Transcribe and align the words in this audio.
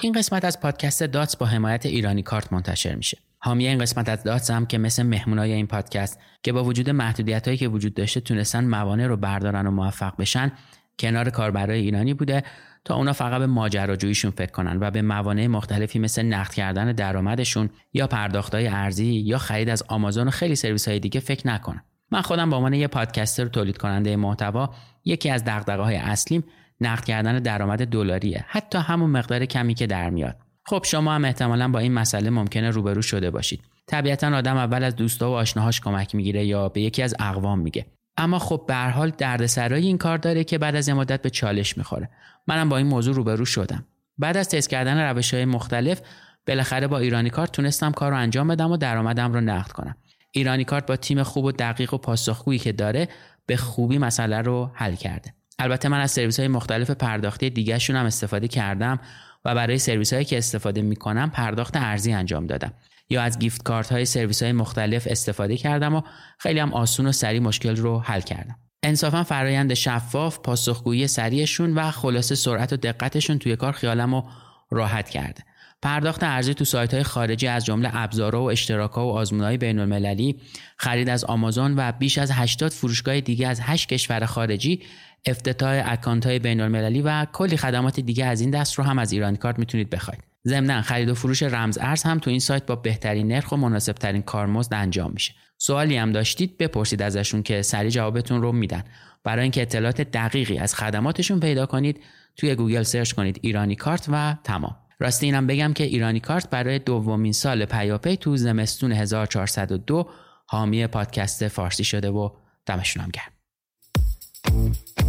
این 0.00 0.12
قسمت 0.12 0.44
از 0.44 0.60
پادکست 0.60 1.04
داتس 1.04 1.36
با 1.36 1.46
حمایت 1.46 1.86
ایرانی 1.86 2.22
کارت 2.22 2.52
منتشر 2.52 2.94
میشه. 2.94 3.18
حامی 3.38 3.68
این 3.68 3.78
قسمت 3.78 4.08
از 4.08 4.22
داتس 4.22 4.50
هم 4.50 4.66
که 4.66 4.78
مثل 4.78 5.02
مهمونای 5.02 5.52
این 5.52 5.66
پادکست 5.66 6.20
که 6.42 6.52
با 6.52 6.64
وجود 6.64 6.90
محدودیت 6.90 7.48
هایی 7.48 7.58
که 7.58 7.68
وجود 7.68 7.94
داشته 7.94 8.20
تونستن 8.20 8.64
موانع 8.64 9.06
رو 9.06 9.16
بردارن 9.16 9.66
و 9.66 9.70
موفق 9.70 10.16
بشن 10.16 10.52
کنار 10.98 11.30
کاربرای 11.30 11.80
ایرانی 11.80 12.14
بوده 12.14 12.42
تا 12.84 12.94
اونا 12.94 13.12
فقط 13.12 13.38
به 13.38 13.46
ماجراجوییشون 13.46 14.30
فکر 14.30 14.50
کنن 14.50 14.78
و 14.80 14.90
به 14.90 15.02
موانع 15.02 15.46
مختلفی 15.46 15.98
مثل 15.98 16.22
نقد 16.22 16.52
کردن 16.52 16.92
درآمدشون 16.92 17.70
یا 17.92 18.06
پرداختهای 18.06 18.68
ارزی 18.68 19.06
یا 19.06 19.38
خرید 19.38 19.68
از 19.68 19.82
آمازون 19.88 20.28
و 20.28 20.30
خیلی 20.30 20.56
سرویس 20.56 20.88
های 20.88 21.00
دیگه 21.00 21.20
فکر 21.20 21.46
نکنن. 21.46 21.84
من 22.10 22.22
خودم 22.22 22.50
به 22.50 22.56
عنوان 22.56 22.74
یه 22.74 22.86
پادکستر 22.86 23.46
تولید 23.46 23.78
کننده 23.78 24.16
محتوا 24.16 24.74
یکی 25.04 25.30
از 25.30 25.44
دغدغه 25.44 25.82
های 25.82 25.96
اصلیم 25.96 26.44
نقد 26.80 27.04
کردن 27.04 27.38
درآمد 27.38 27.86
دلاریه. 27.86 28.44
حتی 28.48 28.78
همون 28.78 29.10
مقدار 29.10 29.44
کمی 29.44 29.74
که 29.74 29.86
در 29.86 30.10
میاد. 30.10 30.36
خب 30.66 30.82
شما 30.84 31.14
هم 31.14 31.24
احتمالا 31.24 31.68
با 31.68 31.78
این 31.78 31.92
مسئله 31.92 32.30
ممکنه 32.30 32.70
روبرو 32.70 33.02
شده 33.02 33.30
باشید. 33.30 33.60
طبیعتا 33.86 34.36
آدم 34.36 34.56
اول 34.56 34.84
از 34.84 34.96
دوستا 34.96 35.30
و 35.30 35.34
آشناهاش 35.34 35.80
کمک 35.80 36.14
می‌گیره 36.14 36.44
یا 36.44 36.68
به 36.68 36.80
یکی 36.80 37.02
از 37.02 37.14
اقوام 37.18 37.58
میگه. 37.58 37.86
اما 38.16 38.38
خب 38.38 38.64
به 38.68 38.74
هر 38.74 38.90
حال 38.90 39.10
دردسرای 39.10 39.86
این 39.86 39.98
کار 39.98 40.18
داره 40.18 40.44
که 40.44 40.58
بعد 40.58 40.76
از 40.76 40.88
مدت 40.88 41.22
به 41.22 41.30
چالش 41.30 41.78
می‌خوره. 41.78 42.10
منم 42.46 42.68
با 42.68 42.76
این 42.76 42.86
موضوع 42.86 43.14
روبرو 43.14 43.44
شدم. 43.44 43.84
بعد 44.18 44.36
از 44.36 44.48
تست 44.48 44.68
کردن 44.68 45.10
روش 45.10 45.34
های 45.34 45.44
مختلف 45.44 46.00
بالاخره 46.46 46.86
با 46.86 46.98
ایرانی 46.98 47.30
کارت 47.30 47.52
تونستم 47.52 47.92
کار 47.92 48.10
رو 48.10 48.16
انجام 48.16 48.48
بدم 48.48 48.70
و 48.70 48.76
درآمدم 48.76 49.32
رو 49.32 49.40
نقد 49.40 49.72
کنم. 49.72 49.96
ایرانی 50.32 50.64
کارت 50.64 50.86
با 50.86 50.96
تیم 50.96 51.22
خوب 51.22 51.44
و 51.44 51.52
دقیق 51.52 51.94
و 51.94 51.98
پاسخگویی 51.98 52.58
که 52.58 52.72
داره 52.72 53.08
به 53.46 53.56
خوبی 53.56 53.98
مسئله 53.98 54.40
رو 54.40 54.70
حل 54.74 54.94
کرده. 54.94 55.34
البته 55.58 55.88
من 55.88 56.00
از 56.00 56.10
سرویس 56.10 56.38
های 56.38 56.48
مختلف 56.48 56.90
پرداختی 56.90 57.50
دیگهشون 57.50 57.96
هم 57.96 58.06
استفاده 58.06 58.48
کردم 58.48 59.00
و 59.44 59.54
برای 59.54 59.78
سرویس 59.78 60.12
هایی 60.12 60.24
که 60.24 60.38
استفاده 60.38 60.82
می‌کنم 60.82 61.30
پرداخت 61.30 61.76
ارزی 61.76 62.12
انجام 62.12 62.46
دادم. 62.46 62.72
یا 63.10 63.22
از 63.22 63.38
گیفت 63.38 63.62
کارت 63.62 63.92
های 63.92 64.04
سرویس 64.04 64.42
های 64.42 64.52
مختلف 64.52 65.06
استفاده 65.10 65.56
کردم 65.56 65.94
و 65.94 66.02
خیلی 66.38 66.58
هم 66.60 66.72
آسون 66.72 67.06
و 67.06 67.12
سریع 67.12 67.40
مشکل 67.40 67.76
رو 67.76 68.00
حل 68.00 68.20
کردم. 68.20 68.56
انصافا 68.82 69.24
فرایند 69.24 69.74
شفاف 69.74 70.38
پاسخگویی 70.38 71.06
سریعشون 71.06 71.74
و 71.74 71.90
خلاصه 71.90 72.34
سرعت 72.34 72.72
و 72.72 72.76
دقتشون 72.76 73.38
توی 73.38 73.56
کار 73.56 73.72
خیالم 73.72 74.14
رو 74.14 74.24
راحت 74.70 75.08
کرده. 75.08 75.42
پرداخت 75.82 76.22
ارزی 76.22 76.54
تو 76.54 76.64
سایت 76.64 76.94
های 76.94 77.02
خارجی 77.02 77.46
از 77.46 77.64
جمله 77.64 77.90
ابزارها 77.92 78.42
و 78.42 78.50
اشتراکها 78.50 79.06
و 79.06 79.10
آزمونهای 79.10 79.56
بین 79.56 79.78
المللی 79.78 80.40
خرید 80.76 81.08
از 81.08 81.24
آمازون 81.24 81.74
و 81.76 81.92
بیش 81.92 82.18
از 82.18 82.30
80 82.30 82.72
فروشگاه 82.72 83.20
دیگه 83.20 83.48
از 83.48 83.60
8 83.60 83.88
کشور 83.88 84.26
خارجی 84.26 84.82
افتتاح 85.26 85.82
اکانت 85.86 86.26
های 86.26 86.38
بین 86.38 86.60
المللی 86.60 87.02
و 87.02 87.24
کلی 87.32 87.56
خدمات 87.56 88.00
دیگه 88.00 88.24
از 88.24 88.40
این 88.40 88.50
دست 88.50 88.74
رو 88.74 88.84
هم 88.84 88.98
از 88.98 89.12
ایرانی 89.12 89.36
کارت 89.36 89.58
می‌تونید 89.58 89.90
بخواید. 89.90 90.24
ضمنا 90.46 90.82
خرید 90.82 91.08
و 91.08 91.14
فروش 91.14 91.42
رمز 91.42 91.78
ارز 91.80 92.02
هم 92.02 92.18
تو 92.18 92.30
این 92.30 92.40
سایت 92.40 92.66
با 92.66 92.76
بهترین 92.76 93.28
نرخ 93.28 93.52
و 93.52 93.56
مناسب 93.56 93.92
ترین 93.92 94.22
کارمزد 94.22 94.74
انجام 94.74 95.12
میشه. 95.12 95.34
سوالی 95.58 95.96
هم 95.96 96.12
داشتید 96.12 96.58
بپرسید 96.58 97.02
ازشون 97.02 97.42
که 97.42 97.62
سریع 97.62 97.90
جوابتون 97.90 98.42
رو 98.42 98.52
میدن. 98.52 98.84
برای 99.24 99.42
اینکه 99.42 99.62
اطلاعات 99.62 100.00
دقیقی 100.00 100.58
از 100.58 100.74
خدماتشون 100.74 101.40
پیدا 101.40 101.66
کنید 101.66 102.00
توی 102.36 102.54
گوگل 102.54 102.82
search 102.82 103.12
کنید 103.12 103.38
ایرانی 103.42 103.76
کارت 103.76 104.06
و 104.12 104.36
تمام. 104.44 104.76
راستی 105.00 105.26
اینم 105.26 105.46
بگم 105.46 105.72
که 105.72 105.84
ایرانی 105.84 106.20
کارت 106.20 106.50
برای 106.50 106.78
دومین 106.78 107.32
سال 107.32 107.64
پیاپی 107.64 108.16
تو 108.16 108.36
زمستون 108.36 108.92
1402 108.92 110.10
حامی 110.46 110.86
پادکست 110.86 111.48
فارسی 111.48 111.84
شده 111.84 112.10
و 112.10 112.30
دمشون 112.66 113.02
هم 113.02 113.10
گرم. 113.12 113.32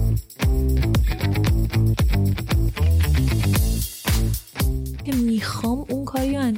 Thank 0.09 0.23
you. 2.53 2.58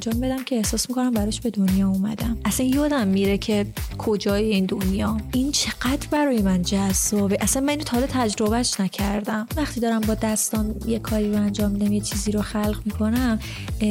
انجام 0.06 0.20
بدم 0.20 0.44
که 0.44 0.56
احساس 0.56 0.90
می‌کنم 0.90 1.10
براش 1.10 1.40
به 1.40 1.50
دنیا 1.50 1.88
اومدم. 1.88 2.38
اصلا 2.44 2.66
یادم 2.66 3.08
میره 3.08 3.38
که 3.38 3.66
کجای 3.98 4.44
این 4.44 4.66
دنیام؟ 4.66 5.16
این 5.32 5.52
چقدر 5.52 6.06
برای 6.10 6.42
من 6.42 6.62
جذابه. 6.62 7.36
اصلا 7.40 7.62
من 7.62 7.68
اینو 7.68 7.84
تا 7.84 8.00
تجربهش 8.00 8.80
نکردم. 8.80 9.46
وقتی 9.56 9.80
دارم 9.80 10.00
با 10.00 10.14
دستام 10.14 10.74
یه 10.86 10.98
کاری 10.98 11.32
رو 11.32 11.36
انجام 11.36 11.70
میدم 11.70 11.92
یه 11.92 12.00
چیزی 12.00 12.32
رو 12.32 12.42
خلق 12.42 12.80
می‌کنم 12.84 13.38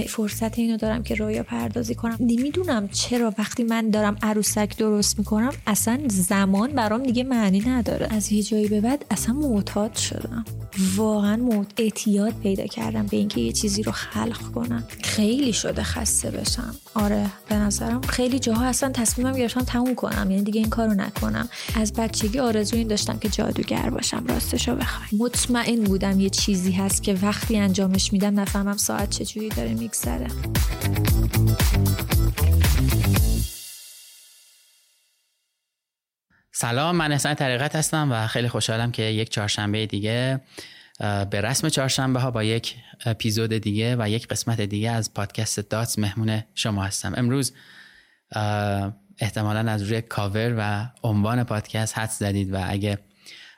فرصت 0.10 0.60
اینو 0.60 0.78
دارم 0.78 1.04
که 1.04 1.16
رویا 1.16 1.44
پردازی 1.44 1.96
کنم. 1.96 2.18
نمی‌دونم 2.20 2.88
چرا 2.88 3.34
وقتی 3.38 3.64
من 3.64 3.90
دارم 3.90 4.18
عروسک 4.22 4.78
درست 4.78 5.20
می‌کنم 5.20 5.52
اصلا 5.68 6.00
زمان 6.08 6.72
برام 6.72 7.04
دیگه 7.04 7.24
معنی 7.24 7.60
نداره. 7.60 8.08
از 8.10 8.32
یه 8.32 8.44
جایی 8.44 8.68
به 8.68 8.82
بعد 8.82 9.06
اصلا 9.12 9.36
معتاد 9.36 9.96
شدم. 9.96 10.46
واقعا 10.96 11.36
موت 11.36 11.68
اعتیاد 11.78 12.34
پیدا 12.44 12.66
کردم 12.66 13.06
به 13.06 13.18
اینکه 13.18 13.42
یه 13.42 13.52
چیزی 13.52 13.84
رو 13.84 13.92
خلق 13.92 14.52
کنم. 14.56 14.84
خیلی 15.04 15.54
شده 15.54 15.84
خسته 15.84 16.32
بشم. 16.32 16.76
آره 16.94 17.30
به 17.50 17.56
نظرم 17.56 18.02
خیلی 18.02 18.40
جاها 18.40 18.66
اصلا 18.66 18.90
تصمیمم 18.90 19.38
گرفتم 19.38 19.62
تموم 19.62 19.96
کنم 19.96 20.32
یعنی 20.32 20.44
دیگه 20.44 20.60
این 20.60 20.70
کارو 20.70 20.94
نکنم. 20.94 21.50
از 21.76 21.94
بچگی 21.94 22.40
آرزو 22.40 22.76
این 22.78 22.88
داشتم 22.88 23.20
که 23.20 23.30
جادوگر 23.30 23.90
باشم 23.90 24.26
راستشو 24.28 24.76
بخوای 24.76 25.20
مطمئن 25.20 25.84
بودم 25.84 26.20
یه 26.20 26.30
چیزی 26.30 26.72
هست 26.72 27.04
که 27.04 27.14
وقتی 27.22 27.58
انجامش 27.58 28.14
میدم 28.14 28.40
نفهمم 28.40 28.78
ساعت 28.78 29.10
چجوری 29.10 29.50
داره 29.50 29.74
میگذره. 29.74 30.28
سلام 36.54 36.96
من 36.96 37.12
احسان 37.12 37.36
طریقت 37.36 37.76
هستم 37.76 38.12
و 38.12 38.28
خیلی 38.28 38.50
خوشحالم 38.50 38.92
که 38.92 39.04
یک 39.04 39.30
چهارشنبه 39.30 39.86
دیگه 39.86 40.42
به 41.00 41.42
رسم 41.42 41.70
چهارشنبه 41.70 42.20
ها 42.20 42.32
با 42.32 42.44
یک 42.44 42.76
اپیزود 43.06 43.54
دیگه 43.54 43.96
و 44.00 44.10
یک 44.10 44.28
قسمت 44.28 44.62
دیگه 44.62 44.92
از 44.92 45.14
پادکست 45.14 45.60
داتس 45.60 46.00
مهمون 46.00 46.44
شما 46.56 46.84
هستم. 46.84 47.14
امروز 47.18 47.54
احتمالا 49.20 49.72
از 49.72 49.84
روی 49.84 50.02
کاور 50.02 50.56
و 50.58 50.90
عنوان 51.04 51.44
پادکست 51.44 51.98
حد 51.98 52.10
زدید 52.10 52.54
و 52.54 52.58
اگه 52.68 53.00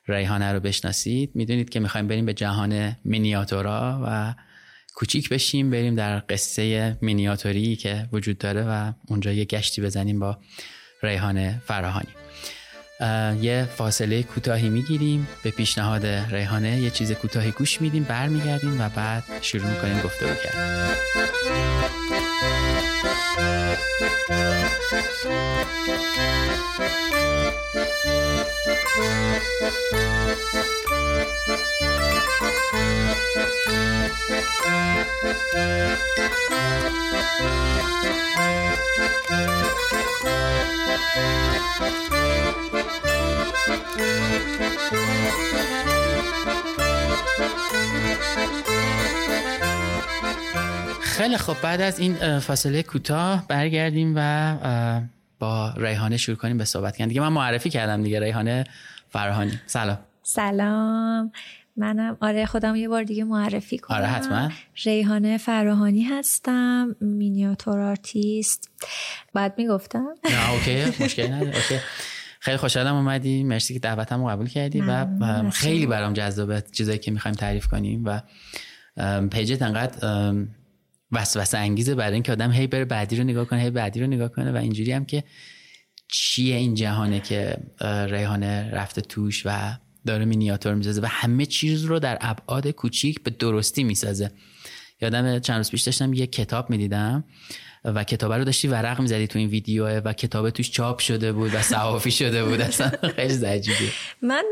ریحانه 0.07 0.51
رو 0.53 0.59
بشناسید 0.59 1.31
می‌دونید 1.35 1.69
که 1.69 1.79
می‌خوایم 1.79 2.07
بریم 2.07 2.25
به 2.25 2.33
جهان 2.33 2.95
مینیاتورا 3.05 4.03
و 4.05 4.33
کوچیک 4.95 5.29
بشیم 5.29 5.69
بریم 5.69 5.95
در 5.95 6.23
قصه 6.29 6.97
مینیاتوری 7.01 7.75
که 7.75 8.09
وجود 8.11 8.37
داره 8.37 8.61
و 8.61 8.93
اونجا 9.07 9.31
یه 9.31 9.45
گشتی 9.45 9.81
بزنیم 9.81 10.19
با 10.19 10.37
ریحانه 11.03 11.61
فراهانی. 11.65 12.22
یه 13.41 13.67
فاصله 13.77 14.23
کوتاهی 14.23 14.69
می‌گیریم. 14.69 15.27
به 15.43 15.51
پیشنهاد 15.51 16.05
ریحانه 16.05 16.79
یه 16.79 16.89
چیز 16.89 17.11
کوتاهی 17.11 17.51
گوش 17.51 17.81
میدیم 17.81 18.03
برمیگردیم 18.03 18.81
و 18.81 18.89
بعد 18.89 19.23
شروع 19.41 19.67
می‌کنیم 19.67 20.01
گفته 20.01 20.25
کردن. 20.25 20.89
خیلی 51.01 51.38
خب 51.38 51.62
بعد 51.62 51.81
از 51.81 52.00
این 52.00 52.39
فاصله 52.39 52.83
کوتاه 52.83 53.47
برگردیم 53.47 54.13
و 54.16 55.00
با 55.39 55.73
ریحانه 55.78 56.17
شروع 56.17 56.38
کنیم 56.38 56.57
به 56.57 56.66
صحبت 56.66 56.97
کردن. 56.97 57.07
دیگه 57.07 57.22
من 57.22 57.28
معرفی 57.28 57.69
کردم 57.69 58.03
دیگه 58.03 58.19
ریحانه 58.19 58.63
فراهانی. 59.09 59.59
سلام. 59.66 59.97
سلام. 60.23 61.31
منم. 61.75 62.17
آره 62.22 62.45
خودم 62.45 62.75
یه 62.75 62.89
بار 62.89 63.03
دیگه 63.03 63.24
معرفی 63.24 63.77
کنم. 63.77 63.97
آره 63.97 64.07
حتما. 64.07 64.51
ریحانه 64.83 65.38
فراهانی 65.38 66.03
هستم 66.03 66.95
miniature 67.01 67.80
artist. 67.80 68.71
بعد 69.33 69.53
می‌گفتم. 69.57 70.06
نه 70.25 70.51
okay 70.51 71.03
مشکلی 71.03 71.27
نداره 71.27 71.56
okay. 71.56 71.80
خیلی 72.39 72.57
خوشحالم 72.57 72.95
اومدی. 72.95 73.44
مرسی 73.44 73.74
که 73.74 73.80
دعوتم 73.80 74.21
رو 74.24 74.27
قبول 74.30 74.47
کردی 74.47 74.81
و 74.81 75.07
خیلی 75.50 75.86
برام 75.86 76.13
جذابه 76.13 76.63
چیزایی 76.71 77.00
که 77.00 77.12
می‌خوایم 77.12 77.36
تعریف 77.36 77.68
کنیم 77.68 78.03
و 78.06 78.21
پیجت 79.27 79.62
انقدر 79.62 80.33
وسوسه 81.12 81.57
انگیزه 81.57 81.95
برای 81.95 82.13
اینکه 82.13 82.31
آدم 82.31 82.51
هی 82.51 82.68
بره 82.68 82.86
بعدی 82.86 83.15
رو 83.15 83.24
نگاه 83.24 83.45
کنه 83.45 83.62
هی 83.62 83.69
بعدی 83.69 84.00
رو 84.00 84.07
نگاه 84.07 84.30
کنه 84.30 84.51
و 84.51 84.56
اینجوری 84.56 84.92
هم 84.92 85.06
که 85.06 85.24
چیه 86.07 86.56
این 86.56 86.74
جهانه 86.74 87.19
که 87.19 87.57
ریحانه 88.09 88.71
رفته 88.71 89.01
توش 89.01 89.45
و 89.45 89.77
داره 90.05 90.25
مینیاتور 90.25 90.73
می‌سازه 90.73 91.01
و 91.01 91.05
همه 91.05 91.45
چیز 91.45 91.83
رو 91.83 92.00
در 92.00 92.17
ابعاد 92.21 92.67
کوچیک 92.67 93.23
به 93.23 93.31
درستی 93.31 93.83
می‌سازه. 93.83 94.31
یادم 95.01 95.39
چند 95.39 95.57
روز 95.57 95.71
پیش 95.71 95.81
داشتم 95.81 96.13
یه 96.13 96.27
کتاب 96.27 96.69
می‌دیدم 96.69 97.23
و 97.85 98.03
کتاب 98.03 98.33
رو 98.33 98.44
داشتی 98.44 98.67
ورق 98.67 99.01
می‌زدی 99.01 99.27
تو 99.27 99.39
این 99.39 99.50
ویدیو 99.50 100.00
و 100.00 100.13
کتاب 100.13 100.50
توش 100.50 100.71
چاپ 100.71 101.00
شده 101.00 101.33
بود 101.33 101.55
و 101.55 101.61
صحافی 101.61 102.11
شده 102.11 102.45
بود. 102.45 102.61
اصلا 102.61 102.91
خیلی 103.15 103.45
عجیبه. 103.45 103.91
من 104.21 104.44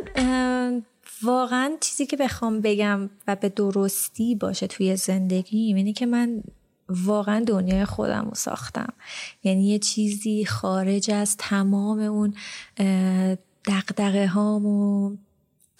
واقعا 1.23 1.71
چیزی 1.81 2.05
که 2.05 2.17
بخوام 2.17 2.61
بگم 2.61 3.09
و 3.27 3.35
به 3.35 3.49
درستی 3.49 4.35
باشه 4.35 4.67
توی 4.67 4.95
زندگی 4.95 5.57
اینه 5.57 5.93
که 5.93 6.05
من 6.05 6.43
واقعا 6.89 7.43
دنیای 7.47 7.85
خودم 7.85 8.25
رو 8.25 8.35
ساختم. 8.35 8.93
یعنی 9.43 9.67
یه 9.67 9.79
چیزی 9.79 10.45
خارج 10.45 11.11
از 11.11 11.37
تمام 11.37 11.99
اون 11.99 12.33
دقدقه 13.65 14.27
هام 14.27 14.65
و 14.65 15.15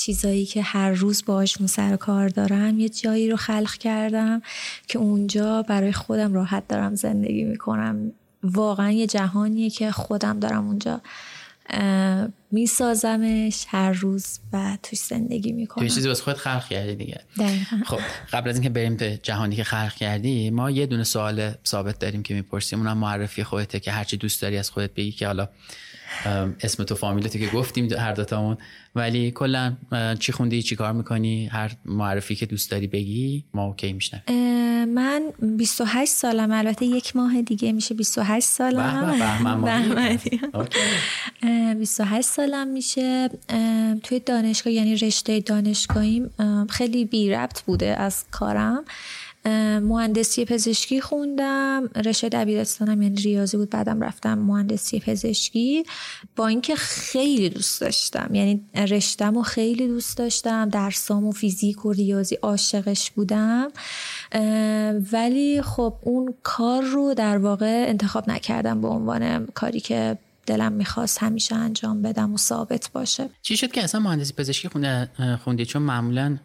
چیزایی 0.05 0.45
که 0.45 0.61
هر 0.61 0.91
روز 0.91 1.23
باهاش 1.25 1.57
سر 1.65 1.95
کار 1.95 2.29
دارم 2.29 2.79
یه 2.79 2.89
جایی 2.89 3.29
رو 3.29 3.37
خلق 3.37 3.73
کردم 3.73 4.41
که 4.87 4.99
اونجا 4.99 5.61
برای 5.61 5.91
خودم 5.91 6.33
راحت 6.33 6.67
دارم 6.67 6.95
زندگی 6.95 7.43
می‌کنم. 7.43 8.11
واقعا 8.43 8.91
یه 8.91 9.07
جهانیه 9.07 9.69
که 9.69 9.91
خودم 9.91 10.39
دارم 10.39 10.67
اونجا 10.67 11.01
میسازمش 12.51 13.65
هر 13.67 13.91
روز 13.91 14.39
و 14.53 14.77
توش 14.83 14.99
زندگی 14.99 15.51
می‌کنم. 15.51 15.87
تو 15.87 15.93
چیزی 15.93 16.07
واسه 16.07 16.23
خود 16.23 16.35
خلق 16.35 16.67
کردی 16.67 16.95
دیگه. 16.95 17.21
خب 17.85 17.99
قبل 18.33 18.49
از 18.49 18.55
اینکه 18.55 18.69
بریم 18.69 18.97
به 18.97 19.19
جهانی 19.23 19.55
که 19.55 19.63
خلق 19.63 19.93
کردی 19.93 20.49
ما 20.49 20.71
یه 20.71 20.85
دونه 20.85 21.03
سوال 21.03 21.51
ثابت 21.67 21.99
داریم 21.99 22.23
که 22.23 22.33
می‌پرسیم. 22.33 22.79
اونم 22.79 22.97
معرفی 22.97 23.43
خودته 23.43 23.79
که 23.79 23.91
هرچی 23.91 24.17
دوست 24.17 24.41
داری 24.41 24.57
از 24.57 24.69
خودت 24.69 24.93
بگی 24.93 25.11
که 25.11 25.27
حالا 25.27 25.49
اسم 26.61 26.83
تو 26.83 26.95
فامیلتو 26.95 27.39
که 27.39 27.47
گفتیم 27.47 27.93
هر 27.93 28.13
دوتامون. 28.13 28.57
ولی 28.95 29.31
کلا 29.31 29.77
چی 30.19 30.31
خوندی؟ 30.31 30.61
چی 30.63 30.75
کار 30.75 30.91
می‌کنی؟ 30.91 31.45
هر 31.45 31.71
معرفی 31.85 32.35
که 32.35 32.45
دوست 32.45 32.71
داری 32.71 32.87
بگی 32.87 33.45
ما 33.53 33.65
اوکی 33.65 33.93
میشنم. 33.93 34.21
من 34.85 35.23
28 35.57 36.11
سالم. 36.11 36.51
البته 36.51 36.85
یک 36.85 37.15
ماه 37.15 37.41
دیگه 37.41 37.71
میشه 37.71 37.95
28 37.95 38.47
سالم. 38.47 39.17
به 41.41 41.75
28 41.79 42.27
سالم 42.27 42.67
میشه. 42.67 43.29
توی 44.03 44.19
دانشگاه 44.19 44.73
یعنی 44.73 44.95
رشته 44.95 45.39
دانشگاهیم 45.39 46.29
خیلی 46.69 47.05
بی 47.05 47.29
ربط 47.29 47.61
بوده 47.61 47.85
از 47.85 48.25
کارم. 48.31 48.83
مهندسی 49.45 50.45
پزشکی 50.45 51.01
خوندم. 51.01 51.89
رشته 52.05 52.29
دبیرستانم 52.29 53.01
یعنی 53.01 53.15
ریاضی 53.15 53.57
بود. 53.57 53.69
بعدم 53.69 54.01
رفتم 54.01 54.37
مهندسی 54.37 54.99
پزشکی. 54.99 55.83
با 56.35 56.47
اینکه 56.47 56.75
خیلی 56.75 57.49
دوست 57.49 57.81
داشتم. 57.81 58.35
یعنی 58.35 58.61
رشتم 58.75 59.37
و 59.37 59.41
خیلی 59.41 59.87
دوست 59.87 60.17
داشتم. 60.17 60.69
درسام 60.69 61.27
و 61.27 61.31
فیزیک 61.31 61.85
و 61.85 61.91
ریاضی 61.91 62.35
عاشقش 62.35 63.11
بودم. 63.11 63.71
ولی 65.11 65.61
خب 65.61 65.93
اون 66.01 66.33
کار 66.43 66.83
رو 66.83 67.13
در 67.13 67.37
واقع 67.37 67.85
انتخاب 67.87 68.29
نکردم 68.29 68.81
به 68.81 68.87
عنوان 68.87 69.45
کاری 69.45 69.79
که 69.79 70.17
دلم 70.45 70.71
می‌خواست 70.71 71.23
همیشه 71.23 71.55
انجام 71.55 72.01
بدم 72.01 72.33
و 72.33 72.37
ثابت 72.37 72.89
باشه. 72.93 73.29
چی 73.41 73.57
شد 73.57 73.71
که 73.71 73.83
اصلا 73.83 74.01
مهندسی 74.01 74.33
پزشکی 74.33 74.69
خوندی؟ 75.43 75.65
چون 75.65 75.81
معمولا 75.81 76.37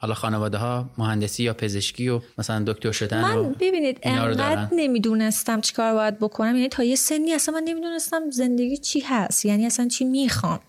حالا 0.00 0.14
خانواده 0.14 0.58
ها 0.58 0.90
مهندسی 0.98 1.42
یا 1.42 1.54
پزشکی 1.54 2.08
و 2.08 2.20
مثلا 2.38 2.64
دکتر 2.66 2.92
شدن 2.92 3.20
من 3.20 3.52
ببینید 3.52 3.98
انقدر 4.02 4.68
نمی‌دونستم 4.72 5.60
چیکار 5.60 5.94
باید 5.94 6.18
بکنم. 6.18 6.56
یعنی 6.56 6.68
تا 6.68 6.84
یه 6.84 6.96
سنی 6.96 7.32
اصلا 7.32 7.54
من 7.54 7.62
نمی‌دونستم 7.64 8.30
زندگی 8.30 8.76
چی 8.76 9.00
هست 9.00 9.44
یعنی 9.44 9.66
اصلا 9.66 9.88
چی 9.88 10.04
می‌خوام. 10.04 10.60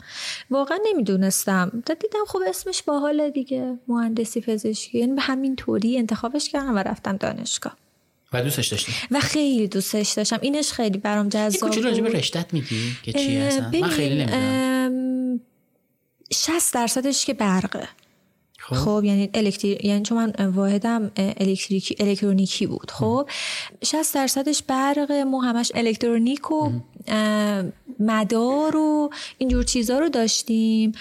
واقعا 0.50 0.78
نمی‌دونستم. 0.86 1.84
دیدم 1.86 2.26
خب 2.28 2.40
اسمش 2.50 2.84
باحال 2.84 3.30
دیگه 3.30 3.78
مهندسی 3.88 4.42
پزشکی. 4.42 5.00
یعنی 5.00 5.14
به 5.14 5.22
همین 5.22 5.56
طوری 5.56 5.98
انتخابش 5.98 6.50
کردم 6.50 6.76
و 6.76 6.80
رفتم 6.80 7.18
دانشگاه. 7.18 7.76
و 8.34 8.44
دوستش 8.44 8.68
داشتی؟ 8.68 8.92
و 9.12 9.20
خیلی 9.20 9.68
دوستش 9.68 10.12
داشتم. 10.12 10.40
اینش 10.42 10.72
خیلی 10.72 10.98
برام 10.98 11.30
جذاب 11.30 11.72
بود 11.72 11.86
راجع 11.86 12.02
به 12.02 12.10
رشتت 12.10 12.54
میگی 12.54 12.92
که 13.04 13.14
چی 13.14 13.38
هستن 13.38 13.80
من 13.82 13.88
خیلی 13.88 14.16
نمی‌دونم. 14.16 15.40
60 16.34 16.74
درصدش 16.74 17.26
که 17.26 17.34
برقه. 17.34 17.90
خب, 18.76 18.76
خب، 18.76 19.04
یعنی 19.04 19.30
الکتری 19.34 19.78
یعنی 19.84 20.04
چون 20.04 20.18
من 20.18 20.48
واحدم 20.48 21.12
الکتریکی 21.18 21.96
الکترونیکی 22.00 22.68
بود. 22.68 22.92
خب؟ 22.92 23.30
60 23.84 24.16
درصدش 24.16 24.64
برق 24.64 25.12
ما 25.12 25.42
همش 25.42 25.72
الکترونیک 25.76 26.52
و 26.52 26.70
مدار 28.00 28.78
و 28.78 29.10
اینجور 29.38 29.64
چیزا 29.64 30.00
رو 30.00 30.10
داشتیم. 30.10 30.92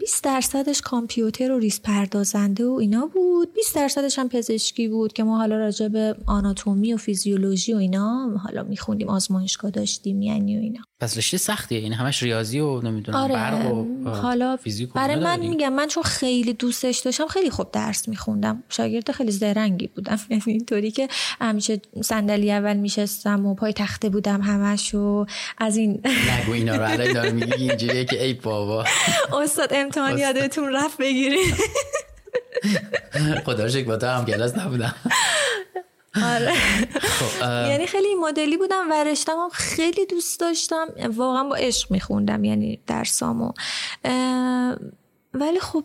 20 0.00 0.24
درصدش 0.24 0.80
کامپیوتر 0.80 1.52
و 1.52 1.58
ریس 1.58 1.80
پردازنده 1.80 2.66
و 2.66 2.72
اینا 2.72 3.06
بود. 3.06 3.52
20 3.52 3.74
درصدش 3.74 4.18
هم 4.18 4.28
پزشکی 4.28 4.88
بود 4.88 5.12
که 5.12 5.24
ما 5.24 5.38
حالا 5.38 5.56
راجع 5.56 5.88
به 5.88 6.16
آناتومی 6.26 6.94
و 6.94 6.96
فیزیولوژی 6.96 7.72
و 7.72 7.76
اینا 7.76 8.38
حالا 8.44 8.62
میخوندیم 8.62 9.08
آزمایشگاه 9.08 9.70
داشتیم 9.70 10.22
یعنی 10.22 10.58
و 10.58 10.60
اینا. 10.60 10.80
پس 11.00 11.18
رشته 11.18 11.36
سختیه. 11.36 11.78
این 11.78 11.92
همش 11.92 12.22
ریاضی 12.22 12.60
و 12.60 12.80
نمی‌دونم 12.80 13.18
آره. 13.18 13.34
برق 13.34 13.74
و 13.74 14.10
حالا 14.10 14.56
فیزیک 14.56 14.92
برای 14.92 15.16
من 15.16 15.40
میگم 15.40 15.72
من 15.72 15.86
چون 15.86 16.02
خیلی 16.02 16.52
دوستش 16.52 16.95
داشتم 17.00 17.26
خیلی 17.26 17.50
خوب 17.50 17.72
درس 17.72 18.08
میخوندم. 18.08 18.62
شاگرد 18.68 19.10
خیلی 19.10 19.32
زرنگی 19.32 19.86
بودم. 19.86 20.18
یعنی 20.30 20.42
اینطوری 20.46 20.90
که 20.90 21.08
همیشه 21.40 21.80
صندلی 22.02 22.52
اول 22.52 22.76
میشستم 22.76 23.46
و 23.46 23.54
پای 23.54 23.72
تخته 23.72 24.08
بودم 24.08 24.40
همش 24.40 24.94
و 24.94 25.26
از 25.58 25.76
این 25.76 26.02
نگو 26.40 26.52
اینا 26.52 26.76
رو. 26.76 26.90
الان 26.90 27.12
داره 27.12 27.30
میگی 27.30 27.54
اینجوریه 27.54 28.04
که 28.04 28.24
ای 28.24 28.34
بابا. 28.34 28.84
استاد 29.42 29.68
امتحان 29.72 30.18
یادتون 30.18 30.72
رفت 30.72 30.98
بگیرید 30.98 31.54
خدا 33.46 33.68
شکر 33.68 33.86
با 33.86 33.96
تو 33.96 34.06
هم 34.06 34.24
کلاس 34.24 34.58
نبودم. 34.58 34.94
آره. 36.22 36.52
خب، 37.00 37.42
یعنی 37.42 37.86
خیلی 37.86 38.14
مدلی 38.14 38.56
بودم 38.56 38.90
و 38.90 39.04
رشتم 39.04 39.48
خیلی 39.52 40.06
دوست 40.06 40.40
داشتم. 40.40 40.86
واقعا 41.16 41.44
با 41.44 41.56
عشق 41.56 41.90
میخوندم 41.90 42.44
یعنی 42.44 42.80
درسامو. 42.86 43.52
ولی 45.36 45.60
خب 45.60 45.84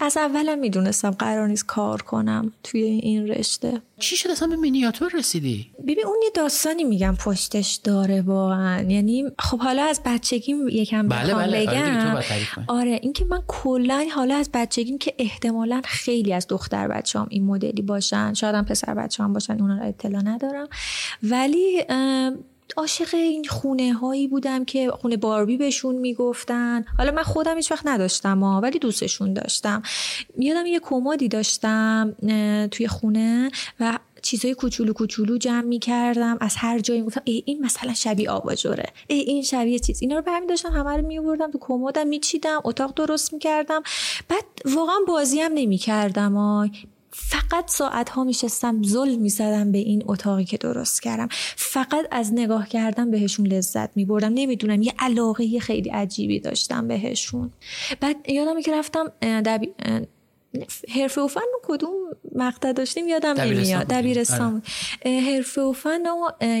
از 0.00 0.16
اولم 0.16 0.58
می‌دونستم 0.58 1.10
قرار 1.10 1.48
نیست 1.48 1.66
کار 1.66 2.02
کنم 2.02 2.52
توی 2.64 2.82
این 2.82 3.28
رشته. 3.28 3.82
چی 3.98 4.16
شد 4.16 4.30
اصلا 4.30 4.48
به 4.48 4.56
مینیاتور 4.56 5.12
رسیدی؟ 5.14 5.70
ببین 5.82 6.06
اون 6.06 6.16
یه 6.24 6.30
داستانی 6.34 6.84
میگم 6.84 7.16
پشتش 7.24 7.74
داره 7.74 8.22
واقعا. 8.22 8.82
یعنی 8.82 9.24
خب 9.38 9.58
حالا 9.58 9.84
از 9.84 10.00
بچگیم 10.04 10.68
یکم 10.68 11.08
بله 11.08 11.34
بله. 11.34 11.60
آره 11.60 11.66
بگم. 11.66 12.22
آره, 12.68 12.98
اینکه 13.02 13.24
من 13.24 13.42
کلا 13.48 14.06
حالا 14.14 14.36
از 14.36 14.50
بچگیم 14.54 14.98
که 14.98 15.14
احتمالا 15.18 15.80
خیلی 15.84 16.32
از 16.32 16.46
دختر 16.48 16.88
بچه‌ام 16.88 17.26
این 17.30 17.46
مدلی 17.46 17.82
باشن 17.82 18.34
شاید 18.34 18.54
هم 18.54 18.64
پسر 18.64 18.94
بچه‌ام 18.94 19.32
باشن 19.32 19.60
اونا 19.60 19.78
رو 19.78 19.86
اطلاع 19.86 20.22
ندارم. 20.22 20.68
ولی 21.22 21.84
عاشق 22.76 23.14
این 23.14 23.44
خونه 23.44 23.92
هایی 23.92 24.28
بودم 24.28 24.64
که 24.64 24.90
خونه 24.90 25.16
باربی 25.16 25.56
بهشون 25.56 25.94
می‌گفتن. 25.94 26.84
حالا 26.98 27.12
من 27.12 27.22
خودم 27.22 27.56
هیچ 27.56 27.72
وقت 27.72 27.86
نداشتم 27.86 28.44
ها 28.44 28.60
ولی 28.60 28.78
دوستشون 28.78 29.32
داشتم. 29.32 29.82
یادم 30.38 30.66
یه 30.66 30.80
کمدی 30.80 31.28
داشتم 31.28 32.14
توی 32.70 32.88
خونه 32.88 33.50
و 33.80 33.98
چیزای 34.22 34.54
کوچولو 34.54 34.92
کوچولو 34.92 35.38
جمع 35.38 35.60
می 35.60 35.78
کردم 35.78 36.36
از 36.40 36.54
هر 36.56 36.78
جایی 36.78 37.02
گفتم 37.02 37.22
ای 37.24 37.42
این 37.46 37.64
مثلا 37.64 37.94
شبیه 37.94 38.30
آباجوره. 38.30 38.86
ای 39.08 39.18
این 39.18 39.42
شبیه 39.42 39.78
چیز. 39.78 40.02
اینا 40.02 40.16
رو 40.16 40.22
برمی 40.22 40.46
داشتم 40.46 40.72
همه 40.72 40.96
رو 40.96 41.06
می 41.06 41.18
آوردم 41.18 41.50
تو 41.50 41.58
کمدم 41.60 42.06
میچیدم 42.06 42.60
اتاق 42.64 42.94
درست 42.94 43.32
می‌کردم. 43.32 43.82
بعد 44.28 44.44
واقعا 44.64 44.96
بازی 45.08 45.40
هم 45.40 45.52
نمی 45.54 45.78
کردم 45.78 46.36
فقط 47.20 47.70
ساعت 47.70 48.08
ها 48.08 48.24
میشستم 48.24 48.82
ظلم 48.82 49.20
می‌زدم 49.20 49.72
به 49.72 49.78
این 49.78 50.02
اتاقی 50.06 50.44
که 50.44 50.56
درست 50.56 51.02
کردم. 51.02 51.28
فقط 51.56 52.06
از 52.10 52.32
نگاه 52.34 52.68
کردم 52.68 53.10
بهشون 53.10 53.46
لذت 53.46 53.96
میبردم. 53.96 54.32
نمی‌دونم 54.34 54.82
یه 54.82 54.94
علاقه 54.98 55.58
خیلی 55.58 55.90
عجیبی 55.90 56.40
داشتم 56.40 56.88
بهشون. 56.88 57.50
بعد 58.00 58.30
یادم 58.30 58.62
که 58.62 58.72
رفتم 58.72 59.12
دبی... 59.22 59.68
حرفه 60.94 61.20
و 61.20 61.26
فن 61.26 61.40
کدوم 61.62 61.92
مقطع 62.34 62.72
داشتیم؟ 62.72 63.08
یادم 63.08 63.40
نمیاد. 63.40 63.86
دبیرستان 63.86 64.62
آره. 65.04 65.20
حرفه 65.20 65.60
و 65.60 65.72
فن 65.72 66.02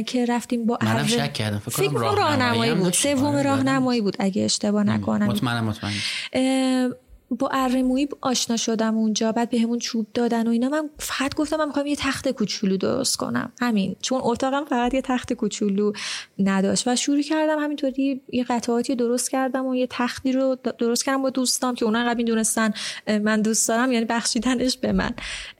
که 0.06 0.24
رفتیم 0.24 0.66
با 0.66 0.78
منم 0.82 1.06
شک 1.06 1.32
کردم. 1.32 1.58
فکر 1.58 1.88
کنم 1.88 2.14
راهنمایی 2.14 2.74
بود. 2.74 2.92
سوم 2.92 3.24
آره، 3.24 3.42
راهنمایی 3.42 4.00
بود 4.00 4.16
اگه 4.18 4.42
اشتباه 4.42 4.82
نکنم. 4.82 5.26
مطمئنم 5.26 5.64
مطمئنم. 5.64 6.94
با 7.30 7.48
ارمویی 7.52 8.08
آشنا 8.20 8.56
شدم 8.56 8.96
اونجا. 8.96 9.32
بعد 9.32 9.50
بهمون 9.50 9.78
به 9.78 9.84
چوب 9.84 10.06
دادن 10.14 10.46
و 10.46 10.50
اینا. 10.50 10.68
من 10.68 10.90
فقط 10.98 11.34
گفتم 11.34 11.56
من 11.56 11.66
می‌خوام 11.66 11.86
یه 11.86 11.96
تخت 11.96 12.28
کوچولو 12.28 12.76
درست 12.76 13.16
کنم. 13.16 13.52
همین. 13.60 13.96
چون 14.02 14.20
اتاقم 14.22 14.64
فقط 14.64 14.94
یه 14.94 15.02
تخت 15.02 15.32
کوچولو 15.32 15.92
نداشت. 16.38 16.88
و 16.88 16.96
شروع 16.96 17.22
کردم 17.22 17.58
همینطوری 17.58 18.20
یه 18.32 18.44
قطعاتی 18.44 18.94
درست 18.94 19.30
کردم 19.30 19.66
و 19.66 19.74
یه 19.74 19.86
تختی 19.90 20.32
رو 20.32 20.56
درست 20.78 21.04
کردم 21.04 21.22
با 21.22 21.30
دوستام 21.30 21.74
که 21.74 21.84
اونا 21.84 22.10
قبل 22.10 22.22
دونستن 22.22 22.72
من 23.06 23.42
دوست 23.42 23.68
دارم. 23.68 23.92
یعنی 23.92 24.04
بخشیدنش 24.04 24.76
به 24.76 24.92
من. 24.92 25.10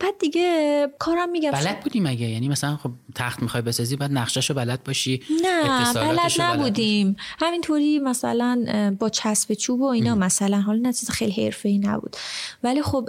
بعد 0.00 0.18
دیگه 0.18 0.88
کارم 0.98 1.30
میگم. 1.30 1.50
بلد 1.50 1.80
بودی 1.80 2.00
مگه 2.00 2.28
یعنی 2.28 2.48
مثلا 2.48 2.76
خب 2.76 2.90
تخت 3.14 3.42
می‌خوای 3.42 3.62
بسازی 3.62 3.96
بعد 3.96 4.12
نقشهشو 4.12 4.54
بلد 4.54 4.84
باشی 4.84 5.22
نه 5.42 5.92
بلد 5.94 6.30
نبودیم. 6.40 7.16
همینطوری 7.38 7.98
مثلا 7.98 8.64
با 9.00 9.08
چسب 9.08 9.54
چوب 9.54 9.80
و 9.80 9.84
اینا. 9.84 10.14
مثلا 10.14 10.60
حالا 10.60 10.78
نه 10.78 10.92
چیز 10.92 11.10
خیلی 11.10 11.32
حرفه‌ای 11.59 11.79
نبود. 11.79 12.17
ولی 12.62 12.83
خب 12.83 13.09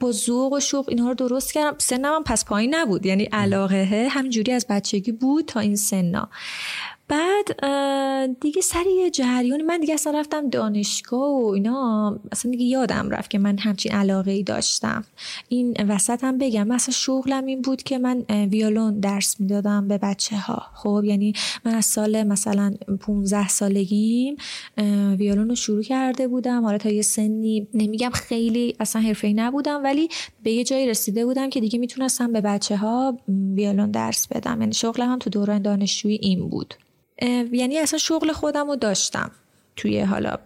با 0.00 0.12
ذوق 0.12 0.52
و 0.52 0.60
شوق 0.60 0.88
اینها 0.88 1.08
رو 1.08 1.14
درست 1.14 1.52
کردم. 1.52 1.76
سنم 1.78 2.14
هم 2.14 2.22
پس 2.24 2.44
پایین 2.44 2.74
نبود. 2.74 3.06
یعنی 3.06 3.24
علاقه 3.24 4.08
همینجوری 4.10 4.52
از 4.52 4.66
بچگی 4.70 5.12
بود 5.12 5.44
تا 5.44 5.60
این 5.60 5.76
سنا. 5.76 6.28
بعد 7.08 7.60
دیگه 8.40 8.60
سری 8.62 8.92
یه 8.94 9.10
جریانی 9.10 9.62
من 9.62 9.80
دیگه 9.80 9.94
اصلا 9.94 10.18
رفتم 10.18 10.50
دانشگاه 10.50 11.42
و 11.42 11.46
اینا 11.46 12.20
اصلا 12.32 12.50
دیگه 12.50 12.64
یادم 12.64 13.10
رفت 13.10 13.30
که 13.30 13.38
من 13.38 13.58
همچین 13.58 13.92
علاقه 13.92 14.30
ای 14.30 14.42
داشتم. 14.42 15.04
این 15.48 15.74
وسط 15.88 16.24
هم 16.24 16.38
بگم 16.38 16.68
مثلا 16.68 16.92
شغلم 16.92 17.46
این 17.46 17.62
بود 17.62 17.82
که 17.82 17.98
من 17.98 18.24
ویولون 18.50 19.00
درس 19.00 19.40
می‌دادم 19.40 19.88
به 19.88 19.98
بچه 19.98 20.36
ها 20.36 20.62
خب 20.74 21.02
یعنی 21.04 21.32
من 21.64 21.74
از 21.74 21.84
سال 21.84 22.22
مثلا 22.22 22.74
15 23.00 23.48
سالگیم 23.48 24.36
ویولون 25.18 25.48
رو 25.48 25.54
شروع 25.54 25.82
کرده 25.82 26.28
بودم. 26.28 26.64
حالا 26.64 26.78
تا 26.78 26.88
یه 26.90 27.02
سنی 27.02 27.68
نمیگم 27.74 28.10
خیلی 28.10 28.76
اصلا 28.80 29.02
حرفه‌ای 29.02 29.34
نبودم 29.34 29.84
ولی 29.84 30.08
به 30.42 30.50
یه 30.50 30.64
جایی 30.64 30.88
رسیده 30.88 31.26
بودم 31.26 31.50
که 31.50 31.60
دیگه 31.60 31.78
می‌تونستم 31.78 32.32
به 32.32 32.40
بچه 32.40 32.76
ها 32.76 33.16
ویولون 33.28 33.90
درس 33.90 34.28
بدم. 34.28 34.60
یعنی 34.60 34.72
شغلم 34.72 35.12
هم 35.12 35.18
تو 35.18 35.30
دوران 35.30 35.62
دانشجویی 35.62 36.18
این 36.22 36.48
بود. 36.48 36.74
یعنی 37.51 37.77
اصلا 37.77 37.99
شغل 37.99 38.31
خودم 38.31 38.67
رو 38.67 38.75
داشتم 38.75 39.31
توی 39.75 40.01
حالا 40.01 40.37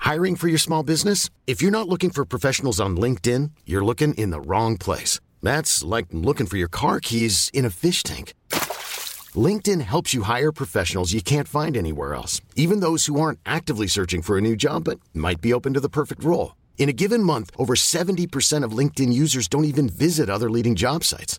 Hiring 0.00 0.34
for 0.34 0.48
your 0.48 0.58
small 0.58 0.82
business? 0.82 1.30
If 1.46 1.62
you're 1.62 1.78
not 1.78 1.88
looking 1.88 2.10
for 2.10 2.24
professionals 2.24 2.80
on 2.80 2.96
LinkedIn, 2.96 3.50
you're 3.64 3.84
looking 3.84 4.12
in 4.14 4.30
the 4.30 4.40
wrong 4.40 4.76
place. 4.86 5.20
That's 5.42 5.84
like 5.84 6.06
looking 6.10 6.48
for 6.50 6.56
your 6.56 6.72
car 6.80 6.98
keys 7.00 7.50
in 7.52 7.64
a 7.64 7.70
fish 7.70 8.02
tank. 8.02 8.34
LinkedIn 9.34 9.80
helps 9.82 10.12
you 10.12 10.22
hire 10.22 10.52
professionals 10.52 11.12
you 11.12 11.22
can't 11.22 11.46
find 11.46 11.76
anywhere 11.76 12.14
else, 12.14 12.40
even 12.56 12.80
those 12.80 13.06
who 13.06 13.20
aren't 13.20 13.38
actively 13.46 13.86
searching 13.86 14.22
for 14.22 14.36
a 14.36 14.40
new 14.40 14.56
job 14.56 14.84
but 14.84 14.98
might 15.14 15.40
be 15.40 15.52
open 15.52 15.74
to 15.74 15.80
the 15.80 15.88
perfect 15.88 16.24
role. 16.24 16.56
In 16.78 16.88
a 16.88 16.92
given 16.92 17.22
month, 17.22 17.50
over 17.56 17.74
70% 17.74 18.64
of 18.64 18.72
LinkedIn 18.72 19.12
users 19.12 19.46
don't 19.48 19.64
even 19.64 19.88
visit 19.88 20.28
other 20.28 20.50
leading 20.50 20.74
job 20.74 21.04
sites. 21.04 21.38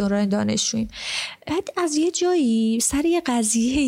دوران 0.00 0.28
دانشجوییم. 0.28 0.88
بعد 1.46 1.68
از 1.76 1.96
یه 1.96 2.10
جایی 2.10 2.80
سر 2.80 3.04
یه 3.04 3.20
قضیه 3.26 3.82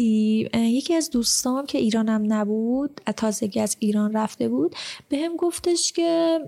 یکی 0.56 0.94
از 0.94 1.10
دوستام 1.10 1.66
که 1.66 1.78
ایرانم 1.78 2.32
نبود 2.32 3.00
تازگی 3.16 3.60
از 3.60 3.76
ایران 3.78 4.12
رفته 4.12 4.48
بود 4.48 4.74
به 5.08 5.18
هم 5.18 5.36
گفتش 5.36 5.92
که 5.92 6.38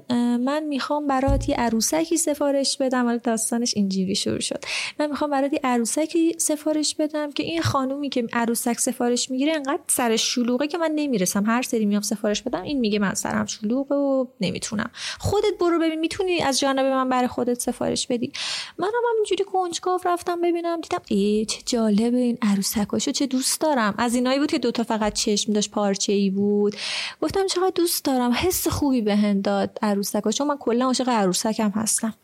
من 0.40 0.62
می‌خوام 0.62 1.06
برات 1.06 1.49
یه 1.49 1.56
عروسکی 1.56 2.16
سفارش 2.16 2.76
بدم. 2.76 3.06
ولی 3.06 3.18
داستانش 3.18 3.73
اینجوری 3.76 4.14
شروع 4.14 4.40
شد. 4.40 4.64
من 5.00 5.11
می‌خوام 5.11 5.30
برات 5.30 5.52
یه 5.52 5.61
عروسکی 5.64 6.35
سفارش 6.38 6.94
بدم 6.94 7.33
که 7.33 7.42
این 7.42 7.62
خانومی 7.62 8.09
که 8.09 8.26
عروسک 8.33 8.80
سفارش 8.80 9.30
می‌گیره 9.30 9.52
انقدر 9.54 9.83
سر 9.87 10.16
شلوغه 10.16 10.66
که 10.66 10.78
من 10.78 10.92
نمی‌رسم. 10.94 11.44
هر 11.47 11.62
سری 11.62 11.87
میام 11.87 12.02
سفارش 12.02 12.42
بدم 12.42 12.62
این 12.62 12.80
میگه 12.80 12.99
من 12.99 13.14
سرم 13.14 13.47
شلوغه 13.47 13.94
و 13.94 14.26
نمی‌تونم. 14.40 14.90
خودت 15.18 15.59
برو 15.61 15.78
ببین 15.78 16.00
می‌تونی 16.00 16.42
از 16.42 16.61
جانب 16.61 16.87
من 16.87 17.09
برای 17.09 17.28
خودت 17.28 17.61
سفارش 17.61 18.06
بدی. 18.06 18.33
منم 18.78 18.90
هم 18.90 19.14
اینجوری 19.16 19.44
کنجکاو 19.54 20.00
رفتم 20.04 20.40
ببینم 20.40 20.80
دیدم 20.80 21.02
ای 21.08 21.46
چه 21.49 21.62
جالبه 21.66 22.18
این 22.18 22.38
عروسکاشو 22.42 23.12
چه 23.12 23.26
دوست 23.26 23.61
دارم. 23.61 23.94
از 23.99 24.14
اینایی 24.14 24.38
بود 24.38 24.50
که 24.50 24.58
دوتا 24.58 24.82
فقط 24.82 25.12
چشم 25.12 25.52
داشت 25.52 25.70
پارچه 25.70 26.12
ای 26.12 26.30
بود. 26.30 26.76
گفتم 27.23 27.46
چقدر 27.46 27.73
دوست 27.75 28.04
دارم. 28.04 28.32
حس 28.32 28.68
خوبی 28.68 29.00
بهم 29.00 29.40
داد 29.40 29.78
عروسکاش 29.82 30.37
چون 30.37 30.46
من 30.46 30.56
کلا 30.56 30.87
عاشق 30.87 31.08
عروسکم 31.08 31.70
هستم. 31.70 32.14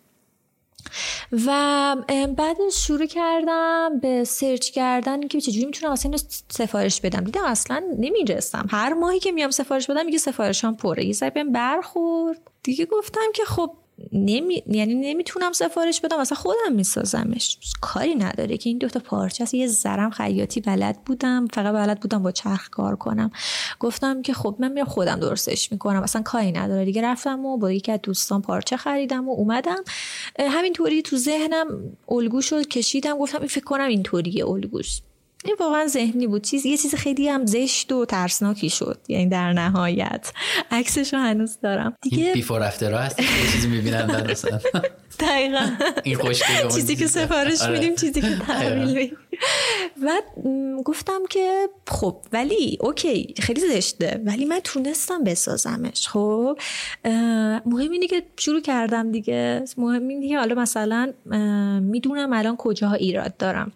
و 1.46 1.96
بعد 2.36 2.56
شروع 2.72 3.06
کردم 3.06 3.98
به 4.02 4.24
سرچ 4.24 4.70
کردن 4.70 5.28
که 5.28 5.40
چجوری 5.40 5.66
می‌تونم 5.66 5.92
اصلا 5.92 6.12
سفارش 6.48 7.00
بدم. 7.00 7.24
دیدم 7.24 7.44
اصلا 7.44 7.82
نمی‌رسم. 7.98 8.66
هر 8.70 8.92
ماهی 8.92 9.18
که 9.18 9.32
میام 9.32 9.50
سفارش 9.50 9.90
بدم 9.90 10.06
میگه 10.06 10.18
سفارشم 10.18 10.74
پره. 10.74 11.04
یه 11.04 11.12
سری 11.12 11.44
برخورد. 11.44 12.40
دیگه 12.62 12.86
گفتم 12.86 13.32
که 13.34 13.44
خب 13.44 13.72
نمی... 14.12 14.62
یعنی 14.66 14.94
نمی‌تونم 14.94 15.52
سفارش 15.52 16.00
بدم 16.00 16.18
اصلا 16.18 16.38
خودم 16.38 16.72
میسازمش. 16.72 17.58
کاری 17.80 18.14
نداره 18.14 18.56
که 18.56 18.70
این 18.70 18.78
دوتا 18.78 19.00
پارچه 19.00 19.44
است 19.44 19.54
یه 19.54 19.66
زرم 19.66 20.10
خیاطی 20.10 20.60
بلد 20.60 21.04
بودم 21.04 21.46
فقط 21.52 21.74
بلد 21.74 22.00
بودم 22.00 22.22
با 22.22 22.32
چرخ 22.32 22.68
کار 22.68 22.96
کنم. 22.96 23.30
گفتم 23.80 24.22
که 24.22 24.34
خب 24.34 24.56
من 24.58 24.72
میرم 24.72 24.86
خودم 24.86 25.20
درستش 25.20 25.72
می‌کنم. 25.72 26.02
اصلا 26.02 26.22
کاری 26.22 26.52
نداره. 26.52 26.84
دیگه 26.84 27.02
رفتم 27.02 27.44
و 27.44 27.56
با 27.56 27.72
یکی 27.72 27.92
از 27.92 28.00
دوستان 28.02 28.42
پارچه 28.42 28.76
خریدم 28.76 29.28
و 29.28 29.32
اومدم. 29.32 29.84
همینطوری 30.38 31.02
تو 31.02 31.16
ذهنم 31.16 31.66
الگوش 32.08 32.52
رو 32.52 32.62
کشیدم. 32.62 33.18
گفتم 33.18 33.38
این 33.38 33.48
فکر 33.48 33.64
کنم 33.64 33.88
اینطوریه 33.88 34.48
الگوش. 34.48 35.00
این 35.44 35.56
واقعا 35.60 35.86
ذهنی 35.86 36.26
بود. 36.26 36.42
چیز 36.42 36.66
یه 36.66 36.76
چیز 36.76 36.94
خیلی 36.94 37.28
هم 37.28 37.46
زشت 37.46 37.92
و 37.92 38.04
ترسناکی 38.04 38.70
شد. 38.70 38.98
یعنی 39.08 39.26
در 39.26 39.52
نهایت. 39.52 40.32
عکسش 40.70 41.14
رو 41.14 41.20
هنوز 41.20 41.58
دارم. 41.62 41.96
دیگه 42.02 42.32
بیفور 42.32 42.62
افتر 42.62 42.94
هست؟ 42.94 43.20
یه 43.20 43.26
چیزی 43.52 43.68
می‌بینن 43.68 44.30
مثلا. 44.30 44.60
دقیقا. 45.20 45.70
این 46.04 46.18
چیزی 46.74 46.96
که 46.96 47.06
سفارش 47.06 47.62
آره. 47.62 47.72
میدیم 47.72 47.94
چیزی 47.94 48.20
که 48.20 48.38
تحویل 48.46 49.16
و 50.02 50.20
گفتم 50.84 51.20
که 51.30 51.68
خب 51.86 52.16
ولی 52.32 52.78
اوکی 52.80 53.34
خیلی 53.40 53.60
زشته. 53.60 54.22
ولی 54.24 54.44
من 54.44 54.60
تونستم 54.64 55.24
بسازمش. 55.24 56.08
خب 56.08 56.58
مهم 57.66 57.90
اینه 57.90 58.06
که 58.06 58.22
شروع 58.36 58.60
کردم 58.60 59.12
دیگه. 59.12 59.64
مهم 59.76 60.08
اینه 60.08 60.28
که 60.28 60.38
حالا 60.38 60.54
مثلا 60.54 61.12
می‌دونم 61.82 62.32
الان 62.32 62.56
کجاها 62.56 62.94
ایراد 62.94 63.36
دارم. 63.36 63.72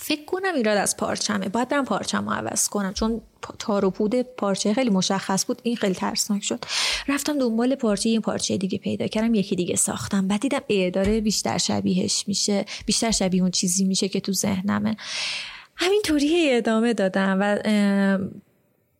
فکر 0.00 0.24
کنم 0.24 0.54
ایراد 0.54 0.78
از 0.78 0.96
پارچمه. 0.96 1.48
باید 1.48 1.68
برم 1.68 1.84
پارچم 1.84 2.30
عوض 2.30 2.68
کنم. 2.68 2.92
چون 2.92 3.20
تار 3.58 3.84
و 3.84 3.90
پود 3.90 4.22
پارچه 4.22 4.74
خیلی 4.74 4.90
مشخص 4.90 5.46
بود. 5.46 5.60
این 5.62 5.76
خیلی 5.76 5.94
ترسناک 5.94 6.44
شد. 6.44 6.64
رفتم 7.08 7.38
دنبال 7.38 7.74
پارچه 7.74 8.08
یه 8.08 8.20
پارچه 8.20 8.56
دیگه 8.56 8.78
پیدا 8.78 9.06
کردم. 9.06 9.34
یکی 9.34 9.56
دیگه 9.56 9.76
ساختم. 9.76 10.28
بعد 10.28 10.40
دیدم 10.40 10.60
ای 10.66 10.90
داره 10.90 11.20
بیشتر 11.20 11.58
شبیهش 11.58 12.24
میشه. 12.26 12.64
بیشتر 12.86 13.10
شبیه 13.10 13.42
اون 13.42 13.50
چیزی 13.50 13.84
میشه 13.84 14.08
که 14.08 14.20
تو 14.20 14.32
ذهنمه. 14.32 14.96
همینطوری 15.76 16.50
ادامه 16.50 16.94
دادم 16.94 17.38
و 17.40 17.58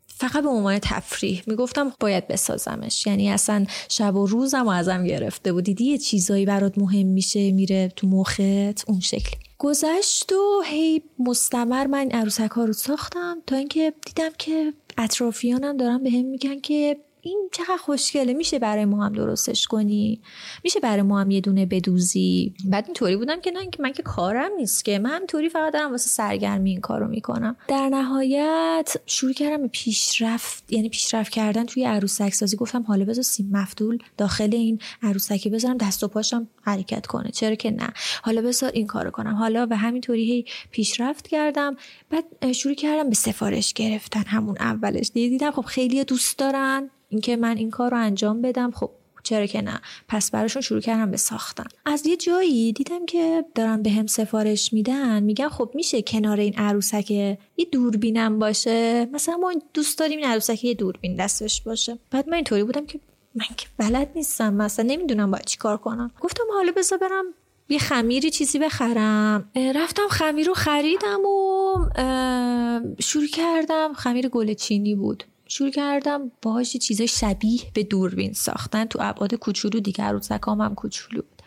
فقط 0.06 0.42
به 0.42 0.48
عنوان 0.48 0.78
تفریح 0.78 1.42
می‌گفتم 1.46 1.92
باید 2.00 2.28
بسازمش. 2.28 3.06
یعنی 3.06 3.30
اصلا 3.30 3.66
شب 3.88 4.16
و 4.16 4.26
روزم 4.26 4.66
و 4.66 4.70
ازم 4.70 5.04
گرفته 5.04 5.52
بود. 5.52 5.64
دیدی 5.64 5.84
یه 5.84 5.98
چیزایی 5.98 6.44
برات 6.44 6.78
مهم 6.78 7.06
میشه 7.06 7.52
میره 7.52 7.92
تو 7.96 8.06
مخت؟ 8.06 8.40
اون 8.86 9.00
شکلی 9.00 9.45
گذشت 9.58 10.32
و 10.32 10.62
هی 10.64 11.02
مستمر 11.18 11.86
من 11.86 12.10
عروسک 12.10 12.50
ها 12.50 12.64
رو 12.64 12.72
ساختم 12.72 13.42
تا 13.46 13.56
اینکه 13.56 13.92
دیدم 14.06 14.30
که 14.38 14.72
اطرافیانم 14.98 15.76
دارن 15.76 16.02
به 16.02 16.10
هم 16.10 16.24
میگن 16.24 16.60
که 16.60 16.96
این 17.26 17.48
چقدر 17.52 17.76
خوشگله 17.76 18.32
میشه 18.32 18.58
برای 18.58 18.84
ما 18.84 19.04
هم 19.04 19.12
درستش 19.12 19.66
کنی؟ 19.66 20.20
میشه 20.64 20.80
برای 20.80 21.02
ما 21.02 21.20
هم 21.20 21.30
یه 21.30 21.40
دونه 21.40 21.66
بدوزی؟ 21.66 22.54
بعد 22.64 22.84
اینطوری 22.84 23.16
بودم 23.16 23.40
که 23.40 23.50
نه 23.50 23.68
من 23.78 23.92
که 23.92 24.02
کارم 24.02 24.50
نیست 24.56 24.84
که. 24.84 24.98
من 24.98 25.10
همینطوری 25.10 25.48
فقط 25.48 25.72
دارم 25.72 25.90
واسه 25.90 26.08
سرگرمی 26.08 26.70
این 26.70 26.80
کارو 26.80 27.08
می‌کنم. 27.08 27.56
در 27.68 27.88
نهایت 27.88 28.96
شروع 29.06 29.32
کردم 29.32 29.62
به 29.62 29.68
پیشرفت 29.68 30.72
یعنی 30.72 30.88
پیشرفت 30.88 31.32
کردن 31.32 31.66
توی 31.66 31.84
عروسک 31.84 32.34
سازی 32.34 32.56
گفتم 32.56 32.82
حالا 32.82 33.04
بذار 33.04 33.22
سیم 33.22 33.50
مفتول 33.52 33.98
داخل 34.16 34.50
این 34.52 34.78
عروسکی 35.02 35.50
بذارم 35.50 35.76
دست 35.76 36.04
و 36.04 36.08
پاشم 36.08 36.48
حرکت 36.62 37.06
کنه. 37.06 37.30
چرا 37.30 37.54
که 37.54 37.70
نه. 37.70 37.88
حالا 38.22 38.42
بذار 38.42 38.70
این 38.74 38.86
کارو 38.86 39.10
کنم. 39.10 39.34
حالا 39.34 39.66
و 39.70 39.76
همینطوری 39.76 40.24
هی 40.24 40.44
پیشرفت 40.70 41.28
کردم. 41.28 41.76
بعد 42.10 42.52
شروع 42.52 42.74
کردم 42.74 43.08
به 43.08 43.14
سفارش 43.14 43.72
گرفتن. 43.72 44.22
همون 44.26 44.56
اولش. 44.60 45.10
دیدم 45.14 45.50
خب 45.50 45.62
خیلی 45.62 46.04
دوست 46.04 46.38
دارن. 46.38 46.90
اینکه 47.08 47.36
من 47.36 47.56
این 47.56 47.70
کار 47.70 47.90
رو 47.90 47.96
انجام 47.96 48.42
بدم 48.42 48.70
خب 48.70 48.90
چرا 49.22 49.46
که 49.46 49.62
نه. 49.62 49.80
پس 50.08 50.30
براشون 50.30 50.62
شروع 50.62 50.80
کردم 50.80 51.10
به 51.10 51.16
ساختن. 51.16 51.64
از 51.84 52.06
یه 52.06 52.16
جایی 52.16 52.72
دیدم 52.72 53.06
که 53.06 53.44
دارن 53.54 53.82
به 53.82 53.90
هم 53.90 54.06
سفارش 54.06 54.72
میدن. 54.72 55.22
میگن 55.22 55.48
خب 55.48 55.70
میشه 55.74 56.02
کنار 56.02 56.40
این 56.40 56.54
عروسک 56.54 57.10
یه 57.10 57.38
دوربینم 57.72 58.38
باشه. 58.38 59.08
مثلا 59.12 59.36
ما 59.36 59.52
دوست 59.74 59.98
داریم 59.98 60.18
این 60.18 60.28
عروسک 60.28 60.64
یه 60.64 60.74
دوربین 60.74 61.16
دستش 61.16 61.62
باشه. 61.62 61.98
بعد 62.10 62.28
من 62.28 62.34
اینطوری 62.34 62.64
بودم 62.64 62.86
که 62.86 63.00
من 63.34 63.46
که 63.56 63.66
بلد 63.78 64.10
نیستم. 64.14 64.54
مثلا 64.54 64.86
نمی‌دونم 64.88 65.30
باید 65.30 65.44
چی 65.44 65.58
کار 65.58 65.76
کنم. 65.76 66.10
گفتم 66.20 66.44
حالا 66.54 66.72
بذار 66.76 66.98
برم 66.98 67.24
یه 67.68 67.78
خمیری 67.78 68.30
چیزی 68.30 68.58
بخرم. 68.58 69.50
رفتم 69.74 70.08
خمیر 70.10 70.46
رو 70.46 70.54
خریدم 70.54 71.20
و 71.20 71.74
شروع 73.00 73.26
کردم. 73.26 73.92
خمیر 73.92 74.28
گل 74.28 74.54
چینی 74.54 74.94
بود. 74.94 75.24
شروع 75.48 75.70
کردم 75.70 76.30
باهاش 76.42 76.76
چیزای 76.76 77.08
شبیه 77.08 77.60
به 77.74 77.84
دوربین 77.84 78.32
ساختن. 78.32 78.84
تو 78.84 78.98
ابعاد 79.02 79.34
کوچولو 79.34 79.80
دیگه 79.80 80.04
عروسکام 80.04 80.60
هم 80.60 80.74
کوچولو 80.74 81.22
بود. 81.22 81.42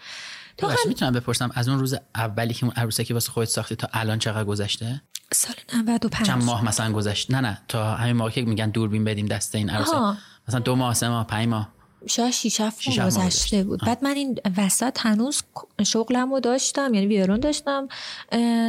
تو 0.57 0.67
هم... 0.67 0.75
می‌تونم 0.87 1.13
بپرسم 1.13 1.51
از 1.53 1.69
اون 1.69 1.79
روز 1.79 1.95
اولی 2.15 2.53
که 2.53 2.65
اون 2.65 2.73
عروسکی 2.75 3.13
واسه 3.13 3.31
خودت 3.31 3.49
ساختی 3.49 3.75
تا 3.75 3.89
الان 3.93 4.19
چقدر 4.19 4.43
گذشته؟ 4.43 5.01
سال 5.33 5.55
95 5.73 6.27
چند 6.27 6.43
ماه 6.43 6.65
مثلا 6.65 6.91
گذشت؟ 6.91 7.31
نه 7.31 7.41
نه 7.41 7.61
تا 7.67 7.95
همین 7.95 8.15
موقع 8.15 8.29
که 8.29 8.41
میگن 8.41 8.69
دوربین 8.69 9.03
بدیم 9.03 9.25
دست 9.25 9.55
این 9.55 9.69
عروسه 9.69 10.17
مثلا 10.47 10.59
دو 10.59 10.75
ماه 10.75 10.93
سه 10.93 11.09
ماه 11.09 11.27
پنج 11.27 11.47
ماه. 11.47 11.69
شاید 12.07 12.33
شیش 12.33 12.61
هفت 12.61 12.99
گذشته 12.99 13.63
بود. 13.63 13.79
بعد 13.85 14.03
من 14.03 14.15
این 14.15 14.39
وسط 14.57 14.97
هنوز 14.99 15.41
شغلم 15.85 16.33
رو 16.33 16.39
داشتم 16.39 16.93
یعنی 16.93 17.07
ویولون 17.07 17.39
داشتم 17.39 17.87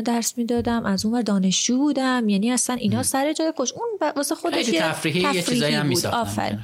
درس 0.04 0.38
می‌دادم 0.38 0.86
از 0.86 1.06
اون 1.06 1.22
دانشجو 1.22 1.78
بودم 1.78 2.28
یعنی 2.28 2.50
اصلا 2.50 2.76
اینا 2.76 3.02
سر 3.02 3.32
جای 3.32 3.52
خوش 3.56 3.72
اون 3.72 4.12
واسه 4.16 4.34
خودش 4.34 4.68
یه 4.68 4.80
تفریحی, 4.80 5.34
یه 5.34 5.42
چیزایی 5.42 5.74
هم 5.74 5.92
آفر 6.12 6.58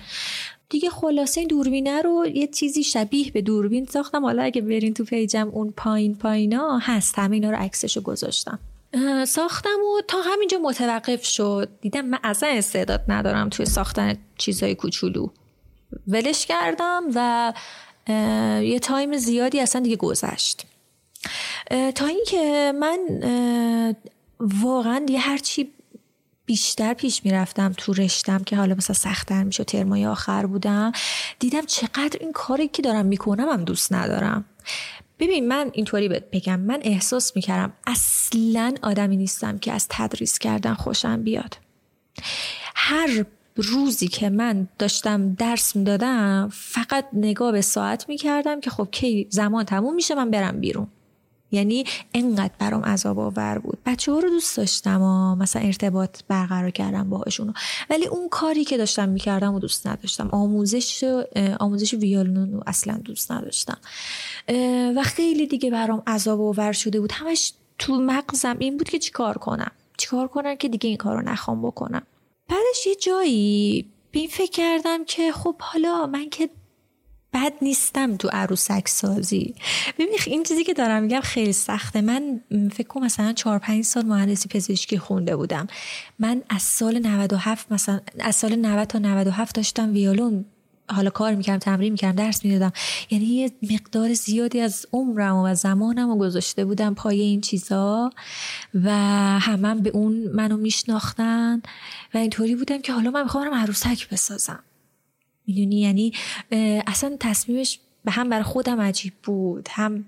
دیگه 0.68 0.90
خلاصه 0.90 1.40
این 1.40 1.48
دوربینه 1.48 2.02
رو 2.02 2.26
یه 2.34 2.46
چیزی 2.46 2.84
شبیه 2.84 3.30
به 3.30 3.42
دوربین 3.42 3.86
ساختم. 3.86 4.24
حالا 4.24 4.42
اگه 4.42 4.62
برین 4.62 4.94
تو 4.94 5.04
پیجم 5.04 5.48
اون 5.48 5.74
پایین 5.76 6.14
پایینا 6.14 6.78
هست. 6.78 7.18
همه 7.18 7.34
اینا 7.34 7.50
رو 7.50 7.56
عکسشو 7.56 8.00
گذاشتم. 8.00 8.58
ساختم 9.26 9.78
و 9.96 10.00
تا 10.08 10.18
همینجا 10.20 10.58
متوقف 10.58 11.24
شد. 11.24 11.68
دیدم 11.80 12.00
من 12.00 12.18
اصلا 12.24 12.48
استعداد 12.48 13.04
ندارم 13.08 13.48
توی 13.48 13.66
ساختن 13.66 14.14
چیزای 14.38 14.74
کوچولو. 14.74 15.28
ولش 16.08 16.46
کردم 16.46 17.02
و 17.14 17.52
یه 18.62 18.78
تایم 18.78 19.16
زیادی 19.16 19.60
اصلا 19.60 19.82
دیگه 19.82 19.96
گذشت. 19.96 20.66
تا 21.94 22.06
اینکه 22.06 22.72
من 22.80 22.98
واقعا 24.40 24.98
دیگه 25.06 25.18
هرچی 25.18 25.72
بیشتر 26.46 26.94
پیش 26.94 27.24
می‌رفتم 27.24 27.72
تو 27.76 27.92
رشتم 27.92 28.44
که 28.44 28.56
حالا 28.56 28.74
مثلا 28.74 28.94
سختتر 28.94 29.42
میشه 29.42 29.64
ترمای 29.64 30.06
آخر 30.06 30.46
بودم 30.46 30.92
دیدم 31.38 31.66
چقدر 31.66 32.18
این 32.20 32.32
کاری 32.32 32.68
که 32.68 32.82
دارم 32.82 33.06
می‌کنم 33.06 33.48
هم 33.48 33.64
دوست 33.64 33.92
ندارم. 33.92 34.44
ببین 35.18 35.48
من 35.48 35.70
اینطوری 35.72 36.08
بگم 36.08 36.60
من 36.60 36.80
احساس 36.82 37.36
می‌کردم 37.36 37.72
اصلا 37.86 38.74
آدمی 38.82 39.16
نیستم 39.16 39.58
که 39.58 39.72
از 39.72 39.86
تدریس 39.90 40.38
کردن 40.38 40.74
خوشم 40.74 41.22
بیاد. 41.22 41.58
هر 42.74 43.24
روزی 43.56 44.08
که 44.08 44.30
من 44.30 44.68
داشتم 44.78 45.34
درس 45.34 45.76
می‌دادم 45.76 46.48
فقط 46.52 47.04
نگاه 47.12 47.52
به 47.52 47.60
ساعت 47.60 48.08
می‌کردم 48.08 48.60
که 48.60 48.70
خب 48.70 48.88
کی 48.90 49.26
زمان 49.30 49.64
تموم 49.64 49.94
میشه 49.94 50.14
من 50.14 50.30
برم 50.30 50.60
بیرون. 50.60 50.86
یعنی 51.50 51.84
انقدر 52.14 52.54
برام 52.58 52.82
عذاب 52.82 53.18
آور 53.18 53.58
بود. 53.58 53.78
بچه 53.86 54.12
ها 54.12 54.18
رو 54.18 54.28
دوست 54.28 54.56
داشتم 54.56 55.02
و 55.02 55.34
مثلا 55.34 55.62
ارتباط 55.62 56.20
برقرار 56.28 56.70
کردم 56.70 57.10
باهاشون. 57.10 57.54
ولی 57.90 58.06
اون 58.06 58.28
کاری 58.28 58.64
که 58.64 58.76
داشتم 58.76 59.08
می‌کردم 59.08 59.54
و 59.54 59.58
دوست 59.58 59.86
نداشتم. 59.86 60.28
آموزش 60.32 61.04
آموزش 61.60 61.94
ویولون 61.94 62.52
رو 62.52 62.62
اصلا 62.66 62.94
دوست 63.04 63.32
نداشتم. 63.32 63.78
و 64.96 65.02
خیلی 65.02 65.46
دیگه 65.46 65.70
برام 65.70 66.02
عذاب 66.06 66.40
آور 66.40 66.72
شده 66.72 67.00
بود. 67.00 67.12
همش 67.12 67.52
تو 67.78 67.94
مغزم 67.94 68.56
این 68.58 68.76
بود 68.76 68.88
که 68.88 68.98
چیکار 68.98 69.38
کنم؟ 69.38 69.70
چیکار 69.96 70.28
کنم 70.28 70.54
که 70.54 70.68
دیگه 70.68 70.88
این 70.88 70.96
کار 70.96 71.16
رو 71.16 71.30
نخوام 71.30 71.62
بکنم؟ 71.62 72.02
بعدش 72.48 72.86
یه 72.86 72.94
جایی 72.94 73.92
به 74.10 74.18
این 74.18 74.28
فکر 74.28 74.50
کردم 74.50 75.04
که 75.04 75.32
خب 75.32 75.56
حالا 75.60 76.06
من 76.06 76.30
که 76.30 76.50
بد 77.32 77.52
نیستم 77.62 78.16
تو 78.16 78.28
عروسک 78.32 78.88
سازی 78.88 79.54
ببین 79.98 80.18
این 80.26 80.42
چیزی 80.42 80.64
که 80.64 80.74
دارم 80.74 81.02
میگم 81.02 81.20
خیلی 81.20 81.52
سخته. 81.52 82.00
من 82.00 82.40
فکر 82.72 82.86
کنم 82.86 83.04
مثلا 83.04 83.32
4 83.32 83.58
5 83.58 83.84
سال 83.84 84.06
مهندسی 84.06 84.48
پزشکی 84.48 84.98
خونده 84.98 85.36
بودم. 85.36 85.66
من 86.18 86.42
از 86.48 86.62
سال 86.62 86.98
97 86.98 87.72
مثلا 87.72 88.00
از 88.18 88.36
سال 88.36 88.56
90 88.56 88.88
تا 88.88 88.98
97 88.98 89.54
داشتم 89.54 89.92
ویولون 89.92 90.44
حالا 90.88 91.10
کار 91.10 91.34
می‌کردم 91.34 91.58
تمرین 91.58 91.92
می‌کردم 91.92 92.16
درس 92.24 92.44
می‌دادم. 92.44 92.72
یعنی 93.10 93.24
یه 93.24 93.52
مقدار 93.70 94.14
زیادی 94.14 94.60
از 94.60 94.86
عمرم 94.92 95.36
و 95.36 95.54
زمانم 95.54 96.08
رو 96.08 96.16
گذاشته 96.16 96.64
بودم 96.64 96.94
پای 96.94 97.20
این 97.20 97.40
چیزا 97.40 98.10
و 98.74 98.90
همه 99.38 99.74
به 99.74 99.90
اون 99.90 100.12
منو 100.34 100.56
میشناختن 100.56 101.62
و 102.14 102.18
اینطوری 102.18 102.56
بودم 102.56 102.82
که 102.82 102.92
حالا 102.92 103.10
من 103.10 103.22
می‌خوام 103.22 103.54
عروسک 103.54 104.08
بسازم. 104.08 104.62
می‌دونی؟ 105.46 105.80
یعنی 105.80 106.12
اصلا 106.86 107.16
تصمیمش 107.20 107.78
به 108.04 108.10
هم 108.10 108.28
بر 108.28 108.42
خودم 108.42 108.80
عجیب 108.80 109.12
بود. 109.22 109.68
هم 109.70 110.04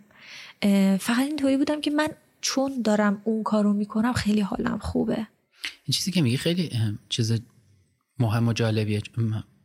فقط 0.98 1.18
اینطوری 1.18 1.56
بودم 1.56 1.80
که 1.80 1.90
من 1.90 2.08
چون 2.40 2.82
دارم 2.82 3.22
اون 3.24 3.42
کارو 3.42 3.72
می‌کنم 3.72 4.12
خیلی 4.12 4.40
حالم 4.40 4.78
خوبه. 4.78 5.26
این 5.84 5.92
چیزی 5.92 6.10
که 6.10 6.22
میگی 6.22 6.36
خیلی 6.36 6.70
چیز 7.08 7.40
مهم 8.18 8.48
و 8.48 8.52
جالبیه. 8.52 9.02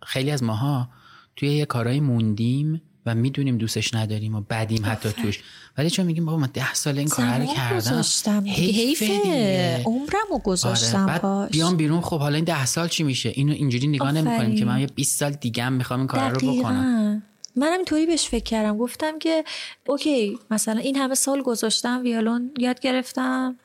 خیلی 0.04 0.32
از 0.32 0.44
ماها 0.44 0.90
توی 1.36 1.50
یه 1.50 1.66
کارایی 1.66 2.00
موندیم 2.00 2.82
و 3.06 3.16
می‌دونیم 3.16 3.58
دوستش 3.58 3.94
نداریم 3.94 4.36
و 4.36 4.42
بدیم 4.42 4.86
حتی 4.86 5.10
توش. 5.10 5.40
ولی 5.78 5.90
چون 5.90 6.06
میگیم 6.06 6.26
بابا 6.26 6.38
من 6.38 6.50
ده 6.54 6.74
سال 6.74 6.98
این 6.98 7.08
کار 7.08 7.26
رو 7.26 7.46
کردم 7.46 8.04
حیفه. 8.46 9.84
عمرم 9.86 10.28
رو 10.30 10.38
گذاشتم 10.38 11.20
آره. 11.24 11.50
بیام 11.50 11.78
بیرون 11.78 12.02
خب 12.02 12.20
حالا 12.20 12.36
این 12.36 12.46
ده 12.46 12.66
سال 12.66 12.88
چی 12.88 13.04
میشه؟ 13.04 13.30
اینو 13.30 13.54
اینجوری 13.54 13.88
نگاه 13.88 14.12
نمی‌کنیم 14.12 14.56
که 14.56 14.66
من 14.66 14.80
یه 14.80 14.88
20 14.88 15.20
سال 15.20 15.32
دیگه 15.32 15.64
هم 15.64 15.74
می‌خوام 15.74 16.00
این 16.00 16.08
کار 16.08 16.30
رو 16.32 16.54
بکنم. 16.54 17.24
منم 17.56 17.78
اینطوری 17.78 18.06
بهش 18.06 18.28
فکر 18.28 18.44
کردم. 18.44 18.78
گفتم 18.78 19.20
که 19.20 19.44
اوکی 19.88 20.40
مثلا 20.52 20.80
این 20.80 20.96
همه 20.96 21.16
سال 21.16 21.42
گذاشتم 21.42 22.02
ویولون 22.04 22.52
یاد 22.58 22.80
گرفتم. 22.80 23.56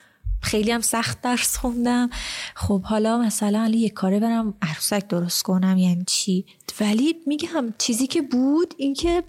خیلی 0.42 0.70
هم 0.70 0.80
سخت 0.80 1.20
درس 1.20 1.56
خوندم. 1.56 2.10
خب 2.54 2.82
حالا 2.82 3.18
مثلا 3.18 3.70
یه 3.74 3.90
کاره 3.90 4.20
برم 4.20 4.54
عروسک 4.62 5.08
درست 5.08 5.42
کنم 5.42 5.78
یعنی 5.78 6.04
چی؟ 6.06 6.44
ولی 6.80 7.16
میگم 7.26 7.74
چیزی 7.78 8.06
که 8.06 8.22
بود 8.22 8.74
اینکه 8.76 9.24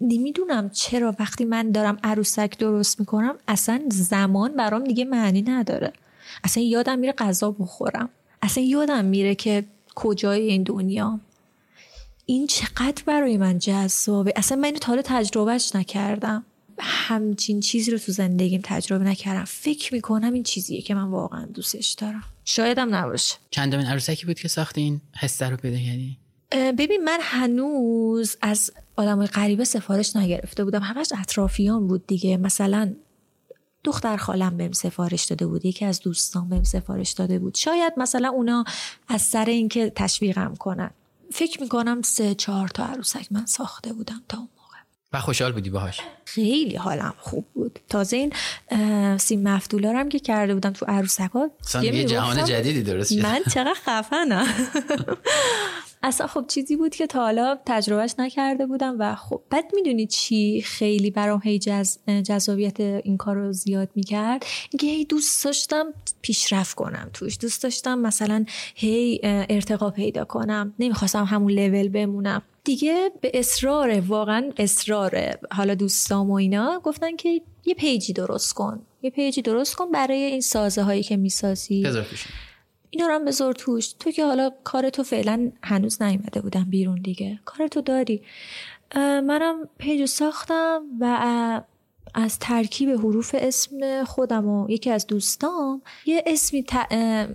نمی‌دونم 0.00 0.70
چرا 0.70 1.14
وقتی 1.18 1.44
من 1.44 1.70
دارم 1.70 1.98
عروسک 2.04 2.58
درست 2.58 3.00
می‌کنم 3.00 3.34
اصلا 3.48 3.82
زمان 3.90 4.56
برام 4.56 4.84
دیگه 4.84 5.04
معنی 5.04 5.42
نداره. 5.42 5.92
اصلا 6.44 6.62
یادم 6.62 6.98
میره 6.98 7.12
غذا 7.12 7.50
بخورم. 7.50 8.08
اصلا 8.42 8.64
یادم 8.64 9.04
میره 9.04 9.34
که 9.34 9.64
کجای 9.94 10.40
این 10.40 10.62
دنیا. 10.62 11.20
این 12.26 12.46
چقدر 12.46 13.02
برای 13.06 13.36
من 13.36 13.58
جذابه. 13.58 14.32
اصلا 14.36 14.58
من 14.58 14.64
اینو 14.64 14.78
تا 14.78 14.86
حالا 14.86 15.02
تجربهش 15.02 15.74
نکردم. 15.74 16.44
همچین 16.80 17.60
چیزی 17.60 17.90
رو 17.90 17.98
تو 17.98 18.12
زندگیم 18.12 18.60
تجربه 18.64 19.04
نکردم. 19.04 19.44
فکر 19.44 19.94
می‌کنم 19.94 20.32
این 20.32 20.42
چیزیه 20.42 20.82
که 20.82 20.94
من 20.94 21.08
واقعا 21.08 21.46
دوستش 21.46 21.90
دارم. 21.92 22.24
شایدم 22.44 22.94
نباشه. 22.94 23.36
چندمین 23.50 23.86
عروسکی 23.86 24.26
بود 24.26 24.40
که 24.40 24.48
ساختین؟ 24.48 25.00
حسه 25.16 25.48
رو 25.48 25.56
پیدا 25.56 25.78
کردی 25.78 26.18
ببین 26.52 27.04
من 27.04 27.18
هنوز 27.22 28.36
از 28.42 28.70
آدم 28.96 29.26
غریبه 29.26 29.64
سفارش 29.64 30.16
نگرفته 30.16 30.64
بودم. 30.64 30.80
همش 30.80 31.06
اطرافیان 31.20 31.86
بود 31.86 32.06
دیگه. 32.06 32.36
مثلا 32.36 32.94
دختر 33.84 34.16
خالم 34.16 34.56
بهم 34.56 34.72
سفارش 34.72 35.24
داده 35.24 35.46
بود 35.46 35.64
یکی 35.64 35.84
از 35.84 36.00
دوستان 36.00 36.48
بهم 36.48 36.64
سفارش 36.64 37.10
داده 37.10 37.38
بود. 37.38 37.54
شاید 37.54 37.92
مثلا 37.96 38.28
اونا 38.28 38.64
از 39.08 39.22
سر 39.22 39.44
اینکه 39.44 39.92
تشویقم 39.96 40.54
کنن. 40.54 40.90
فکر 41.32 41.60
می‌کنم 41.60 42.02
سه 42.02 42.34
چهار 42.34 42.68
تا 42.68 42.84
عروسک 42.84 43.26
من 43.30 43.46
ساخته 43.46 43.92
بودم 43.92 44.22
تا 44.28 44.48
و 45.12 45.20
خوشحال 45.20 45.52
بودی 45.52 45.70
باهاش. 45.70 46.00
خیلی 46.24 46.76
حالم 46.76 47.14
خوب 47.18 47.46
بود. 47.54 47.78
تازه 47.88 48.16
این 48.16 48.32
سیم 49.16 49.42
مفتولا 49.42 49.92
هم 49.92 50.08
که 50.08 50.18
کرده 50.18 50.54
بودم 50.54 50.72
تو 50.72 50.86
عروسک 50.86 51.30
ها 51.30 51.50
یه 51.82 52.04
جهان 52.04 52.44
جدیدی 52.44 52.82
درست 52.82 53.12
من 53.12 53.40
چقدر 53.50 53.74
خفنم. 53.74 54.46
اصلا 56.02 56.26
خب 56.26 56.44
چیزی 56.48 56.76
بود 56.76 56.94
که 56.94 57.06
تا 57.06 57.20
حالا 57.20 57.58
تجربهش 57.66 58.14
نکرده 58.18 58.66
بودم 58.66 58.96
و 58.98 59.14
خب 59.14 59.42
بعد 59.50 59.64
می‌دونی 59.74 60.06
چی؟ 60.06 60.62
خیلی 60.62 61.10
برام 61.10 61.40
هی 61.44 61.58
جز... 61.58 61.98
جذابیت 62.24 62.80
این 62.80 63.16
کار 63.16 63.36
رو 63.36 63.52
زیاد 63.52 63.88
می‌کرد. 63.94 64.46
اینکه 64.70 64.86
هی 64.86 65.04
دوست 65.04 65.44
داشتم 65.44 65.86
پیشرفت 66.22 66.74
کنم 66.74 67.10
توش. 67.12 67.38
دوست 67.40 67.62
داشتم 67.62 67.98
مثلا 67.98 68.44
هی 68.74 69.20
ارتقا 69.24 69.90
پیدا 69.90 70.24
کنم. 70.24 70.74
نمی‌خواستم 70.78 71.24
همون 71.24 71.52
لول 71.52 71.88
بمونم. 71.88 72.42
دیگه 72.68 73.10
به 73.20 73.30
اصرار 73.34 74.00
واقعا 74.00 74.50
اصرار 74.56 75.38
حالا 75.52 75.74
دوستام 75.74 76.30
و 76.30 76.34
اینا 76.34 76.80
گفتن 76.84 77.16
که 77.16 77.40
یه 77.64 77.74
page 77.74 78.04
ی 78.04 78.12
درست 78.12 78.52
کن. 78.52 78.82
یه 79.02 79.10
page 79.10 79.36
ی 79.36 79.42
درست 79.42 79.74
کن 79.74 79.90
برای 79.92 80.22
این 80.22 80.40
سازه 80.40 80.82
هایی 80.82 81.02
که 81.02 81.16
می‌سازی. 81.16 81.86
اینا 82.90 83.06
رو 83.06 83.14
هم 83.14 83.24
بذار 83.24 83.52
توش. 83.52 83.92
تو 83.92 84.10
که 84.10 84.24
حالا 84.24 84.50
کار 84.64 84.90
تو 84.90 85.02
فعلا 85.02 85.52
هنوز 85.62 86.02
نیومده 86.02 86.40
بودم 86.40 86.64
بیرون 86.70 87.02
دیگه. 87.02 87.40
کار 87.44 87.68
تو 87.68 87.80
داری. 87.80 88.22
منم 88.96 89.68
page 89.78 90.04
ساختم 90.04 90.82
و 91.00 91.62
از 92.14 92.38
ترکیب 92.38 92.88
حروف 92.88 93.34
اسم 93.38 94.04
خودم 94.04 94.46
و 94.46 94.70
یکی 94.70 94.90
از 94.90 95.06
دوستام 95.06 95.82
یه 96.06 96.24
اسمی 96.26 96.64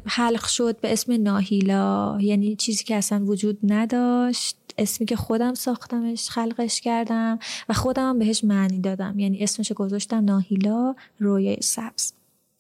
خلق 0.06 0.46
شد 0.46 0.80
به 0.80 0.94
اسم 0.94 1.22
ناهیلا. 1.22 2.18
یعنی 2.22 2.56
چیزی 2.56 2.84
که 2.84 2.96
اصلا 2.96 3.26
وجود 3.26 3.58
نداشت. 3.64 4.58
اسمی 4.78 5.08
که 5.08 5.16
خودم 5.16 5.54
ساختمش 5.54 6.30
خلقش 6.30 6.82
کردم 6.82 7.40
و 7.70 7.74
خودم 7.74 8.20
بهش 8.20 8.44
معنی 8.44 8.80
دادم. 8.80 9.20
یعنی 9.20 9.44
اسمش 9.44 9.72
گذاشتم 9.72 10.26
ناهیلا 10.26 10.96
رویای 11.20 11.58
سبز. 11.62 12.14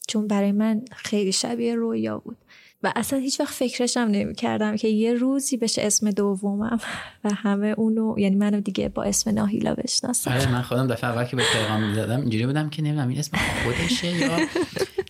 چون 0.07 0.27
برای 0.27 0.51
من 0.51 0.81
خیلی 0.91 1.31
شبیه 1.31 1.75
رویا 1.75 2.17
بود. 2.17 2.37
و 2.83 2.93
اصلا 2.95 3.19
هیچ 3.19 3.39
وقت 3.39 3.53
فکرشم 3.53 3.99
نمی 3.99 4.35
کردم 4.35 4.75
که 4.75 4.87
یه 4.87 5.13
روزی 5.13 5.57
بشه 5.57 5.81
اسم 5.81 6.11
دومم 6.11 6.79
و 7.23 7.33
همه 7.33 7.67
اونو 7.67 8.15
یعنی 8.17 8.35
منو 8.35 8.61
دیگه 8.61 8.89
با 8.89 9.03
اسم 9.03 9.29
ناهیلا 9.29 9.73
بشناسم 9.73 10.31
آره 10.31 10.51
من 10.51 10.61
خودم 10.61 10.87
دفعه 10.87 11.09
اول 11.09 11.25
که 11.25 11.35
به 11.35 11.43
پیغام 11.53 11.83
می‌دادم 11.83 12.21
اینجوری 12.21 12.45
بودم 12.45 12.69
که 12.69 12.81
نمی‌دونم 12.81 13.09
این 13.09 13.19
اسم 13.19 13.37
خودشه 13.63 14.07
یا 14.07 14.37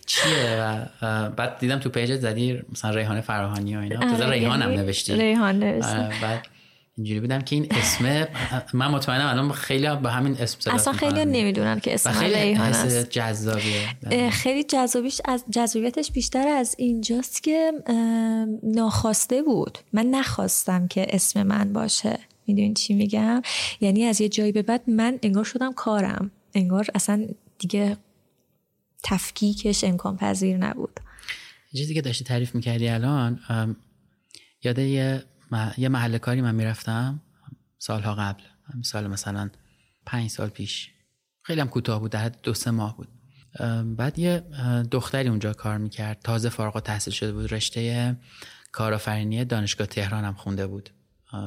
چیه 0.06 0.56
و 0.60 0.86
بعد 1.30 1.58
دیدم 1.58 1.78
تو 1.78 1.88
پیجت 1.88 2.20
زدی 2.20 2.62
مثلا 2.72 2.90
ریحانه 2.90 3.20
فراهانی 3.20 3.76
و 3.76 3.80
اینا. 3.80 4.14
آره 4.14 4.30
ریحان 4.30 4.62
هم 4.62 4.70
نوشتی. 4.70 5.14
ریحان 5.14 5.58
نوشتی. 5.58 6.20
بعد 6.22 6.46
اینجوری 6.96 7.20
بودم 7.20 7.40
که 7.40 7.56
این 7.56 7.66
اسم 7.70 8.26
من 8.72 8.86
مطمئنم 8.86 9.26
الان 9.26 9.52
خیلی 9.52 9.86
با 9.96 10.10
همین 10.10 10.36
اسم 10.38 10.60
صدا 10.60 10.72
اصلا 10.72 10.92
خیلی 10.92 11.24
نمی‌دونن 11.24 11.80
که 11.80 11.94
اسم 11.94 12.10
خیلی 12.10 12.34
ریحان 12.34 12.68
است. 12.68 13.10
جذابیه. 13.10 14.30
خیلی 14.30 14.64
جذابیش 14.64 15.20
از 15.24 15.44
جذابیتش 15.50 16.12
بیشتر 16.12 16.48
از 16.48 16.74
اینجاست 16.78 17.42
که 17.42 17.72
ناخواسته 18.62 19.42
بود. 19.42 19.78
من 19.92 20.06
نخواستم 20.06 20.88
که 20.88 21.06
اسم 21.08 21.42
من 21.42 21.72
باشه. 21.72 22.18
می‌دونین 22.46 22.74
چی 22.74 22.94
میگم؟ 22.94 23.42
یعنی 23.80 24.04
از 24.04 24.20
یه 24.20 24.28
جایی 24.28 24.52
به 24.52 24.62
بعد 24.62 24.90
من 24.90 25.18
انگار 25.22 25.44
شدم 25.44 25.72
کارم. 25.72 26.30
انگار 26.54 26.86
اصلا 26.94 27.26
دیگه 27.58 27.96
تفکیکش 29.02 29.84
امکان 29.84 30.16
پذیر 30.16 30.56
نبود. 30.56 31.00
چیزی 31.76 31.94
که 31.94 32.02
داشتی 32.02 32.24
تعریف 32.24 32.54
می‌کردی 32.54 32.88
الان 32.88 33.40
یاد 34.64 34.78
یه 34.78 35.22
یه 35.78 35.88
محل 35.88 36.18
کاری 36.18 36.40
من 36.40 36.54
می‌رفتم 36.54 37.22
سالها 37.78 38.14
قبل. 38.14 38.42
سال 38.82 39.06
مثلا 39.06 39.50
پنج 40.06 40.30
سال 40.30 40.48
پیش. 40.48 40.90
خیلی 41.42 41.60
هم 41.60 41.68
کوتاه 41.68 42.00
بود 42.00 42.10
در 42.10 42.28
دو 42.28 42.54
سه 42.54 42.70
ماه 42.70 42.96
بود. 42.96 43.08
بعد 43.96 44.18
یه 44.18 44.42
دختری 44.90 45.28
اونجا 45.28 45.52
کار 45.52 45.78
می‌کرد. 45.78 46.20
تازه 46.24 46.48
فارغ 46.48 46.80
تحصیل 46.80 47.12
شده 47.14 47.32
بود. 47.32 47.52
رشته 47.52 48.16
کارآفرینی 48.72 49.44
دانشگاه 49.44 49.86
تهران 49.86 50.24
هم 50.24 50.34
خونده 50.34 50.66
بود. 50.66 50.90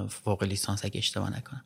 فوق 0.10 0.44
لیسانس 0.44 0.86
اگه 0.86 0.98
اشتباه 0.98 1.38
نکنم. 1.38 1.66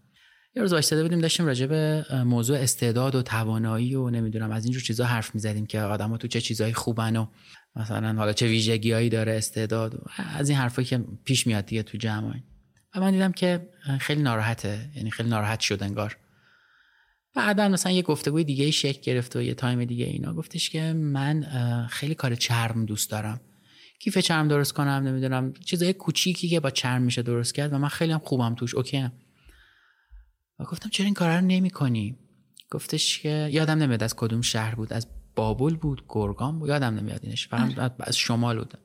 یه 0.56 0.62
روز 0.62 0.72
وایستاده 0.72 1.04
بودیم 1.04 1.20
داشتیم 1.20 1.46
راجع 1.46 1.66
به 1.66 2.06
موضوع 2.26 2.58
استعداد 2.58 3.16
و 3.16 3.22
توانایی 3.22 3.96
و 3.96 4.10
نمی‌دونم 4.10 4.52
از 4.52 4.66
اینجور 4.66 4.82
چیزا 4.82 5.06
حرف 5.06 5.36
می‌زدیم 5.36 5.66
که 5.66 5.82
آدما 5.82 6.18
تو 6.18 6.28
چه 6.28 6.42
چیزایی 6.42 6.74
خوبن 6.74 7.16
و 7.16 7.28
مثلا 7.76 8.14
حالا 8.14 8.34
چه 8.34 8.48
ویژگیهایی 8.48 9.10
داره 9.10 9.32
استعداد 9.32 10.02
از 10.18 10.50
این 10.50 10.58
حرفایی 10.58 10.88
که 10.88 11.04
پیش 11.26 11.48
میاد 11.48 11.66
دیگه 11.66 11.84
تو 11.84 11.98
جمع 11.98 12.34
و 12.96 13.00
من 13.00 13.12
دیدم 13.12 13.32
که 13.32 13.70
خیلی 14.00 14.22
ناراحته 14.22 14.90
یعنی 14.96 15.12
خیلی 15.12 15.30
ناراحت 15.30 15.60
شد 15.60 15.84
انگار. 15.84 16.18
بعدا 17.36 17.68
مثلا 17.68 17.92
یه 17.92 18.02
گفتگوی 18.02 18.44
دیگه 18.44 18.72
شکل 18.72 19.02
گرفت 19.02 19.36
و 19.36 19.42
یه 19.42 19.54
time 19.54 19.86
دیگه 19.86 20.06
اینا. 20.06 20.34
گفتش 20.34 20.70
که 20.70 20.94
من 20.94 21.44
خیلی 21.92 22.16
کار 22.16 22.36
چرم 22.36 22.86
دوست 22.86 23.12
دارم. 23.12 23.42
کیف 24.00 24.18
چرم 24.18 24.48
درست 24.48 24.74
کنم 24.74 24.90
نمی‌دونم 24.90 25.54
چیزای 25.54 25.94
کوچیکی 25.94 26.50
که 26.50 26.60
با 26.60 26.70
چرم 26.70 27.02
میشه 27.02 27.22
درست 27.22 27.56
کرد 27.56 27.74
و 27.74 27.78
من 27.78 27.88
خیلی 27.88 28.12
هم 28.12 28.20
خوبم 28.20 28.56
توش. 28.56 28.76
okay 28.76 29.10
و 30.60 30.66
گفتم 30.66 30.90
چرا 30.90 31.06
این 31.06 31.14
کارا 31.14 31.36
رو 31.36 31.46
نمی‌کنی؟ 31.46 32.18
گفتش 32.72 33.20
که 33.20 33.50
یادم 33.52 33.78
نمیاد 33.78 34.04
از 34.04 34.16
کدوم 34.16 34.42
شهر 34.42 34.76
بود 34.76 34.94
از 34.94 35.08
بابل 35.36 35.76
بود 35.76 36.06
گرگان 36.10 36.60
بود 36.60 36.70
یادم 36.70 36.96
نمیاد 36.96 37.20
اینش 37.24 37.48
فقط 37.48 37.80
آره. 37.80 37.94
از 38.00 38.18
شمال 38.18 38.58
بود 38.58 38.78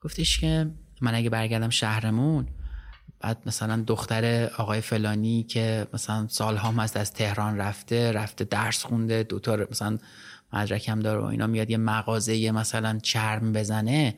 گفتش 0.00 0.40
که 0.40 0.70
من 1.00 1.14
اگه 1.14 1.30
برگردم 1.30 1.70
شهرمون 1.70 2.48
بعد 3.20 3.42
مثلا 3.46 3.84
دختر 3.86 4.50
آقای 4.58 4.80
فلانی 4.80 5.42
که 5.42 5.86
مثلا 5.92 6.26
سالها 6.28 6.72
هست 6.72 6.96
از 6.96 7.12
تهران 7.12 7.56
رفته 7.56 8.12
رفته 8.12 8.44
درس 8.44 8.84
خونده 8.84 9.22
دوتا 9.22 9.58
مثلا 9.70 9.98
مدرکم 10.52 11.00
داره 11.00 11.20
و 11.20 11.24
اینا 11.24 11.46
میاد 11.46 11.70
یه 11.70 11.76
مغازه 11.76 12.50
مثلا 12.50 12.98
چرم 13.02 13.52
بزنه 13.52 14.14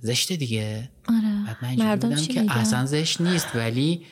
زشته 0.00 0.36
دیگه 0.36 0.90
آره. 1.08 1.46
بعد 1.46 1.56
من 1.62 1.86
مردم 1.86 2.14
که 2.14 2.56
اصلا 2.56 2.86
زشت 2.86 3.20
نیست 3.20 3.56
ولی 3.56 4.06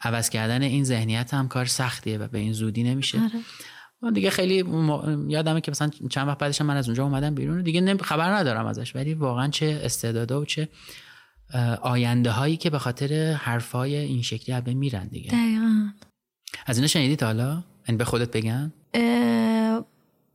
عوض 0.00 0.30
کردن 0.30 0.62
این 0.62 0.84
ذهنیت 0.84 1.34
هم 1.34 1.48
کار 1.48 1.64
سختیه 1.64 2.18
و 2.18 2.28
به 2.28 2.38
این 2.38 2.52
زودی 2.52 2.82
نمیشه 2.82 3.18
آره. 3.18 3.40
دیگه 4.10 4.30
خیلی 4.30 4.64
یادمه 5.28 5.60
که 5.60 5.70
مثلا 5.70 5.90
چند 6.10 6.28
وقت 6.28 6.38
بعدش 6.38 6.60
من 6.60 6.76
از 6.76 6.88
اونجا 6.88 7.04
اومدم 7.04 7.34
بیرون 7.34 7.62
دیگه 7.62 7.96
خبر 7.96 8.34
ندارم 8.34 8.66
ازش 8.66 8.96
ولی 8.96 9.14
واقعا 9.14 9.48
چه 9.48 9.80
استعدادا 9.84 10.40
و 10.40 10.44
چه 10.44 10.68
آینده 11.82 12.30
هایی 12.30 12.56
که 12.56 12.70
به 12.70 12.78
خاطر 12.78 13.32
حرف 13.32 13.72
های 13.72 13.96
این 13.96 14.22
شکلی 14.22 14.60
به 14.60 14.74
میرن 14.74 15.08
دیگه 15.08 15.30
دقیقا 15.30 15.88
از 16.66 16.76
اینا 16.76 16.86
شنیدید 16.86 17.22
حالا؟ 17.22 17.64
این 17.88 17.96
به 17.96 18.04
خودت 18.04 18.30
بگن؟ 18.30 18.72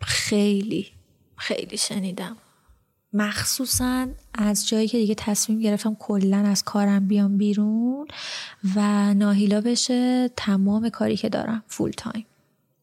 خیلی 0.01 0.87
خیلی 1.37 1.77
شنیدم 1.77 2.37
مخصوصا 3.13 4.07
از 4.33 4.67
جایی 4.67 4.87
که 4.87 4.97
دیگه 4.97 5.15
تصمیم 5.15 5.59
گرفتم 5.59 5.95
کلا 5.95 6.37
از 6.37 6.63
کارم 6.63 7.07
بیام 7.07 7.37
بیرون 7.37 8.07
و 8.75 9.13
ناهیلا 9.13 9.61
بشه 9.61 10.29
تمام 10.37 10.89
کاری 10.89 11.17
که 11.17 11.29
دارم 11.29 11.63
فول 11.67 11.91
تایم 11.91 12.25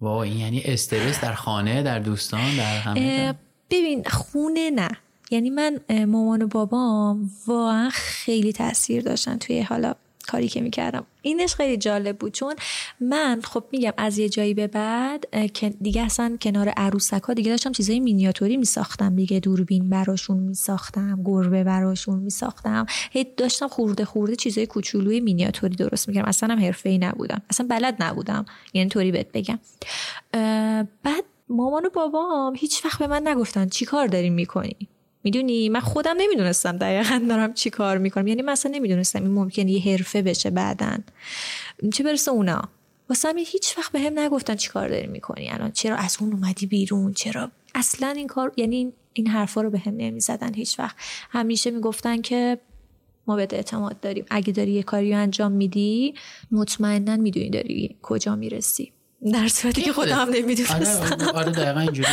واو 0.00 0.18
این 0.18 0.38
یعنی 0.38 0.62
استرس 0.64 1.20
در 1.20 1.34
خانه 1.34 1.82
در 1.82 1.98
دوستان 1.98 2.56
در 2.56 2.78
همه 2.78 3.34
ببین 3.70 4.04
خونه 4.04 4.70
نه. 4.70 4.88
یعنی 5.30 5.50
من 5.50 5.80
مامان 5.90 6.42
و 6.42 6.48
بابام 6.48 7.30
واقعا 7.46 7.90
خیلی 7.92 8.52
تاثیر 8.52 9.02
داشتن 9.02 9.38
توی 9.38 9.60
حالا 9.60 9.94
کاری 10.26 10.48
که 10.48 10.60
می‌کردم. 10.60 11.06
اینش 11.22 11.54
خیلی 11.54 11.76
جالب 11.76 12.18
بود 12.18 12.32
چون 12.32 12.54
من 13.00 13.40
خب 13.44 13.64
میگم 13.72 13.92
از 13.96 14.18
یه 14.18 14.28
جایی 14.28 14.54
به 14.54 14.66
بعد 14.66 15.52
که 15.52 15.68
دیگه 15.68 16.02
اصلا 16.02 16.36
کنار 16.42 16.68
عروسک 16.68 17.22
ها 17.22 17.34
دیگه 17.34 17.50
داشتم 17.50 17.72
چیزای 17.72 18.00
مینیاتوری 18.00 18.56
میساختم. 18.56 19.16
دیگه 19.16 19.40
دوربین 19.40 19.90
براشون 19.90 20.38
میساختم 20.38 21.22
گربه 21.24 21.64
براشون 21.64 22.18
میساختم. 22.18 22.86
هی 23.10 23.26
داشتم 23.36 23.68
خورده 23.68 24.04
خورده 24.04 24.36
چیزای 24.36 24.66
کوچولوی 24.66 25.20
مینیاتوری 25.20 25.76
درست 25.76 26.08
می‌کردم. 26.08 26.28
اصلا 26.28 26.54
هم 26.54 26.60
حرفه‌ای 26.60 26.98
نبودم. 26.98 27.42
اصلا 27.50 27.66
بلد 27.70 27.96
نبودم. 28.00 28.44
یعنی 28.74 28.88
طوری 28.88 29.12
بهت 29.12 29.32
بگم. 29.32 29.58
بعد 31.02 31.24
مامان 31.48 31.86
و 31.86 31.90
بابام 31.90 32.54
هیچ 32.56 32.84
وقت 32.84 32.98
به 32.98 33.06
من 33.06 33.28
نگفتن 33.28 33.68
چی 33.68 33.84
کار 33.84 34.06
داریم 34.06 34.32
می‌کنی؟ 34.32 34.76
می‌دونی؟ 35.26 35.68
من 35.68 35.80
خودم 35.80 36.14
نمی‌دونستم 36.18 36.76
دقیقا 36.76 37.22
دارم 37.28 37.54
چی 37.54 37.70
کار 37.70 37.98
می‌کنم. 37.98 38.26
یعنی 38.26 38.42
مثلا 38.42 38.72
نمی‌دونستم 38.72 39.22
این 39.22 39.32
ممکن 39.32 39.68
یه 39.68 39.92
حرفه 39.92 40.22
بشه 40.22 40.50
بعدا. 40.50 40.98
چه 41.92 42.04
برسه 42.04 42.30
اونا؟ 42.30 42.68
واسه 43.08 43.28
همین 43.28 43.44
هیچ 43.48 43.78
وقت 43.78 43.92
به 43.92 44.00
هم 44.00 44.18
نگفتن 44.18 44.54
چی 44.54 44.68
کار 44.68 44.88
داری 44.88 45.06
می‌کنی. 45.06 45.50
الان 45.50 45.72
چرا 45.72 45.96
از 45.96 46.16
اون 46.20 46.32
اومدی 46.32 46.66
بیرون؟ 46.66 47.12
چرا؟ 47.12 47.50
اصلا 47.74 48.08
این 48.08 48.26
کار 48.26 48.52
یعنی 48.56 48.92
این 49.12 49.26
حرفا 49.26 49.60
رو 49.60 49.70
به 49.70 49.78
هم 49.78 49.96
نمی‌زدن 49.96 50.54
هیچ 50.54 50.78
وقت. 50.78 50.96
همیشه 51.30 51.70
می‌گفتن 51.70 52.20
که 52.20 52.58
ما 53.26 53.36
به 53.36 53.48
اعتماد 53.52 54.00
داریم. 54.00 54.24
اگه 54.30 54.52
داری 54.52 54.72
یه 54.72 54.82
کاری 54.82 55.14
انجام 55.14 55.52
میدی 55.52 56.14
مطمئنا 56.50 57.16
می‌دونی 57.16 57.50
داری 57.50 57.96
کجا 58.02 58.36
می‌رسی. 58.36 58.92
در 59.32 59.48
صورتی 59.48 59.82
که 59.82 59.92
خودم 59.92 60.20
هم 60.20 60.28
نمی‌دونستم. 60.30 61.12
آره, 61.12 61.26
آره 61.26 61.52
دقیقا 61.52 61.80
اینجوری. 61.80 62.08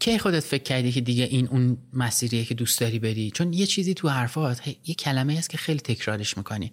کی 0.00 0.18
خودت 0.18 0.40
فکر 0.40 0.62
کردی 0.62 0.92
که 0.92 1.00
دیگه 1.00 1.24
این 1.24 1.48
اون 1.48 1.78
مسیریه 1.92 2.44
که 2.44 2.54
دوست 2.54 2.80
داری 2.80 2.98
بری؟ 2.98 3.30
چون 3.30 3.52
یه 3.52 3.66
چیزی 3.66 3.94
تو 3.94 4.08
حرفات 4.08 4.68
یه 4.84 4.94
کلمه 4.94 5.38
هست 5.38 5.50
که 5.50 5.58
خیلی 5.58 5.80
تکرارش 5.80 6.36
می‌کنی. 6.36 6.72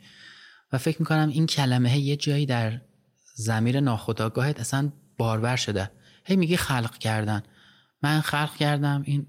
و 0.74 0.78
فکر 0.78 0.96
می‌کنم 1.00 1.30
این 1.30 1.48
کلمه 1.48 1.98
یه 1.98 2.16
جایی 2.16 2.46
در 2.46 2.82
زمیر 3.36 3.80
ناخودآگاهت 3.80 4.60
اصلا 4.60 4.92
بارور 5.18 5.56
شده. 5.56 5.92
هی 6.26 6.36
میگی 6.36 6.58
خلق 6.58 6.98
کردن. 6.98 7.44
من 8.04 8.22
خلق 8.22 8.56
کردم 8.56 9.04
این 9.06 9.28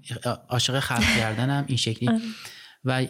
عاشق 0.49 0.79
خلق 0.79 1.17
کردنم 1.17 1.65
این 1.67 1.77
شکلی. 1.77 2.09
آره. 2.13 2.21
و 2.85 3.05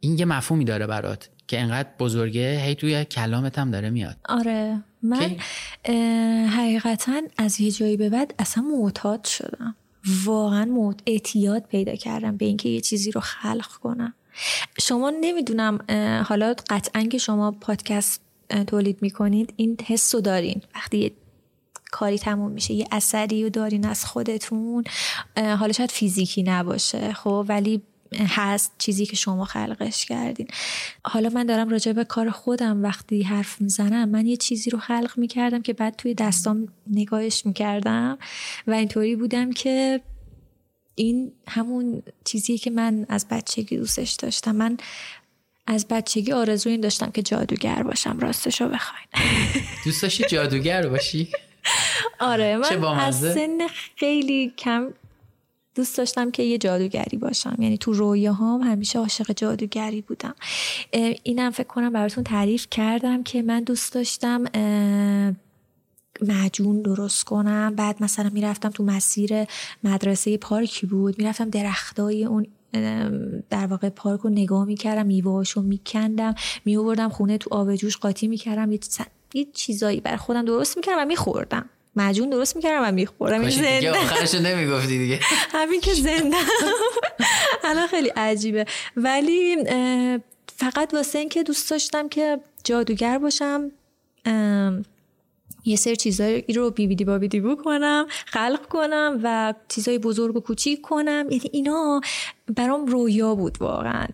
این 0.00 0.18
یه 0.18 0.24
مفهومی 0.24 0.64
داره 0.64 0.86
برات. 0.86 1.28
که 1.48 1.60
انقدر 1.60 1.88
بزرگه 1.98 2.60
هی 2.64 2.74
توی 2.74 3.04
کلامت 3.04 3.58
هم 3.58 3.70
داره 3.70 3.90
میاد. 3.90 4.16
آره 4.28 4.82
من 5.02 5.36
حقیقتا 6.48 7.22
از 7.38 7.60
یه 7.60 7.70
جایی 7.70 7.96
به 7.96 8.08
بعد 8.08 8.34
اصلا 8.38 8.64
معتاد 8.64 9.24
شدم. 9.24 9.76
واقعا 10.24 10.64
معت... 10.64 11.00
اعتیاد 11.06 11.62
پیدا 11.62 11.94
کردم 11.94 12.36
به 12.36 12.44
اینکه 12.44 12.68
یه 12.68 12.80
چیزی 12.80 13.10
رو 13.10 13.20
خلق 13.20 13.66
کنم. 13.66 14.14
شما 14.80 15.12
نمی‌دونم 15.20 15.78
حالا 16.28 16.54
قطعا 16.70 17.02
که 17.02 17.18
شما 17.18 17.50
پادکست 17.50 18.20
تولید 18.66 18.98
می‌کنید 19.02 19.54
این 19.56 19.76
حس 19.86 20.14
رو 20.14 20.20
دارین. 20.20 20.62
وقتی 20.74 20.98
یه 20.98 21.12
کاری 21.90 22.18
تموم 22.18 22.52
میشه 22.52 22.74
یه 22.74 22.86
اثری 22.92 23.42
رو 23.42 23.50
دارین 23.50 23.86
از 23.86 24.04
خودتون 24.04 24.84
حالا 25.36 25.72
شاید 25.72 25.90
فیزیکی 25.90 26.42
نباشه 26.42 27.12
خب؟ 27.12 27.44
ولی 27.48 27.82
هست 28.16 28.72
چیزی 28.78 29.06
که 29.06 29.16
شما 29.16 29.44
خلقش 29.44 30.04
کردین. 30.04 30.48
حالا 31.04 31.28
من 31.28 31.46
دارم 31.46 31.68
راجع 31.68 31.92
به 31.92 32.04
کار 32.04 32.30
خودم 32.30 32.82
وقتی 32.82 33.22
حرف 33.22 33.60
می‌زنم 33.60 34.08
من 34.08 34.26
یه 34.26 34.36
چیزی 34.36 34.70
رو 34.70 34.78
خلق 34.78 35.12
می‌کردم 35.16 35.62
که 35.62 35.72
بعد 35.72 35.96
توی 35.96 36.14
دستام 36.14 36.68
نگاهش 36.86 37.46
می‌کردم 37.46 38.18
و 38.66 38.72
اینطوری 38.72 39.16
بودم 39.16 39.52
که 39.52 40.00
این 40.94 41.32
همون 41.48 42.02
چیزیه 42.24 42.58
که 42.58 42.70
من 42.70 43.06
از 43.08 43.26
بچگی 43.30 43.76
دوستش 43.76 44.12
داشتم. 44.12 44.52
من 44.52 44.76
از 45.66 45.88
بچگی 45.88 46.32
آرزوی 46.32 46.72
این 46.72 46.80
داشتم 46.80 47.10
که 47.10 47.22
جادوگر 47.22 47.82
باشم 47.82 48.18
راستشو 48.18 48.68
بخواین. 48.68 49.06
دوست 49.84 50.02
داشتی 50.02 50.24
جادوگر 50.24 50.88
باشی؟ 50.88 51.28
آره 52.20 52.56
من 52.56 52.84
از. 52.84 53.20
سن 53.34 53.58
خیلی 53.96 54.52
کم 54.58 54.86
دوست 55.78 55.98
داشتم 55.98 56.30
که 56.30 56.42
یه 56.42 56.58
جادوگری 56.58 57.16
باشم. 57.16 57.56
یعنی 57.58 57.78
تو 57.78 57.92
رویاهام 57.92 58.62
همیشه 58.62 58.98
عاشق 58.98 59.32
جادوگری 59.32 60.00
بودم. 60.00 60.34
اینم 61.22 61.50
فکر 61.50 61.66
کنم 61.66 61.92
براتون 61.92 62.24
تعریف 62.24 62.66
کردم 62.70 63.22
که 63.22 63.42
من 63.42 63.60
دوست 63.60 63.92
داشتم 63.92 64.44
اه، 64.54 65.32
معجون 66.28 66.82
درست 66.82 67.24
کنم. 67.24 67.74
بعد 67.76 68.02
مثلا 68.02 68.30
می‌رفتم 68.32 68.68
تو 68.68 68.84
مسیر 68.84 69.30
مدرسه 69.84 70.36
پارکی 70.36 70.86
بود. 70.86 71.18
می‌رفتم 71.18 71.50
درختای 71.50 72.24
اون 72.24 72.46
در 73.50 73.66
واقع 73.66 73.88
پارک 73.88 74.20
رو 74.20 74.30
نگاه 74.30 74.64
می‌کردم 74.64 75.06
میوهاشو 75.06 75.62
میکندم 75.62 76.34
میوردم 76.64 77.08
خونه 77.08 77.38
تو 77.38 77.54
آبجوش 77.54 77.96
قاطی 77.96 78.28
می‌کردم. 78.28 78.72
یه, 78.72 78.78
چیز- 78.78 79.00
یه 79.34 79.46
چیزایی 79.52 80.00
برای 80.00 80.18
خودم 80.18 80.44
درست 80.44 80.76
می‌کردم 80.76 81.02
و 81.02 81.04
میخوردم. 81.04 81.68
معجون 81.96 82.30
درست 82.30 82.56
می‌کردم 82.56 82.88
و 82.88 82.92
میخوردم. 82.92 83.48
دیگه 83.48 83.62
زنده 83.62 83.90
آخرشو 83.90 84.38
نمی‌گفتی 84.38 84.98
دیگه. 84.98 85.20
همین 85.54 85.80
که 85.80 85.94
زنده 85.94 86.36
الان 87.64 87.86
خیلی 87.86 88.08
عجیبه. 88.08 88.66
ولی 88.96 89.56
فقط 90.56 90.94
واسه 90.94 91.18
اینکه 91.18 91.42
دوست 91.42 91.70
داشتم 91.70 92.08
که 92.08 92.40
جادوگر 92.64 93.18
باشم 93.18 93.70
یه 95.64 95.76
سری 95.76 95.96
چیزایی 95.96 96.42
رو 96.42 96.70
بیبیدی 96.70 97.04
بابیدی 97.04 97.40
بو 97.40 97.56
کنم 97.56 98.06
خلق 98.26 98.66
کنم 98.66 99.20
و 99.22 99.54
چیزای 99.68 99.98
بزرگ 99.98 100.36
و 100.36 100.40
کوچیک 100.40 100.80
کنم. 100.80 101.26
یعنی 101.30 101.50
اینا 101.52 102.00
برام 102.56 102.86
رویا 102.86 103.34
بود 103.34 103.62
واقعا. 103.62 104.06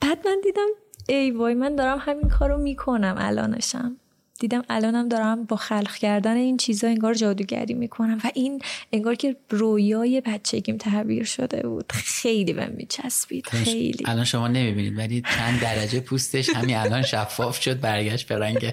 بعد 0.00 0.26
من 0.28 0.40
دیدم 0.44 0.68
ای 1.08 1.30
وای 1.30 1.54
من 1.54 1.76
دارم 1.76 1.98
همین 1.98 2.28
کارو 2.28 2.58
می‌کنم 2.58 3.14
الانشم. 3.18 3.96
دیدم 4.38 4.62
الانم 4.68 5.08
دارم 5.08 5.44
با 5.44 5.56
خلق 5.56 5.94
کردن 5.94 6.36
این 6.36 6.56
چیزا 6.56 6.88
انگار 6.88 7.14
جادوگری 7.14 7.74
می‌کنم. 7.74 8.18
و 8.24 8.30
این 8.34 8.62
انگار 8.92 9.14
که 9.14 9.36
رویای 9.50 10.20
بچگیم 10.20 10.76
تعبیر 10.76 11.24
شده 11.24 11.62
بود. 11.62 11.92
خیلی 11.92 12.52
بهم 12.52 12.72
میچسبید. 12.72 13.46
خیلی. 13.46 14.04
الان 14.04 14.24
شما 14.24 14.48
نمی‌بینید 14.48 14.98
ولی 14.98 15.22
چند 15.36 15.60
درجه 15.60 16.00
پوستش 16.00 16.48
همین 16.48 16.76
الان 16.76 17.02
شفاف 17.02 17.62
شد 17.62 17.80
برگشت 17.80 18.28
به 18.28 18.38
رنگ 18.38 18.72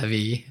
طبیعی. 0.00 0.44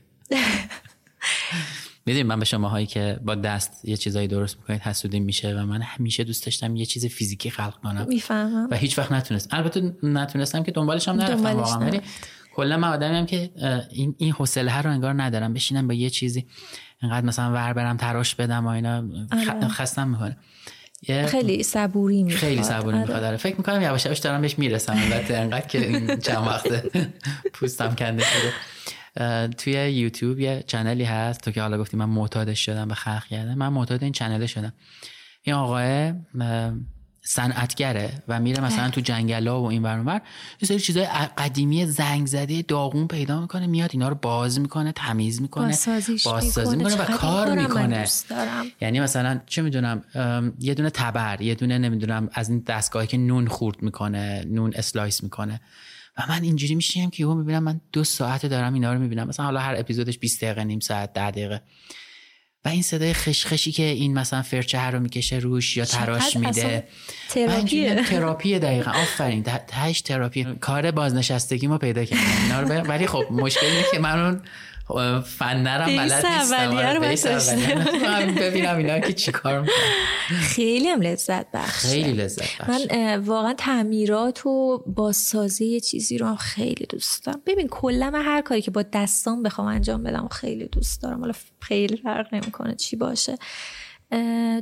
من 2.07 2.39
به 2.39 2.45
شما 2.45 2.69
هایی 2.69 2.85
که 2.85 3.19
با 3.25 3.35
دست 3.35 3.85
یه 3.85 3.97
چیزایی 3.97 4.27
درست 4.27 4.57
می‌کنید 4.57 4.81
حسودی 4.81 5.19
میشه 5.19 5.53
و 5.53 5.65
من 5.65 5.81
همیشه 5.81 6.23
دوست 6.23 6.45
داشتم 6.45 6.75
یه 6.75 6.85
چیز 6.85 7.05
فیزیکی 7.05 7.49
خلق 7.49 7.73
کنم. 7.83 8.05
می‌فهمم. 8.09 8.67
و 8.71 8.75
هیچ 8.75 8.97
وقت 8.97 9.11
نتونست 9.11 9.53
البته 9.53 9.93
نتونستم 10.03 10.63
که 10.63 10.71
دنبالش 10.71 11.07
هم 11.07 11.15
نرفتم 11.15 11.45
واقعا. 11.45 11.99
کلا 12.55 12.77
من 12.77 12.87
آدمی 12.87 13.15
هم 13.15 13.25
که 13.25 13.51
این 13.91 14.15
این 14.17 14.31
حوصله 14.31 14.81
رو 14.81 14.91
انگار 14.91 15.23
ندارم. 15.23 15.53
بشینم 15.53 15.87
با 15.87 15.93
یه 15.93 16.09
چیزی 16.09 16.45
انقدر 17.01 17.25
مثلا 17.25 17.53
ور 17.53 17.73
برم 17.73 17.97
تراش 17.97 18.35
بدم 18.35 18.65
و 18.65 18.69
اینا 18.69 19.03
آره. 19.31 19.67
خستم 19.67 20.07
می‌کنه 20.07 20.37
یه 21.07 21.25
خیلی 21.25 21.63
صبوری 21.63 22.23
می‌خواد. 22.23 22.41
خیلی 22.41 22.63
صبوری 22.63 22.97
آره. 22.97 22.99
می‌خواد. 22.99 23.23
آره. 23.23 23.37
فکر 23.37 23.55
می‌کنم 23.57 23.81
یواش 23.81 24.05
یواش 24.05 24.19
دارم 24.19 24.41
بهش 24.41 24.59
می‌رسم. 24.59 24.93
البته 24.93 25.37
انقدر 25.37 25.67
که 25.67 25.87
این 25.87 26.17
چند 26.17 26.47
وقته 26.47 26.83
پوستم 27.53 27.95
کنده 27.95 28.23
شده. 28.23 29.47
توی 29.47 29.73
یوتیوب 29.73 30.39
یه 30.39 30.63
چنلی 30.67 31.03
هست. 31.03 31.41
تو 31.41 31.51
که 31.51 31.61
حالا 31.61 31.77
گفتی 31.77 31.97
من 31.97 32.05
معتادش 32.05 32.65
شدم 32.65 32.87
به 32.87 32.95
خلق 32.95 33.25
کردم. 33.25 33.53
من 33.53 33.67
معتاد 33.67 34.03
این 34.03 34.11
چنل 34.11 34.45
شدم. 34.45 34.73
این 35.43 35.55
آقاه 35.55 35.83
اه، 36.41 36.73
صنعتگره 37.27 38.23
و 38.27 38.39
میره 38.39 38.63
مثلا 38.63 38.89
تو 38.89 39.01
جنگلا 39.01 39.61
و 39.61 39.65
این 39.65 39.83
ور 39.83 39.97
اون 39.97 40.05
ور. 40.05 40.21
یه 40.61 40.67
سری 40.67 40.79
چیزای 40.79 41.05
قدیمی 41.37 41.85
زنگ 41.85 42.27
زده 42.27 42.61
داغون 42.61 43.07
پیدا 43.07 43.41
می‌کنه 43.41 43.67
میاد 43.67 43.89
اینا 43.93 44.09
رو 44.09 44.15
باز 44.15 44.59
می‌کنه 44.59 44.91
تمیز 44.91 45.41
می‌کنه 45.41 45.65
بازسازی 45.65 46.13
می‌کنه. 46.13 46.75
می‌کنه 46.75 46.95
و 46.95 47.17
کار 47.17 47.55
می‌کنه. 47.61 48.05
یعنی 48.81 48.99
مثلا 48.99 49.41
چه 49.45 49.61
می‌دونم 49.61 50.03
یه 50.59 50.73
دونه 50.73 50.89
تبر 50.89 51.41
یه 51.41 51.55
دونه 51.55 51.77
نمی‌دونم 51.77 52.29
از 52.33 52.49
این 52.49 52.59
دستگاهی 52.59 53.07
که 53.07 53.17
نون 53.17 53.47
خورد 53.47 53.81
می‌کنه 53.81 54.45
نون 54.47 54.73
slice 54.75 55.23
می‌کنه. 55.23 55.61
و 56.17 56.23
من 56.29 56.43
اینجوری 56.43 56.75
میشینم 56.75 57.09
که 57.09 57.23
یهو 57.23 57.33
می‌بینم 57.33 57.63
من 57.63 57.81
دو 57.91 58.03
ساعت 58.03 58.45
دارم 58.45 58.73
اینا 58.73 58.93
رو 58.93 58.99
می‌بینم. 58.99 59.27
مثلا 59.27 59.45
حالا 59.45 59.59
هر 59.59 59.75
اپیزودش 59.77 60.19
20 60.19 60.43
دقیقه 60.43 60.63
نیم 60.63 60.79
ساعت 60.79 61.13
10 61.13 61.31
دقیقه. 61.31 61.61
و 62.65 62.69
این 62.69 62.81
صدای 62.81 63.13
خشخشی 63.13 63.71
که 63.71 63.83
این 63.83 64.13
مثلا 64.13 64.41
فرچه 64.41 64.81
رو 64.81 64.99
می‌کشه 64.99 65.35
روش 65.35 65.77
یا 65.77 65.85
تراش 65.85 66.37
میده. 66.37 66.83
تراپیه. 67.29 68.03
تراپیه 68.03 68.59
دقیقا. 68.59 68.91
آفرین. 68.91 69.43
ته- 69.43 69.63
تهش 69.67 70.01
تراپی. 70.01 70.43
کار 70.61 70.91
بازنشستگی 70.91 71.67
ما 71.67 71.77
پیدا 71.77 72.05
کردم 72.05 72.21
اینا 72.43 72.59
رو 72.61 72.67
ولی 72.81 73.07
خب 73.07 73.23
مشکل 73.31 73.65
اینه 73.65 73.85
که 73.91 73.99
من 73.99 74.19
اون 74.25 74.41
فنرم 75.25 75.85
بلد 75.85 76.25
نیستم. 76.25 76.77
آره، 78.07 78.31
ببینم 78.31 78.77
اینا 78.77 78.99
که 78.99 79.13
چیکار 79.13 79.61
می‌کنن. 79.61 80.39
خیلی 80.39 80.87
هم 80.87 81.01
لذت 81.01 81.51
بخشه. 81.51 81.87
خیلی 81.87 82.11
لذت 82.11 82.57
بخش 82.61 82.81
من 82.91 83.17
واقعا 83.17 83.53
تعمیرات 83.53 84.45
و 84.45 84.83
بازسازی 84.87 85.65
یه 85.65 85.79
چیزی 85.79 86.17
رو 86.17 86.27
هم 86.27 86.35
خیلی 86.35 86.85
دوست 86.89 87.25
دارم. 87.25 87.41
ببین 87.45 87.67
کلا 87.67 88.09
من 88.09 88.21
هر 88.21 88.41
کاری 88.41 88.61
که 88.61 88.71
با 88.71 88.83
دستام 88.93 89.43
بخوام 89.43 89.67
انجام 89.67 90.03
بدم 90.03 90.27
خیلی 90.27 90.65
دوست 90.65 91.01
دارم. 91.01 91.19
حالا 91.19 91.33
خیلی 91.61 91.97
فرق 91.97 92.33
نمی‌کنه 92.33 92.75
چی 92.75 92.95
باشه. 92.95 93.37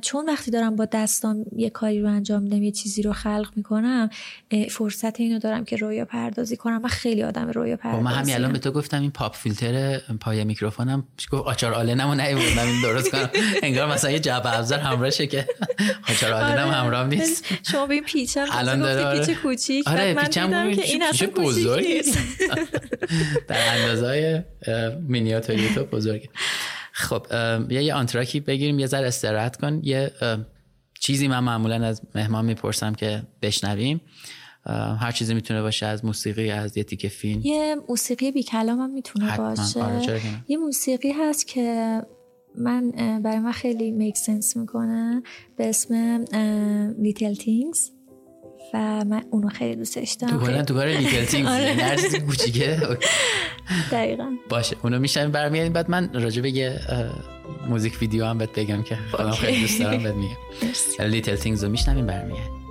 چون 0.01 0.25
وقتی 0.25 0.51
دارم 0.51 0.75
با 0.75 0.86
دستام 0.86 1.45
یه 1.56 1.69
کاری 1.69 2.01
رو 2.01 2.08
انجام 2.08 2.43
میدم 2.43 2.63
یه 2.63 2.71
چیزی 2.71 3.01
رو 3.01 3.13
خلق 3.13 3.49
می‌کنم 3.56 4.10
فرصت 4.69 5.19
اینو 5.19 5.39
دارم 5.39 5.65
که 5.65 5.75
رویا 5.75 6.06
پردازی 6.06 6.58
کنم 6.58 6.82
من 6.82 6.89
خیلی 6.89 7.23
آدم 7.23 7.49
رویا 7.49 7.77
پردازی 7.77 8.03
من 8.03 8.12
همین 8.12 8.36
الان 8.36 8.53
به 8.53 8.60
تو 8.60 8.71
گفتم 8.71 9.01
این 9.01 9.12
پاپ 9.12 9.36
فیلتر 9.36 9.97
پای 9.97 10.43
میکروفونم 10.43 11.08
گفت؟ 11.32 11.47
آچار 11.47 11.73
آلنمو 11.73 12.15
نیوردم 12.15 12.67
این 12.67 12.82
درست 12.82 13.12
کنم. 13.12 13.29
انگار 13.63 13.88
مثلا 13.93 14.12
یه 14.12 14.19
جعبه 14.19 14.58
ابزار 14.58 14.79
همراهشه 14.79 15.27
که. 15.27 15.47
آچار 16.10 16.34
آلنم 16.34 16.71
همراه 16.71 17.08
نیست. 17.08 17.45
شما 17.71 17.86
به 17.86 17.93
این 17.93 18.03
پیچم 18.03 18.45
الان 18.51 18.79
داره، 18.79 19.06
آره. 19.06 19.25
پیچ 19.25 19.38
کوچیک. 19.38 19.88
آره، 19.88 19.97
بعد 19.97 20.15
من 20.15 20.23
پیچم 20.23 20.73
که 20.73 20.82
این 20.82 21.03
اصلا 21.03 21.27
کوچیک. 21.27 21.88
نیست. 21.88 22.17
در 23.47 23.77
اندازه 23.77 24.45
مینیاتوری 25.08 25.69
تو 25.75 25.86
بزرگه 25.86 26.29
خب 26.95 27.25
یه 27.69 27.84
یه 27.84 27.93
آنتراکی 27.93 28.39
بگیریم 28.39 28.79
یه 28.79 28.88
ذره 28.88 29.08
استراحت 29.08 29.56
کن. 29.56 29.79
یه 29.84 30.12
چیزی 30.99 31.27
من 31.27 31.39
معمولا 31.39 31.86
از 31.86 32.01
مهمان 32.15 32.45
می‌پرسم 32.45 32.93
که 32.93 33.23
بشنویم. 33.41 34.01
هر 34.99 35.12
چیزی 35.12 35.34
می‌تونه 35.34 35.62
باشه 35.62 35.86
از 35.86 36.06
موسیقی 36.06 36.51
از 36.51 36.77
یه 36.77 36.84
تیکه 36.84 37.10
فیلم. 37.10 37.41
یه 37.43 37.75
موسیقی 37.89 38.32
بی 38.32 38.43
کلام 38.43 38.79
هم 38.79 38.89
می‌تونه. 38.89 39.38
باشه. 39.38 39.84
آره،؟ 39.84 40.21
یه 40.47 40.58
موسیقی 40.58 41.12
هست 41.12 41.47
که 41.47 42.01
من 42.58 42.91
برای 43.21 43.39
من 43.39 43.51
خیلی 43.51 43.91
make 43.91 44.17
sense 44.17 44.58
می‌کنه. 44.58 45.23
به 45.58 45.69
اسم 45.69 46.23
Little 47.00 47.34
Things 47.34 47.89
و 48.74 49.04
من 49.04 49.24
اونو 49.32 49.50
خیلی 49.50 49.76
دوستش 49.76 50.16
تو 50.16 50.26
دارم 50.26 50.46
کلا 50.46 50.64
تو 50.64 50.74
کار 50.74 50.88
little 50.98 51.48
آره. 51.48 51.64
یعنی 51.64 51.82
هر 51.82 51.96
چیزی 51.96 52.20
کوچیکه. 52.20 52.78
دقیقا. 53.92 54.32
باشه. 54.50 54.76
اونو 54.84 55.00
میشنیم 55.00 55.32
برمیگردیم. 55.32 55.74
بعد 55.74 55.90
من 55.90 56.10
راجع 56.14 56.42
به 56.42 56.50
یه 56.52 56.80
موزیک 57.70 57.98
ویدیو 58.02 58.26
هم 58.26 58.38
بهت 58.38 58.60
بگم 58.60 58.84
که 58.84 58.98
خودم. 59.12 59.32
خیلی 59.32 59.62
دوست 59.62 59.80
دارم 59.80 60.04
بهت 60.04 60.16
میگم. 60.16 61.06
Little 61.06 61.36
Things 61.36 61.63
رو 61.64 61.70
میشنویم 61.70 62.08
برمیگردیم. 62.08 62.62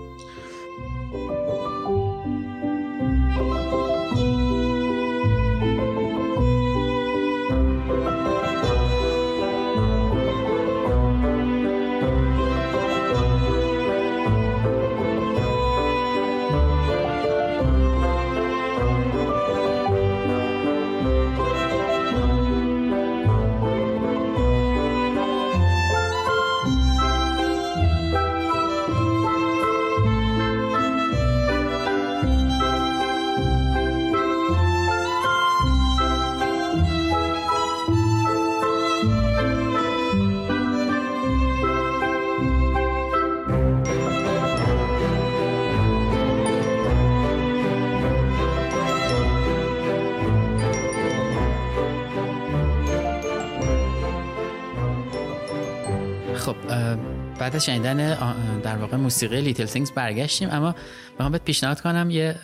بعد 57.53 57.57
از 57.57 57.65
شنیدن 57.65 58.15
در 58.61 58.77
واقع 58.77 58.97
موسیقی 58.97 59.41
Little 59.40 59.64
Things 59.64 59.90
برگشتیم. 59.91 60.49
اما 60.51 60.75
می‌خوام 61.11 61.33
بهت 61.33 61.45
پیشنهاد 61.45 61.81
کنم 61.81 62.11
یه 62.11 62.37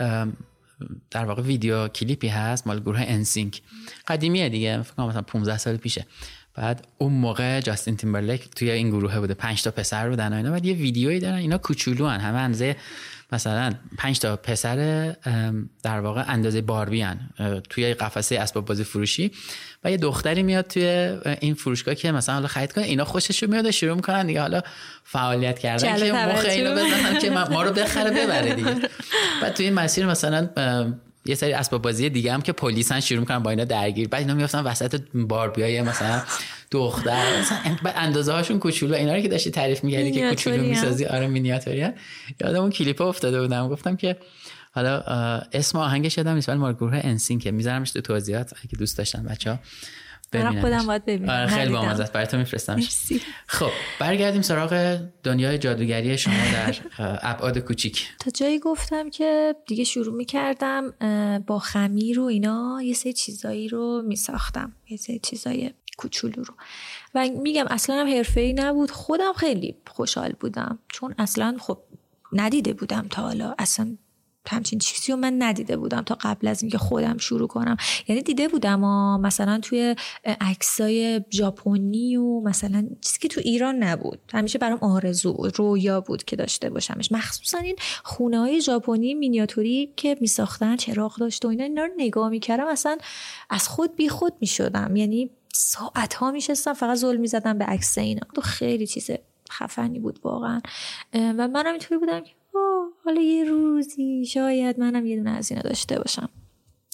در 1.11 1.25
واقع 1.25 1.43
ویدیو 1.43 1.89
کلیپی 1.89 2.29
هست 2.29 2.67
مال 2.67 2.81
گروه 2.81 3.01
NSYNC 3.01 3.63
قدیمیه 4.09 4.49
دیگه 4.49 4.83
فکر 4.83 4.95
کنم 4.95 5.07
مثلا 5.07 5.23
15 5.23 5.59
سال 5.59 5.77
پیشه. 5.77 6.07
بعد 6.55 6.87
اون 6.99 7.13
موقع 7.13 7.61
جاستین 7.61 7.97
تیمبرلیک 7.97 8.49
توی 8.51 8.71
این 8.71 8.91
گروه 8.91 9.19
بوده. 9.19 9.35
5 9.35 9.63
تا 9.63 9.71
پسر 9.71 10.09
بودن 10.09 10.33
و 10.33 10.37
اینا. 10.37 10.51
بعد 10.51 10.67
یه 10.67 10.75
ویدیویی 10.75 11.21
دارن. 11.21 11.37
اینا 11.37 11.59
کوچولو 11.59 12.07
همه 12.07 12.39
اندازه 12.39 12.77
مثلا 13.33 13.75
5 13.99 14.19
تا 14.19 14.37
پسر 14.37 14.77
در 15.83 16.01
واقع 16.01 16.25
اندازه 16.29 16.61
باربی 16.61 17.01
هن. 17.01 17.31
توی 17.71 17.95
قفسه 17.95 18.39
اسباب 18.39 18.65
بازی 18.65 18.85
فروشی. 18.85 19.31
و 19.85 19.91
یه 19.91 19.97
دختری 19.97 20.43
میاد 20.43 20.67
توی 20.67 21.17
این 21.41 21.55
فروشگاه 21.55 21.95
که 21.95 22.13
مثلا 22.13 22.35
حالا 22.35 22.47
خرید 22.47 22.73
کنه 22.73 22.85
اینا 22.85 23.05
خوشش 23.05 23.43
میاد 23.43 23.67
و 23.67 23.71
شروع 23.71 23.95
می‌کنن 23.95 24.27
دیگه. 24.27 24.41
حالا 24.41 24.63
فعالیت 25.05 25.59
کردن 25.59 25.97
که 25.97 26.13
مخ 26.13 26.45
اینو 26.45 26.73
بزنن 26.73 27.19
که 27.19 27.31
ما 27.31 27.63
رو 27.63 27.73
بخره 27.73 28.11
ببره 28.11 28.55
دیگه. 28.55 28.75
بعد 29.43 29.55
توی 29.55 29.65
این 29.65 29.75
مسیر 29.75 30.07
مثلا 30.07 30.49
یه 31.27 31.35
سری 31.35 31.53
اسباب 31.53 31.83
بازی 31.83 32.09
دیگه 32.11 32.33
هم 32.33 32.43
که 32.43 32.53
پلیسن 32.53 33.01
شروع 33.01 33.21
می‌کنن 33.21 33.39
با 33.39 33.51
اینا 33.51 33.65
درگیر. 33.65 34.09
بعد 34.09 34.21
اینا 34.21 34.35
میافتن 34.35 34.61
وسط 34.61 35.01
باربیای 35.15 35.83
مثلا 35.83 36.23
دختر. 36.71 37.41
مثلا 37.41 37.93
اندازه 37.95 38.33
هاشون 38.33 38.59
کوچولو 38.59 38.95
اینا 38.95 39.15
رو 39.15 39.21
که 39.21 39.29
داشتی 39.29 39.51
تعریف 39.51 39.85
میگردی 39.85 40.13
که 40.13 40.29
کوچولو 40.29 40.63
می‌سازی؟ 40.63 41.05
آره 41.05 41.27
مینیاتوری 41.27 41.89
یادم 42.41 42.61
اون 42.61 42.71
کلیپ 42.71 43.03
افتاده 43.03 43.41
بودم. 43.41 43.69
گفتم 43.69 43.97
که 43.97 44.17
حالا 44.73 44.99
اسم 45.53 45.79
آهنگش 45.79 46.19
یادم 46.19 46.35
نیست 46.35 46.49
ولی 46.49 46.59
مال 46.59 46.73
گروه 46.73 47.01
انسین 47.03 47.39
که 47.39 47.51
میذارمش 47.51 47.91
تو 47.91 48.01
توضیحات. 48.01 48.53
اگه 48.65 48.79
دوست 48.79 48.99
داشتن 48.99 49.23
بچه‌ها 49.23 49.59
ببینن 50.33 50.61
خودم 50.61 50.87
باید 50.87 51.05
ببینم. 51.05 51.31
آره 51.31 51.47
خیلی 51.47 51.73
بامزه 51.73 52.03
است. 52.03 52.13
برای 52.13 52.27
تو 52.27 52.37
میفرستمش 52.37 52.89
خب 53.47 53.71
برگردیم 53.99 54.43
سراغ 54.43 55.01
دنیای 55.23 55.59
جادوگری 55.59 56.19
شما 56.19 56.35
در 56.53 56.77
ابعاد 56.99 57.59
کوچیک. 57.59 58.09
تا 58.19 58.31
جایی 58.31 58.59
گفتم 58.59 59.11
که 59.11 59.55
دیگه 59.67 59.85
شروع 59.85 60.17
می‌کردم 60.17 60.95
با 61.47 61.59
خمیر 61.59 62.21
و 62.21 62.25
اینا 62.25 62.81
یه 62.85 62.95
سری 62.95 63.13
چیزایی 63.13 63.69
رو 63.69 64.03
میساختم. 64.07 64.73
یه 64.89 64.97
سری 64.97 65.19
چیزای 65.19 65.71
کوچولو 65.99 66.43
رو. 66.43 66.55
و 67.15 67.29
میگم 67.29 67.65
اصلا 67.71 67.97
هم 67.97 68.07
حرفه‌ای 68.17 68.53
نبود. 68.53 68.91
خودم 68.91 69.33
خیلی 69.33 69.77
خوشحال 69.87 70.33
بودم. 70.41 70.79
چون 70.93 71.15
اصلا 71.19 71.57
خب 71.61 71.79
ندیده 72.33 72.73
بودم 72.73 73.07
تا 73.11 73.23
حالا. 73.23 73.55
اصلا 73.59 73.97
همچین 74.51 74.79
چیزی 74.79 75.13
رو 75.13 75.19
من 75.19 75.43
ندیده 75.43 75.77
بودم 75.77 76.03
تا 76.03 76.19
قبل 76.21 76.49
از 76.49 76.63
اینکه 76.63 76.79
خودم 76.79 77.17
شروع 77.19 77.49
کنم. 77.49 77.77
یعنی 78.09 78.23
دیده 78.23 78.49
بودم 78.49 78.85
و 78.85 79.19
مثلا 79.19 79.61
توی 79.61 79.97
عکسای 80.41 81.21
ژاپنی 81.31 82.17
و 82.17 82.41
مثلا 82.41 82.89
چیزی 83.01 83.19
که 83.19 83.29
تو 83.29 83.41
ایران 83.45 83.83
نبود. 83.83 84.19
همیشه 84.33 84.59
برام 84.59 84.79
آرزو 84.79 85.51
رویا 85.55 86.01
بود 86.01 86.25
که 86.25 86.37
داشته 86.37 86.71
باشمش. 86.71 87.13
مخصوصا 87.13 87.59
این 87.59 87.77
خونه 88.05 88.39
های 88.39 88.61
ژاپنی 88.61 89.15
مینیاتوری 89.15 89.93
که 89.97 90.17
میساختن 90.21 90.77
چراغ 90.77 91.19
داشت 91.19 91.45
و 91.45 91.49
اینا 91.49 91.65
اینا 91.65 91.85
رو 91.85 91.93
نگاه 91.97 92.29
می‌کردم. 92.29 92.67
اصلا 92.67 92.99
از 93.51 93.69
خود 93.69 93.97
بی 93.97 94.09
خود 94.09 94.33
می‌شدم. 94.41 94.97
یعنی 94.97 95.31
ساعت 95.61 96.15
ها 96.15 96.31
میشستم 96.31 96.73
فقط 96.73 96.97
زل 96.97 97.17
می‌زدم 97.17 97.59
به 97.59 97.65
عکس 97.65 97.99
اینا. 97.99 98.27
تو 98.35 98.41
خیلی 98.41 98.87
چیز 98.87 99.11
خفنی 99.51 99.99
بود 99.99 100.21
واقعا. 100.23 100.61
و 101.15 101.49
منم 101.49 101.71
اینطوری 101.71 101.99
بودم 101.99 102.21
که 102.21 102.31
حالا 103.05 103.21
یه 103.21 103.45
روزی 103.45 104.27
شاید 104.27 104.81
منم 104.81 105.07
یه 105.07 105.17
دونه 105.17 105.31
از 105.31 105.51
اینا 105.51 105.63
داشته 105.63 105.99
باشم. 105.99 106.29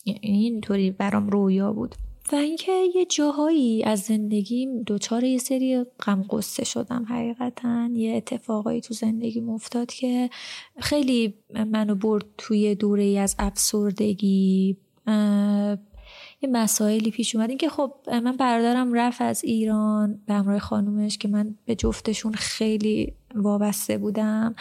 یعنی 0.05 0.45
اینطوری 0.45 0.91
برام 0.91 1.29
رویا 1.29 1.73
بود. 1.73 1.95
و 2.33 2.37
اینکه 2.37 2.73
یه 2.95 3.05
جاهایی 3.05 3.85
از 3.85 4.01
زندگیم 4.01 4.83
دوچار 4.83 5.25
یه 5.25 5.39
سری 5.39 5.85
غم 6.07 6.23
قصه 6.31 6.65
شدم 6.65 7.07
حقیقتا. 7.09 7.89
یه 7.93 8.17
اتفاقایی 8.17 8.81
تو 8.81 8.95
زندگی 8.95 9.41
افتاد 9.41 9.93
که 9.93 10.31
خیلی 10.81 11.35
منو 11.67 11.95
برد 11.95 12.25
توی 12.39 12.75
دوره 12.75 13.19
از 13.19 13.37
افسردگی. 13.39 14.77
یه 16.45 16.51
مسائلی 16.51 17.11
پیش 17.11 17.37
اومد. 17.37 17.49
این 17.49 17.59
که 17.59 17.69
خب 17.69 17.95
من 18.07 18.37
برادرم 18.37 18.93
رفت 18.93 19.23
از 19.23 19.45
ایران 19.45 20.21
به 20.27 20.35
همراه 20.35 20.59
خانومش 20.59 21.19
که 21.19 21.29
من 21.29 21.55
به 21.65 21.75
جفتشون 21.75 22.33
خیلی 22.33 23.15
وابسته 23.35 23.99
بودم. 23.99 24.55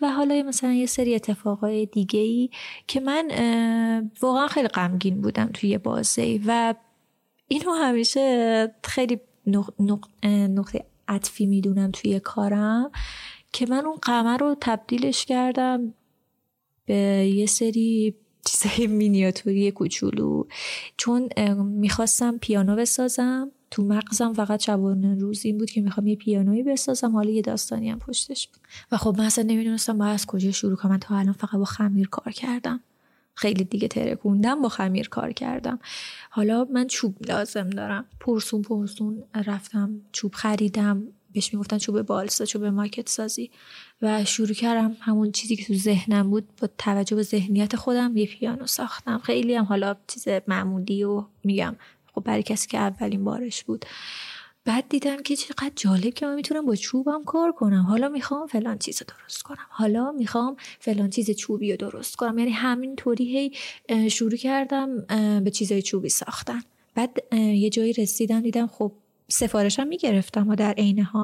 و 0.00 0.10
حالا 0.10 0.42
مثلا 0.42 0.72
یه 0.72 0.86
سری 0.86 1.14
اتفاقای 1.14 1.86
دیگه 1.86 2.20
ای 2.20 2.50
که 2.86 3.00
من 3.00 3.30
واقعا 4.20 4.46
خیلی 4.46 4.68
غمگین 4.68 5.20
بودم 5.20 5.50
توی 5.54 5.78
بازه 5.78 6.40
و 6.46 6.74
اینو 7.48 7.72
همیشه 7.72 8.74
خیلی 8.84 9.20
نقطه 10.26 10.84
عطفی 11.08 11.46
می‌دونم 11.46 11.90
توی 11.90 12.20
کارم 12.20 12.90
که 13.52 13.66
من 13.66 13.86
اون 13.86 13.96
قمر 14.02 14.36
رو 14.36 14.56
تبدیلش 14.60 15.24
کردم 15.24 15.94
به 16.86 16.94
یه 17.34 17.46
سری 17.46 18.14
چیزای 18.44 18.86
مینیاتوری 18.86 19.70
کوچولو. 19.70 20.44
چون 20.96 21.28
می‌خواستم 21.62 22.38
پیانو 22.38 22.76
بسازم. 22.76 23.50
تو 23.70 23.82
مغزم 23.82 24.32
فقط 24.32 24.62
شبانه 24.62 25.14
روز 25.14 25.44
این 25.44 25.58
بود 25.58 25.70
که 25.70 25.80
می‌خوام 25.80 26.06
یه 26.06 26.16
پیانویی 26.16 26.62
بسازم. 26.62 27.12
حالا 27.12 27.30
یه 27.30 27.42
داستانی 27.42 27.90
هم 27.90 27.98
پشتش 27.98 28.48
بود. 28.48 28.60
و 28.92 28.96
خب 28.96 29.14
من 29.18 29.24
اصلا 29.24 29.44
نمی‌دونستم 29.44 29.98
باید 29.98 30.14
از 30.14 30.26
کجا 30.26 30.50
شروع 30.50 30.76
کنم. 30.76 30.98
تا 30.98 31.16
الان 31.16 31.32
فقط 31.32 31.54
با 31.54 31.64
خمیر 31.64 32.08
کار 32.08 32.32
کردم. 32.32 32.80
خیلی 33.34 33.64
دیگه 33.64 33.88
ترکوندم 33.88 34.62
با 34.62 34.68
خمیر 34.68 35.08
کار 35.08 35.32
کردم. 35.32 35.78
حالا 36.30 36.66
من 36.72 36.86
چوب 36.86 37.16
لازم 37.28 37.70
دارم. 37.70 38.04
پرسون 38.20 38.62
پرسون 38.62 39.22
رفتم 39.46 40.00
چوب 40.12 40.34
خریدم. 40.34 41.02
بهش 41.34 41.54
می‌گفتن 41.54 41.78
چوب 41.78 42.02
بالسا 42.02 42.44
چوب 42.44 42.64
ماکت 42.64 43.08
سازی 43.08 43.50
و 44.02 44.24
شروع 44.24 44.54
کردم 44.54 44.96
همون 45.00 45.32
چیزی 45.32 45.56
که 45.56 45.64
تو 45.64 45.74
ذهنم 45.74 46.30
بود 46.30 46.48
با 46.62 46.68
توجه 46.78 47.16
به 47.16 47.22
ذهنیت 47.22 47.76
خودم 47.76 48.16
یه 48.16 48.26
پیانو 48.26 48.66
ساختم. 48.66 49.18
خیلی 49.18 49.54
هم 49.54 49.64
حالا 49.64 49.96
چیز 50.06 50.28
معمولی 50.48 51.04
و 51.04 51.24
میگم 51.44 51.76
خب 52.14 52.20
برای 52.20 52.42
کسی 52.42 52.68
که 52.68 52.78
اولین 52.78 53.24
بارش 53.24 53.64
بود. 53.64 53.84
بعد 54.66 54.88
دیدم 54.88 55.22
که 55.22 55.36
چقدر 55.36 55.72
جالب 55.76 56.14
که 56.14 56.26
من 56.26 56.34
می‌تونم 56.34 56.66
با 56.66 56.76
چوبم 56.76 57.24
کار 57.24 57.52
کنم. 57.52 57.82
حالا 57.82 58.08
می‌خوام 58.08 58.46
فلان 58.46 58.78
چیز 58.78 59.02
رو 59.02 59.06
درست 59.18 59.42
کنم. 59.42 59.66
حالا 59.68 60.12
می‌خوام 60.12 60.56
فلان 60.80 61.10
چیز 61.10 61.30
چوبی 61.30 61.70
رو 61.70 61.76
درست 61.76 62.16
کنم. 62.16 62.38
یعنی 62.38 62.50
همین 62.50 62.96
طوری 62.96 63.36
هی 63.36 63.52
شروع 64.08 64.36
کردم 64.36 65.00
به 65.44 65.50
چیزای 65.50 65.82
چوبی 65.82 66.08
ساختن. 66.08 66.60
بعد 66.94 67.34
یه 67.34 67.70
جایی 67.70 67.92
رسیدم 67.92 68.40
دیدم 68.40 68.66
خب 68.66 68.92
سفارشم 69.28 69.86
می‌گرفتم 69.86 70.48
و 70.48 70.54
در 70.54 70.72
عین 70.72 71.02
ها 71.02 71.23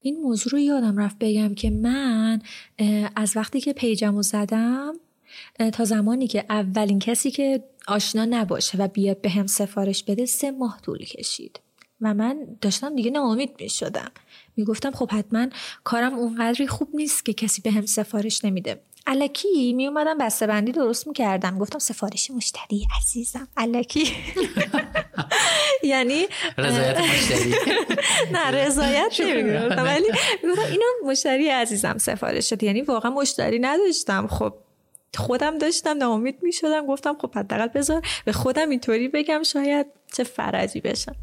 این 0.00 0.22
موضوع 0.22 0.52
رو 0.52 0.58
یادم 0.58 0.96
رفت 0.96 1.16
بگم 1.20 1.54
که 1.54 1.70
من 1.70 2.42
از 3.16 3.36
وقتی 3.36 3.60
که 3.60 3.72
پیجم 3.72 4.16
رو 4.16 4.22
زدم 4.22 4.92
تا 5.72 5.84
زمانی 5.84 6.26
که 6.26 6.44
اولین 6.48 6.98
کسی 6.98 7.30
که 7.30 7.64
آشنا 7.88 8.24
نباشه 8.24 8.78
و 8.78 8.88
بیاد 8.88 9.20
به 9.20 9.30
هم 9.30 9.46
سفارش 9.46 10.04
بده 10.04 10.26
سه 10.26 10.50
ماه 10.50 10.80
طول 10.82 10.98
کشید. 10.98 11.60
و 12.00 12.14
من 12.14 12.46
داشتم 12.60 12.96
دیگه 12.96 13.10
ناامید 13.10 13.50
می 13.60 13.68
شدم 13.68 14.10
می 14.56 14.64
گفتم 14.64 14.90
خب 14.90 15.10
حتما 15.10 15.46
کارم 15.84 16.14
اونقدری 16.14 16.66
خوب 16.66 16.88
نیست 16.94 17.24
که 17.24 17.32
کسی 17.32 17.62
به 17.62 17.70
هم 17.70 17.86
سفارش 17.86 18.44
نمیده. 18.44 18.80
علکی 19.06 19.72
می 19.72 19.86
اومدم 19.86 20.18
بسته 20.18 20.46
بندی 20.46 20.72
درست 20.72 21.06
می 21.06 21.12
کردم 21.14 21.58
گفتم 21.58 21.78
سفارش 21.78 22.30
مشتری 22.30 22.86
عزیزم. 22.98 23.48
علکی 23.56 24.12
یعنی 25.82 26.26
رضایت 26.58 26.98
مشتری. 26.98 27.54
نه 28.34 28.50
رضایت 28.50 29.20
نمی‌گفتم 29.20 29.84
ولی 29.84 30.06
می‌گفتم 30.42 30.66
اینو 30.70 30.86
مشتری 31.10 31.48
عزیزم 31.48 31.98
سفارش 31.98 32.50
شد 32.50 32.62
یعنی 32.62 32.82
واقعا 32.82 33.10
مشتری 33.10 33.58
نداشتم. 33.58 34.26
خب 34.26 34.54
خودم 35.16 35.58
داشتم 35.58 35.96
ناامید 35.96 36.38
می 36.42 36.52
شدم 36.52 36.86
گفتم 36.86 37.16
خب 37.20 37.34
حداقل 37.34 37.66
بذار 37.66 38.02
به 38.24 38.32
خودم 38.32 38.70
اینطوری 38.70 39.08
بگم 39.08 39.42
شاید 39.42 39.86
چه 40.12 40.24
فرجی 40.24 40.80
بشم 40.80 41.16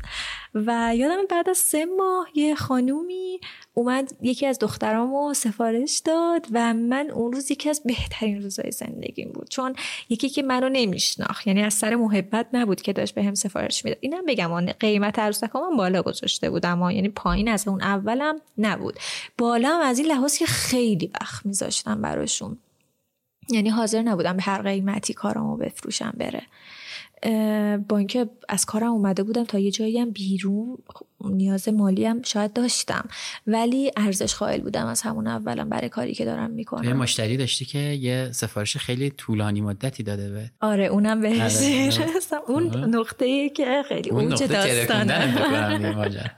و 0.55 0.95
یادم 0.95 1.25
بعد 1.29 1.49
از 1.49 1.57
سه 1.57 1.85
ماه 1.85 2.27
یه 2.35 2.55
خانومی 2.55 3.39
اومد 3.73 4.13
یکی 4.21 4.45
از 4.45 4.59
دخترامو 4.59 5.33
سفارش 5.33 6.01
داد 6.05 6.47
و 6.51 6.73
من 6.73 7.09
اون 7.09 7.33
روز 7.33 7.51
یکی 7.51 7.69
از 7.69 7.81
بهترین 7.85 8.43
روزهای 8.43 8.71
زندگیم 8.71 9.31
بود. 9.31 9.49
چون 9.49 9.75
یکی 10.09 10.29
که 10.29 10.43
منو 10.43 10.69
نمیشناخت 10.69 11.47
یعنی 11.47 11.63
از 11.63 11.73
سر 11.73 11.95
محبت 11.95 12.47
نبود 12.53 12.81
که 12.81 12.93
داشت 12.93 13.15
به 13.15 13.23
هم 13.23 13.33
سفارش 13.33 13.85
می‌داد. 13.85 13.97
اینم 14.01 14.25
بگم 14.25 14.51
آن 14.51 14.65
قیمت 14.65 15.19
عروسک 15.19 15.55
من 15.55 15.77
بالا 15.77 16.01
گذاشته 16.01 16.49
بودم 16.49 16.89
یعنی 16.91 17.09
پایین 17.09 17.49
از 17.49 17.67
اون 17.67 17.81
اولم 17.81 18.41
نبود. 18.57 18.99
بالا 19.37 19.69
هم 19.69 19.81
از 19.81 19.99
این 19.99 20.07
لحاظ 20.07 20.37
که 20.37 20.45
خیلی 20.45 21.11
وقت 21.21 21.45
میذاشتم 21.45 22.01
براشون. 22.01 22.57
یعنی 23.49 23.69
حاضر 23.69 24.01
نبودم 24.01 24.37
به 24.37 24.43
هر 24.43 24.61
قیمتی 24.61 25.13
کارامو 25.13 25.57
بفروشم 25.57 26.13
بره. 26.17 26.41
با 27.87 27.97
اینکه 27.97 28.29
از 28.49 28.65
کارم 28.65 28.91
اومده 28.91 29.23
بودم 29.23 29.43
تا 29.43 29.59
یه 29.59 29.71
جایی 29.71 29.99
هم 29.99 30.11
بیرون 30.11 30.77
نیاز 31.25 31.69
مالی 31.69 32.05
هم 32.05 32.21
شاید 32.21 32.53
داشتم. 32.53 33.07
ولی 33.47 33.91
ارزش 33.97 34.35
قائل 34.35 34.61
بودم 34.61 34.85
از 34.85 35.01
همون 35.01 35.27
اولم 35.27 35.69
برای 35.69 35.89
کاری 35.89 36.13
که 36.13 36.25
دارم 36.25 36.51
می‌کنم. 36.51 36.83
یه 36.83 36.93
مشتری 36.93 37.37
داشتی 37.37 37.65
که 37.65 37.79
یه 37.79 38.29
سفارش 38.31 38.77
خیلی 38.77 39.09
طولانی 39.09 39.61
مدتی 39.61 40.03
داده 40.03 40.29
به 40.29 40.51
آره 40.61 40.85
اونم 40.85 41.21
بهش 41.21 41.99
اون 42.47 42.95
نقطه 42.95 43.49
که 43.49 43.83
خیلی 43.89 44.09
اوج 44.09 44.43
داستانه. 44.43 45.35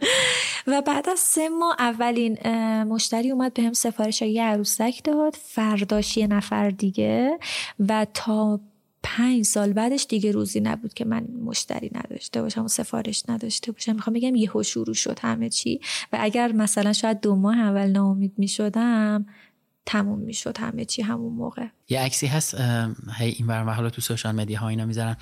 و 0.67 0.81
بعد 0.81 1.09
از 1.09 1.19
سه 1.19 1.49
ماه 1.49 1.75
اولین 1.79 2.47
مشتری 2.83 3.31
اومد 3.31 3.53
به 3.53 3.63
هم 3.63 3.73
سفارش 3.73 4.21
یه 4.21 4.43
عروسک 4.43 5.01
داد 5.03 5.33
فرداش 5.43 6.17
یه 6.17 6.27
نفر 6.27 6.69
دیگه. 6.69 7.39
و 7.79 8.07
تا 8.13 8.59
پنج 9.03 9.43
سال 9.43 9.73
بعدش 9.73 10.05
دیگه 10.09 10.31
روزی 10.31 10.59
نبود 10.59 10.93
که 10.93 11.05
من 11.05 11.27
مشتری 11.45 11.91
نداشته 11.93 12.41
باشم 12.41 12.65
و 12.65 12.67
سفارش 12.67 13.23
نداشته 13.29 13.71
باشم. 13.71 13.95
می‌خوام 13.95 14.13
بگم 14.13 14.35
یهو 14.35 14.63
شروع 14.63 14.93
شد 14.93 15.19
همه 15.21 15.49
چی. 15.49 15.79
و 16.13 16.17
اگر 16.19 16.51
مثلا 16.51 16.93
شاید 16.93 17.21
دو 17.21 17.35
ماه 17.35 17.59
اول 17.59 17.87
ناامید 17.87 18.33
می‌شدم 18.37 19.25
تموم 19.85 20.19
می‌شد 20.19 20.57
همه 20.57 20.85
چی 20.85 21.01
همون 21.01 21.33
موقع. 21.33 21.65
یه 21.89 21.99
عکسی 21.99 22.27
هست 22.27 22.55
هی 23.17 23.29
این 23.29 23.47
بر 23.47 23.73
حالا 23.73 23.89
تو 23.89 24.01
سوشال 24.01 24.35
مدیا 24.35 24.59
ها 24.59 24.67
اینا 24.67 24.85
می‌ذارن. 24.85 25.17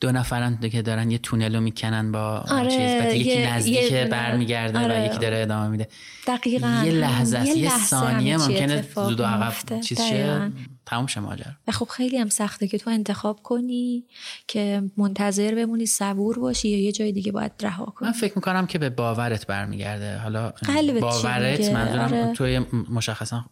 دو 0.00 0.12
نفرن 0.12 0.58
که 0.72 0.82
دارن 0.82 1.10
یه 1.10 1.18
تونل 1.18 1.54
رو 1.54 1.60
می‌کنن 1.60 2.12
با 2.12 2.44
آره، 2.50 2.70
چیز. 2.70 2.78
بعد 2.80 3.14
یکی 3.14 3.46
نزدیک 3.46 3.92
برمیگرده 3.92 4.78
آره. 4.78 5.02
و 5.02 5.06
یکی 5.06 5.18
داره 5.18 5.38
ادامه 5.38 5.68
میده. 5.68 5.88
دقیقا. 6.26 6.82
یه 6.84 6.92
لحظه 6.92 7.46
یه, 7.46 7.58
یه 7.58 7.78
ثانیه 7.78 8.36
ممکنه 8.36 8.84
زود 8.94 9.22
عقب 9.22 9.80
چیز 9.80 10.00
شه؟ 10.00 10.52
تموم 10.90 11.06
شه 11.06 11.20
ماجرا. 11.20 11.52
و 11.68 11.72
خب 11.72 11.88
خیلی 11.88 12.18
هم 12.18 12.28
سخته 12.28 12.68
که 12.68 12.78
تو 12.78 12.90
انتخاب 12.90 13.42
کنی 13.42 14.04
که 14.46 14.82
منتظر 14.96 15.54
بمونی 15.54 15.86
صبور 15.86 16.38
باشی 16.38 16.68
یا 16.68 16.78
یه 16.78 16.92
جای 16.92 17.12
دیگه 17.12 17.32
باید 17.32 17.52
رها 17.62 17.84
کنی. 17.84 18.08
من 18.08 18.12
فکر 18.12 18.32
می‌کنم 18.36 18.66
که 18.66 18.78
به 18.78 18.90
باورت 18.90 19.46
برمیگرده. 19.46 20.18
حالا 20.18 20.52
باورت 21.00 21.72
منظورم 21.72 22.04
آره. 22.04 22.32
توی 22.32 22.58
مشخصا 22.90 23.44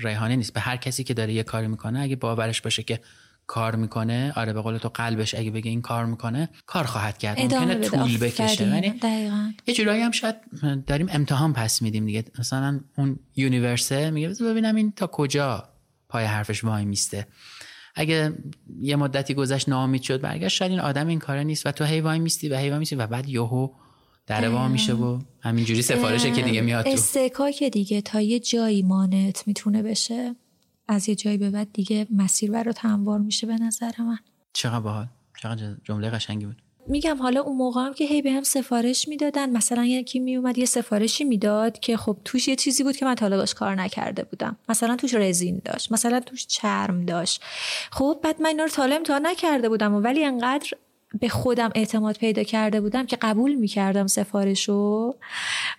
ریحانه 0.00 0.36
نیست. 0.36 0.52
به 0.52 0.60
هر 0.60 0.76
کسی 0.76 1.04
که 1.04 1.14
داره 1.14 1.32
یه 1.32 1.42
کاری 1.42 1.66
می‌کنه 1.66 2.00
اگه 2.00 2.16
باورش 2.16 2.60
باشه 2.60 2.82
که 2.82 3.00
کار 3.46 3.76
می‌کنه 3.76 4.32
آره 4.36 4.52
به 4.52 4.60
قول 4.60 4.78
تو 4.78 4.88
قلبش 4.88 5.34
اگه 5.34 5.50
بگه 5.50 5.70
این 5.70 5.82
کار 5.82 6.06
می‌کنه 6.06 6.48
کار 6.66 6.84
خواهد 6.84 7.18
کرد. 7.18 7.40
ممکنه 7.40 7.74
طول 7.74 8.18
بکشه. 8.18 8.66
یعنی 8.66 9.00
یه 9.66 9.74
جورایی 9.74 10.02
هم 10.02 10.10
شاید 10.10 10.36
داریم 10.86 11.06
امتحان 11.10 11.52
پس 11.52 11.82
میدیم 11.82 12.06
دیگه. 12.06 12.24
مثلا 12.38 12.80
اون 12.96 13.18
یونیورسه 13.36 14.10
میگه 14.10 14.28
ببینم 14.28 14.74
این 14.74 14.92
تا 14.96 15.06
کجا. 15.06 15.68
پای 16.14 16.24
حرفش 16.24 16.64
وای 16.64 16.84
میسته. 16.84 17.26
اگه 17.94 18.32
یه 18.80 18.96
مدتی 18.96 19.34
گذشت 19.34 19.68
ناامید 19.68 20.02
شد 20.02 20.20
برگشت 20.20 20.56
شاید 20.56 20.70
این 20.70 20.80
آدم 20.80 21.06
این 21.06 21.18
کاره 21.18 21.44
نیست 21.44 21.66
و 21.66 21.72
تو 21.72 21.84
هی 21.84 22.00
وای 22.00 22.18
میستی 22.18 22.48
و 22.48 22.56
هی 22.56 22.70
وای 22.70 22.78
میستی 22.78 22.96
و 22.96 23.06
بعد 23.06 23.28
یهو 23.28 23.68
در 24.26 24.48
وا 24.48 24.68
میشه 24.68 24.94
و 24.94 25.20
همینجوری 25.40 25.82
سفارشه 25.82 26.30
که 26.30 26.42
دیگه 26.42 26.60
میاد 26.60 26.84
تو. 27.28 27.50
که 27.50 27.70
دیگه 27.70 28.00
تا 28.00 28.20
یه 28.20 28.40
جایی 28.40 28.82
مانت 28.82 29.48
می‌تونه 29.48 29.82
بشه 29.82 30.34
از 30.88 31.08
یه 31.08 31.14
جایی 31.14 31.38
به 31.38 31.50
بعد 31.50 31.72
دیگه 31.72 32.06
مسیر 32.10 32.50
برات 32.50 32.78
هموار 32.78 33.18
میشه 33.18 33.46
به 33.46 33.54
نظر 33.54 33.92
من. 33.98 34.18
چقدر 34.52 34.80
باحال. 34.80 35.06
چقدر 35.40 35.76
جمله 35.84 36.10
قشنگی 36.10 36.46
بود. 36.46 36.62
میگم 36.86 37.16
حالا 37.22 37.40
اون 37.40 37.56
موقع 37.56 37.80
هم 37.80 37.94
که 37.94 38.04
هی 38.04 38.22
به 38.22 38.32
هم 38.32 38.42
سفارش 38.42 39.08
می‌دادن. 39.08 39.50
مثلا 39.50 39.84
یکی 39.84 40.18
میومد 40.18 40.58
یه 40.58 40.64
سفارشی 40.64 41.24
می‌داد 41.24 41.78
که 41.78 41.96
خب 41.96 42.16
توش 42.24 42.48
یه 42.48 42.56
چیزی 42.56 42.82
بود 42.82 42.96
که 42.96 43.04
من 43.04 43.14
تا 43.14 43.44
کار 43.46 43.74
نکرده 43.74 44.24
بودم. 44.24 44.56
مثلا 44.68 44.96
توش 44.96 45.14
رزین 45.14 45.62
داشت 45.64 45.92
مثلا 45.92 46.20
توش 46.20 46.46
چرم 46.46 47.04
داشت. 47.04 47.42
خب 47.90 48.18
بعد 48.22 48.42
من 48.42 48.46
اینا 48.46 48.64
رو 48.64 49.02
تا 49.04 49.18
نکرده 49.18 49.68
بودم 49.68 49.94
ولی 50.04 50.24
انقدر 50.24 50.70
به 51.20 51.28
خودم 51.28 51.70
اعتماد 51.74 52.16
پیدا 52.16 52.42
کرده 52.42 52.80
بودم 52.80 53.06
که 53.06 53.16
قبول 53.16 53.54
می‌کردم 53.54 54.06
سفارشو 54.06 55.14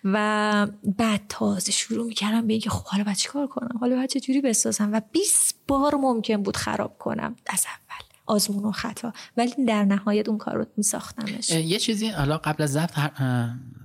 و 0.03 0.67
بعد 0.97 1.21
تازه 1.29 1.71
شروع 1.71 2.07
می‌کردم 2.07 2.47
به 2.47 2.53
اینکه 2.53 2.69
خب 2.69 2.85
حالا 2.85 3.03
باید 3.03 3.27
کار 3.27 3.47
کنم؟ 3.47 3.77
حالا 3.79 3.95
باید 3.95 4.09
چجوری 4.09 4.41
بسازم؟ 4.41 4.93
و 4.93 5.01
20 5.11 5.55
بار 5.67 5.95
ممکن 5.95 6.43
بود 6.43 6.57
خراب 6.57 6.97
کنم. 6.97 7.35
از 7.47 7.65
اول. 7.65 8.04
آزمون 8.25 8.63
و 8.63 8.71
خطا. 8.71 9.13
ولی 9.37 9.65
در 9.67 9.85
نهایت 9.85 10.29
اون 10.29 10.37
کار 10.37 10.55
رو 10.55 10.65
میساختمش. 10.77 11.49
یه 11.49 11.79
چیزی 11.79 12.07
حالا 12.07 12.37
قبل 12.37 12.63
از 12.63 12.71
ضبط 12.71 12.91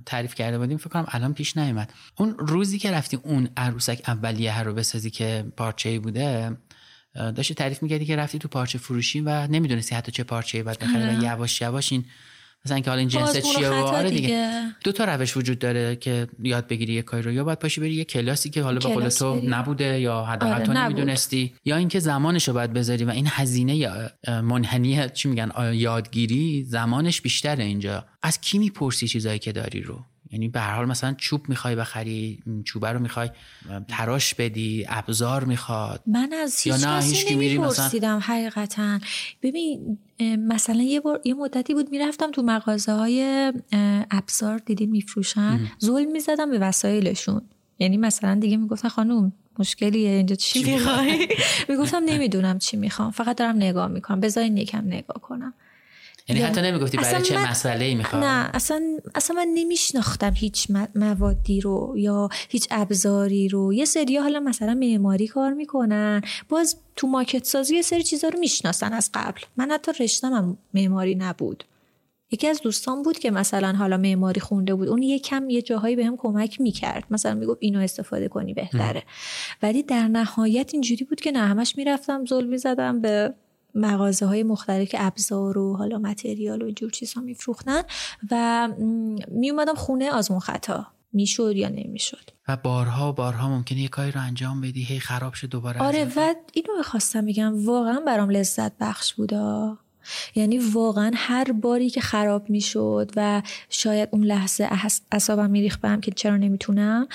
تعریف 0.07 0.35
کرده 0.35 0.59
بودیم 0.59 0.77
فکر 0.77 0.89
کنم 0.89 1.07
الان 1.09 1.35
پیش 1.35 1.57
نیومد. 1.57 1.93
اون 2.17 2.35
روزی 2.39 2.79
که 2.79 2.91
رفتی 2.91 3.19
اون 3.23 3.49
عروسک 3.57 4.03
اولیه 4.07 4.63
رو 4.63 4.75
بسازی 4.75 5.11
که 5.11 5.53
پارچه 5.57 5.99
بوده 5.99 6.57
داشتی 7.15 7.55
تعریف 7.55 7.83
می‌کردی 7.83 8.05
که 8.05 8.17
رفتی 8.17 8.39
تو 8.39 8.49
پارچه 8.49 8.79
فروشی 8.79 9.21
و 9.21 9.47
نمی‌دونستی 9.47 9.95
حتی 9.95 10.13
چه 10.13 10.25
پارچه 10.25 10.63
باید 10.63 10.79
بخری 10.79 11.17
و 11.17 11.23
یواش 11.23 11.61
یواش 11.61 11.93
این 11.93 12.05
مثلا 12.65 12.81
که 12.81 12.91
حالا 12.91 13.01
این 13.01 13.09
جنس 13.09 13.37
چیه؟ 13.37 13.69
و 13.69 13.73
آره 13.73 14.11
دیگه. 14.11 14.63
دو 14.85 14.93
تا 14.93 15.05
روش 15.05 15.37
وجود 15.37 15.59
داره 15.59 15.97
که 15.97 16.29
یاد 16.43 16.69
بگیری 16.69 16.93
یه 16.93 17.03
کاری 17.03 17.23
رو. 17.23 17.33
یا 17.33 17.45
باید 17.45 17.59
پاشی 17.59 17.81
بری 17.81 17.95
یه 17.95 18.05
کلاسی 18.05 18.51
که 18.51 18.63
حالا 18.63 18.79
به 18.79 18.95
قول 18.95 19.09
تو 19.09 19.41
نبوده 19.45 20.01
یا 20.01 20.25
حداقل 20.25 20.55
آره، 20.55 20.65
تو 20.65 20.73
نمی‌دونستی. 20.73 21.55
یا 21.65 21.77
اینکه 21.77 22.01
زمانش 22.01 22.49
رو 22.49 22.55
باید 22.55 22.73
بذاری 22.73 23.05
و 23.05 23.11
این 23.11 23.27
هزینه 23.29 23.89
منحنی 24.29 25.09
چی 25.09 25.29
میگن 25.29 25.51
یادگیری 25.75 26.65
زمانش 26.65 27.21
بیشتره 27.21 27.65
اینجا. 27.65 28.05
از 28.23 28.41
کی 28.41 28.59
می‌پرسی 28.59 29.09
چیزایی 29.09 29.39
که 29.39 29.53
داری 29.53 29.81
رو؟ 29.81 30.05
یعنی 30.33 30.49
به 30.49 30.61
هر 30.61 30.77
حال 30.77 30.87
مثلا 30.87 31.15
چوب 31.15 31.49
می‌خوای 31.49 31.77
بخری 31.77 32.43
چوبه 32.65 32.93
رو 32.93 32.99
می‌خوای 32.99 33.31
تراش 33.89 34.35
بدی 34.35 34.85
ابزار 34.89 35.45
می‌خواد. 35.45 36.03
من 36.07 36.33
از 36.33 36.61
هیچ 36.61 36.75
کسی 36.75 37.35
نمیپرسیدم 37.35 38.17
مثلا... 38.17 38.35
حقیقتا. 38.35 38.99
ببین 39.43 39.99
مثلا 40.39 40.83
یه, 40.83 41.01
بار، 41.01 41.21
یه 41.25 41.35
مدتی 41.35 41.75
بود 41.75 41.91
می‌رفتم 41.91 42.31
تو 42.31 42.43
مغازه 42.43 42.93
های 42.93 43.53
ابزار 44.11 44.59
دیدین 44.59 44.91
میفروشن 44.91 45.71
ظلم 45.85 46.13
می‌زدم 46.13 46.51
به 46.51 46.59
وسایلشون. 46.59 47.43
یعنی 47.79 47.97
مثلا 47.97 48.35
دیگه 48.35 48.57
می‌گفتن 48.57 48.89
خانوم 48.89 49.33
مشکلیه 49.59 50.11
اینجا 50.11 50.35
چی 50.35 50.73
می‌خوای؟ 50.73 51.29
می‌گفتم 51.69 52.03
نمی‌دونم 52.05 52.59
چی 52.59 52.77
می‌خوام 52.77 53.11
فقط 53.21 53.37
دارم 53.37 53.57
نگاه 53.57 53.89
می‌کنم 53.89 54.21
بذارین 54.21 54.57
یکم 54.57 54.87
نگاه 54.87 55.21
کنم. 55.23 55.55
یعنی 56.31 56.43
حتی 56.43 56.63
نمی‌گفتی 56.63 56.97
برای 56.97 57.23
چه 57.23 57.51
مسئله 57.51 57.85
ای 57.85 57.95
می‌خواد 57.95 58.25
نه 58.25 58.51
اصلا 58.55 58.83
اصلا 59.15 59.37
من 59.37 59.49
نمیشناختم 59.55 60.33
هیچ 60.37 60.69
موادی 60.95 61.61
رو 61.61 61.95
یا 61.97 62.29
هیچ 62.49 62.67
ابزاری 62.71 63.49
رو. 63.49 63.73
یه 63.73 63.85
سری 63.85 64.17
حالا 64.17 64.41
مثلا 64.41 64.75
معماری 64.75 65.27
کار 65.27 65.53
می‌کنن. 65.53 66.23
باز 66.49 66.77
تو 66.97 67.07
ماکت 67.07 67.45
سازی 67.45 67.77
یه 67.77 67.83
سری 67.83 68.03
چیزا 68.03 68.29
رو 68.29 68.39
می‌شناسن 68.39 68.93
از 68.93 69.11
قبل. 69.15 69.41
من 69.57 69.71
حتی 69.71 69.93
رشتم 70.01 70.33
هم 70.33 70.59
معماری 70.75 71.15
نبود. 71.15 71.65
یکی 72.33 72.47
از 72.47 72.61
دوستان 72.61 73.03
بود 73.03 73.19
که 73.19 73.31
مثلا 73.31 73.73
حالا 73.73 73.97
معماری 73.97 74.41
خونده 74.41 74.75
بود. 74.75 74.89
اون 74.89 75.03
یکم 75.03 75.51
یه 75.51 75.63
جاهایی 75.63 75.97
بهم 75.97 76.17
کمک 76.17 76.61
می‌کرد. 76.61 77.05
مثلا 77.11 77.35
می‌گفت 77.35 77.59
اینو 77.61 77.81
استفاده 77.81 78.29
کنی 78.29 78.55
بهتره. 78.55 79.03
ولی 79.63 79.83
در 79.83 80.09
نهایت 80.09 80.71
اینجوری 80.73 81.05
بود 81.05 81.21
که 81.21 81.33
نه 81.33 81.39
همش 81.39 81.77
می‌رفتم 81.77 82.25
ظلم 82.27 82.49
می‌زدم 82.49 83.01
به 83.01 83.35
مغازه 83.75 84.27
های 84.27 84.43
مختلف 84.43 84.89
که 84.89 85.07
ابزار 85.07 85.59
و 85.59 85.77
حالا 85.77 85.99
متریال 85.99 86.63
و 86.63 86.65
اینجور 86.65 86.91
چیزها 86.91 87.23
میفروختن 87.23 87.83
و 88.31 88.69
می 89.29 89.51
اومدم 89.51 89.75
خونه 89.75 90.11
آزمون 90.11 90.41
خطا. 90.41 90.87
می‌شد 91.13 91.53
یا 91.57 91.69
نمی‌شد. 91.69 92.31
و 92.49 92.57
بارها 92.57 93.11
و 93.11 93.13
بارها 93.13 93.49
ممکنه 93.49 93.81
یه 93.81 93.89
کاری 93.89 94.11
رو 94.11 94.21
انجام 94.21 94.61
بدی 94.61 94.83
هی 94.83 94.99
خراب 95.01 95.35
شه 95.35 95.47
دوباره 95.47 95.83
آره 95.83 96.13
و 96.17 96.35
اینو 96.53 96.83
خواستم 96.85 97.27
بگم 97.27 97.67
واقعا 97.67 98.01
برام 98.07 98.31
لذت 98.31 98.79
بخش 98.79 99.15
بودا. 99.15 99.79
یعنی 100.35 100.59
واقعا 100.59 101.11
هر 101.15 101.53
باری 101.53 101.91
که 101.91 102.01
خراب 102.01 102.51
می‌شد 102.51 103.11
و 103.17 103.43
شاید 103.69 104.09
اون 104.13 104.25
لحظه 104.25 104.69
اصابم 105.13 105.51
میریخ 105.51 105.79
بهم 105.79 106.01
که 106.01 106.11
چرا 106.11 106.37
نمی‌تونم 106.37 107.09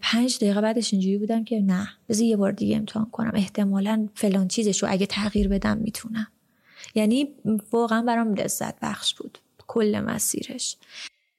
پنج 0.00 0.36
دقیقه 0.36 0.60
بعدش 0.60 0.92
اینجوری 0.92 1.18
بودم 1.18 1.44
که 1.44 1.60
نه 1.60 1.88
بذار 2.08 2.24
یه 2.24 2.36
بار 2.36 2.52
دیگه 2.52 2.76
امتحان 2.76 3.10
کنم. 3.10 3.32
احتمالا 3.34 4.08
فلان 4.14 4.48
چیزشو 4.48 4.86
اگه 4.90 5.06
تغییر 5.06 5.48
بدم 5.48 5.76
می‌تونم. 5.76 6.26
یعنی 6.94 7.28
واقعا 7.72 8.02
برام 8.02 8.34
لذت 8.34 8.74
بخش 8.82 9.14
بود. 9.14 9.38
کل 9.66 10.00
مسیرش. 10.00 10.76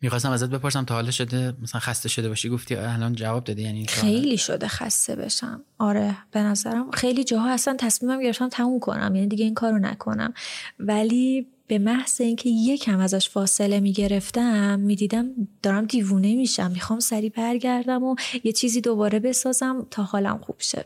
می‌خواستم 0.01 0.31
ازت 0.31 0.49
بپرسم 0.49 0.85
تا 0.85 0.93
حالا 0.93 1.11
شده 1.11 1.53
مثلا 1.61 1.81
خسته 1.81 2.09
شده 2.09 2.29
باشی 2.29 2.49
گفتی 2.49 2.75
الان 2.75 3.15
جواب 3.15 3.43
دادی 3.43 3.61
یعنی 3.61 3.85
خیلی 3.87 4.37
شده 4.37 4.67
خسته 4.67 5.15
بشم. 5.15 5.61
آره 5.77 6.17
به 6.31 6.39
نظرم 6.39 6.91
خیلی 6.91 7.23
جاها 7.23 7.49
اصلا 7.49 7.75
تصمیمم 7.79 8.21
گرفتم 8.23 8.49
تموم 8.49 8.79
کنم 8.79 9.15
یعنی 9.15 9.27
دیگه 9.27 9.45
این 9.45 9.53
کارو 9.53 9.79
نکنم. 9.79 10.33
ولی 10.79 11.47
به 11.67 11.79
محض 11.79 12.21
اینکه 12.21 12.49
یکم 12.49 12.99
ازش 12.99 13.29
فاصله 13.29 13.79
می‌گرفتم 13.79 14.79
می‌دیدم 14.79 15.27
دارم 15.63 15.85
دیوونه 15.85 16.35
میشم. 16.35 16.71
می‌خوام 16.71 16.99
سریع 16.99 17.31
برگردم 17.35 18.03
و 18.03 18.15
یه 18.43 18.51
چیزی 18.51 18.81
دوباره 18.81 19.19
بسازم 19.19 19.87
تا 19.91 20.03
حالم 20.03 20.37
خوب 20.37 20.55
شه. 20.59 20.85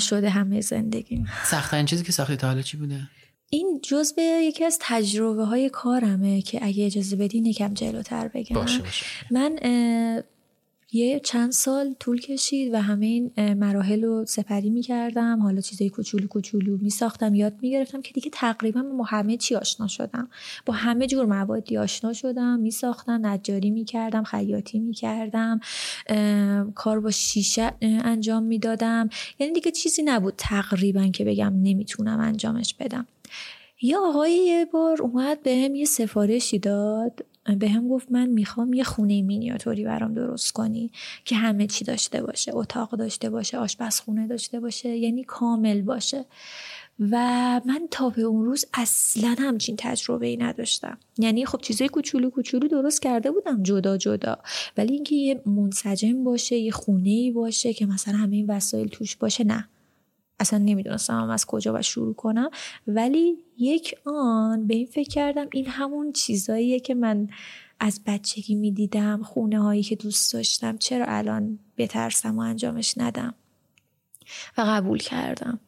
شده 0.00 0.30
همه 0.30 0.60
زندگیم. 0.60 1.26
سختترین 1.44 1.86
چیزی 1.86 2.04
که 2.04 2.12
ساختی 2.12 2.36
تا 2.36 2.46
حالا 2.46 2.62
چی 2.62 2.76
بوده؟ 2.76 3.00
این 3.50 3.80
جزء 3.82 4.22
یکی 4.22 4.64
از 4.64 4.78
تجربه 4.80 5.44
های 5.44 5.68
کارمه 5.68 6.42
که 6.42 6.58
اگه 6.62 6.86
اجازه 6.86 7.16
بدی 7.16 7.38
یکم 7.38 7.74
جلوتر 7.74 8.28
بگم. 8.28 8.54
باشه 8.54 8.82
باشه. 8.82 9.06
من 9.30 9.58
یه 10.92 11.20
چند 11.20 11.52
سال 11.52 11.94
طول 12.00 12.20
کشید 12.20 12.74
و 12.74 12.80
همه 12.82 13.06
این 13.06 13.54
مراحل 13.54 14.04
رو 14.04 14.24
سپری 14.24 14.70
می 14.70 14.82
کردم 14.82 15.42
حالا 15.42 15.60
چیزای 15.60 15.88
کوچولو 15.88 16.26
کوچولو 16.26 16.76
می 16.76 16.90
ساختم 16.90 17.34
یاد 17.34 17.54
می 17.62 17.70
گرفتم 17.70 18.02
که 18.02 18.12
دیگه 18.12 18.30
تقریبا 18.32 18.82
با 18.82 19.04
همه 19.04 19.36
چی 19.36 19.54
آشنا 19.54 19.86
شدم. 19.86 20.28
با 20.66 20.74
همه 20.74 21.06
جور 21.06 21.26
موادی 21.26 21.76
آشنا 21.76 22.12
شدم 22.12 22.58
می 22.58 22.70
ساختم 22.70 23.26
نجاری 23.26 23.70
می 23.70 23.84
کردم 23.84 24.24
خیاطی 24.24 24.78
می 24.78 24.92
کردم 24.92 25.60
کار 26.74 27.00
با 27.00 27.10
شیشه 27.10 27.72
انجام 27.82 28.42
می 28.42 28.58
دادم 28.58 29.08
یعنی 29.38 29.52
دیگه 29.52 29.70
چیزی 29.70 30.02
نبود 30.02 30.34
تقریبا 30.36 31.08
که 31.08 31.24
بگم 31.24 31.52
نمی‌تونم 31.62 32.20
انجامش 32.20 32.74
بدم. 32.74 33.06
یه 33.82 33.98
آقایی 33.98 34.36
یه 34.36 34.64
بار 34.64 35.02
اومد 35.02 35.42
به 35.42 35.56
هم 35.56 35.74
یه 35.74 35.84
سفارشی 35.84 36.58
داد. 36.58 37.24
به 37.58 37.68
هم 37.68 37.88
گفت 37.88 38.12
من 38.12 38.26
می‌خوام 38.28 38.72
یه 38.72 38.84
خونه 38.84 39.22
مینیاتوری 39.22 39.84
برام 39.84 40.14
درست 40.14 40.52
کنی 40.52 40.90
که 41.24 41.36
همه 41.36 41.66
چی 41.66 41.84
داشته 41.84 42.22
باشه 42.22 42.56
اتاق 42.56 42.90
داشته 42.90 43.30
باشه 43.30 43.58
آشپزخونه 43.58 44.26
داشته 44.26 44.60
باشه 44.60 44.96
یعنی 44.96 45.24
کامل 45.24 45.82
باشه. 45.82 46.24
و 47.00 47.16
من 47.64 47.88
تا 47.90 48.10
به 48.10 48.22
اون 48.22 48.44
روز 48.44 48.64
اصلا 48.74 49.36
همچین 49.38 49.76
تجربه 49.78 50.26
ای 50.26 50.36
نداشتم. 50.36 50.98
یعنی 51.18 51.46
خب 51.46 51.60
چیزای 51.60 51.88
کوچولو 51.88 52.30
کوچولو 52.30 52.68
درست 52.68 53.02
کرده 53.02 53.30
بودم 53.30 53.62
جدا 53.62 53.96
جدا. 53.96 54.38
ولی 54.76 54.94
اینکه 54.94 55.14
یه 55.14 55.42
منسجم 55.46 56.24
باشه 56.24 56.56
یه 56.56 56.70
خونه 56.70 57.08
ای 57.08 57.30
باشه 57.30 57.72
که 57.72 57.86
مثلا 57.86 58.14
همه 58.14 58.36
این 58.36 58.46
وسایل 58.46 58.88
توش 58.88 59.16
باشه 59.16 59.44
نه. 59.44 59.68
اصلا 60.38 60.58
نمی‌دونستم 60.58 61.30
از 61.30 61.46
کجا 61.46 61.72
باید 61.72 61.84
شروع 61.84 62.14
کنم. 62.14 62.50
ولی 62.86 63.36
یک 63.58 63.94
آن 64.04 64.66
به 64.66 64.74
این 64.74 64.86
فکر 64.86 65.08
کردم 65.08 65.46
این 65.52 65.66
همون 65.66 66.12
چیزاییه 66.12 66.80
که 66.80 66.94
من 66.94 67.28
از 67.80 68.00
بچگی 68.06 68.54
می‌دیدم 68.54 69.22
خونه 69.22 69.60
هایی 69.60 69.82
که 69.82 69.96
دوست 69.96 70.32
داشتم 70.32 70.76
چرا 70.78 71.06
الان 71.08 71.58
بترسم 71.76 72.36
و 72.36 72.40
انجامش 72.40 72.94
ندم 72.98 73.34
و 74.58 74.62
قبول 74.62 74.98
کردم. 74.98 75.60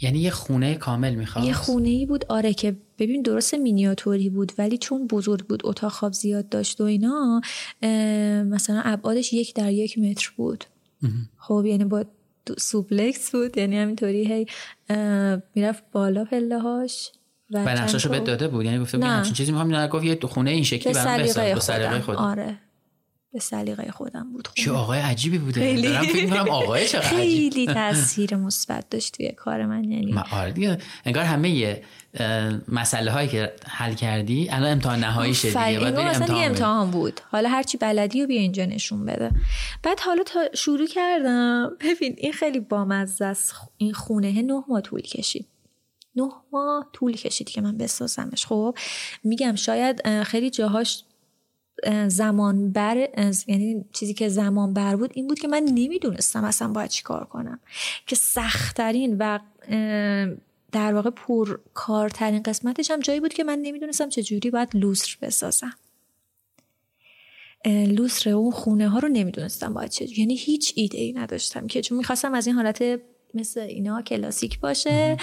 یعنی 0.00 0.18
یه 0.18 0.30
خونه 0.30 0.74
کامل 0.74 1.14
می‌خواست؟ 1.14 1.48
یه 1.48 1.52
خونه 1.52 1.88
ای 1.88 2.06
بود 2.06 2.24
آره 2.28 2.54
که 2.54 2.76
ببین 2.98 3.22
درست 3.22 3.54
مینیاتوری 3.54 4.30
بود 4.30 4.52
ولی 4.58 4.78
چون 4.78 5.06
بزرگ 5.06 5.46
بود 5.46 5.60
اتاق 5.64 5.92
خواب 5.92 6.12
زیاد 6.12 6.48
داشت 6.48 6.80
و 6.80 6.84
اینا 6.84 7.40
مثلا 8.42 8.82
ابعادش 8.84 9.32
یک 9.32 9.54
در 9.54 9.72
یک 9.72 9.98
متر 9.98 10.32
بود. 10.36 10.64
خب 11.36 11.64
یعنی 11.66 11.84
با 11.84 12.04
سوپلکس 12.58 13.30
بود 13.30 13.58
یعنی 13.58 13.78
همینطوری 13.78 14.24
هی 14.34 14.46
می‌رفت 15.54 15.82
بالا 15.92 16.24
پله 16.24 16.58
هاش 16.58 17.12
و 17.50 17.58
نقشاشو 17.58 18.08
به 18.08 18.20
داده 18.20 18.48
بود؟ 18.48 18.64
یعنی 18.64 18.78
گفته 18.78 18.98
بود 18.98 19.06
همچین 19.06 19.34
چیزی 19.34 19.52
می‌خوام 19.52 19.86
گفت 19.86 20.04
یه 20.04 20.18
خونه 20.22 20.50
این 20.50 20.64
شکلی 20.64 20.94
برام 20.94 21.22
بساز 21.22 21.54
به 21.54 21.60
سلیقه 21.60 22.00
خودم 22.00 22.18
آره. 22.18 22.58
به 23.32 23.38
سلیقه 23.40 23.90
خودم 23.90 24.32
بود 24.32 24.48
چه 24.54 24.72
آقای 24.72 24.98
عجیبی 24.98 25.38
بوده. 25.38 25.60
خیلی. 25.60 25.82
دارم 25.82 26.02
فکر 26.02 26.24
می‌کنم 26.24 26.48
آقای 26.48 26.88
چقدر 26.88 27.08
خیلی 27.08 27.66
تاثیر 27.66 28.36
مثبت 28.36 28.90
داشت 28.90 29.16
توی 29.16 29.32
کار 29.32 29.66
من 29.66 29.84
یعنی. 29.84 30.14
آره 30.32 30.52
دیگه. 30.52 30.78
انگار 31.04 31.24
همه 31.24 31.82
مسئله 32.68 33.10
هایی 33.10 33.28
که 33.28 33.52
حل 33.66 33.94
کردی 33.94 34.50
الان 34.50 34.72
امتحان 34.72 34.98
نهایی 34.98 35.34
شد 35.34 35.48
دیگه 35.48 35.80
بعد 35.80 35.98
امتحان, 35.98 36.44
امتحان 36.44 36.90
بود. 36.90 37.20
حالا 37.30 37.48
هرچی 37.48 37.78
بلدی 37.78 38.22
و 38.22 38.26
بیا 38.26 38.40
اینجا 38.40 38.64
نشون 38.64 39.06
بده. 39.06 39.30
بعد 39.82 40.00
حالا 40.00 40.22
تا 40.22 40.40
شروع 40.54 40.86
کردم. 40.86 41.70
ببین 41.80 42.14
این 42.18 42.32
خیلی 42.32 42.60
بامزه 42.60 43.24
است. 43.24 43.54
این 43.76 43.92
خونه 43.92 44.42
نه 44.42 44.64
ماه 44.68 44.80
طول 44.80 45.00
کشید. 45.00 45.46
نه 46.16 46.28
ماه 46.52 46.86
طول 46.92 47.12
کشید 47.12 47.50
که 47.50 47.60
من 47.60 47.78
بسازمش. 47.78 48.46
خب 48.46 48.78
میگم 49.24 49.54
شاید 49.54 50.22
خیلی 50.22 50.50
جاهاش 50.50 51.04
زمان 52.08 52.72
بر 52.72 52.96
یعنی 53.46 53.84
چیزی 53.92 54.14
که 54.14 54.28
زمان 54.28 54.74
بر 54.74 54.96
بود 54.96 55.10
این 55.14 55.28
بود 55.28 55.38
که 55.38 55.48
من 55.48 55.62
نمی‌دونستم 55.74 56.44
اصلا 56.44 56.68
باید 56.68 56.90
چی 56.90 57.02
کار 57.02 57.24
کنم. 57.24 57.60
که 58.06 58.16
سختترین 58.16 59.16
و 59.18 59.38
در 60.72 60.94
واقع 60.94 61.10
پر 61.10 61.58
کارترین 61.74 62.42
قسمتش 62.42 62.90
هم 62.90 63.00
جایی 63.00 63.20
بود 63.20 63.34
که 63.34 63.44
من 63.44 63.58
نمی‌دونستم 63.58 64.08
چجوری 64.08 64.50
باید 64.50 64.68
لوسر 64.74 65.16
بسازم. 65.22 65.76
لوسر 67.66 68.30
اون 68.30 68.50
خونه 68.50 68.88
ها 68.88 68.98
رو 68.98 69.08
نمی‌دونستم 69.08 69.74
باید 69.74 69.90
چجوری 69.90 70.20
یعنی 70.20 70.36
هیچ 70.36 70.72
ایده 70.76 70.98
ای 70.98 71.12
نداشتم 71.12 71.66
که 71.66 71.82
چون 71.82 71.98
می‌خواستم 71.98 72.34
از 72.34 72.46
این 72.46 72.56
حالت 72.56 73.00
مثل 73.34 73.60
اینا 73.60 74.02
کلاسیک 74.02 74.60
باشه. 74.60 75.16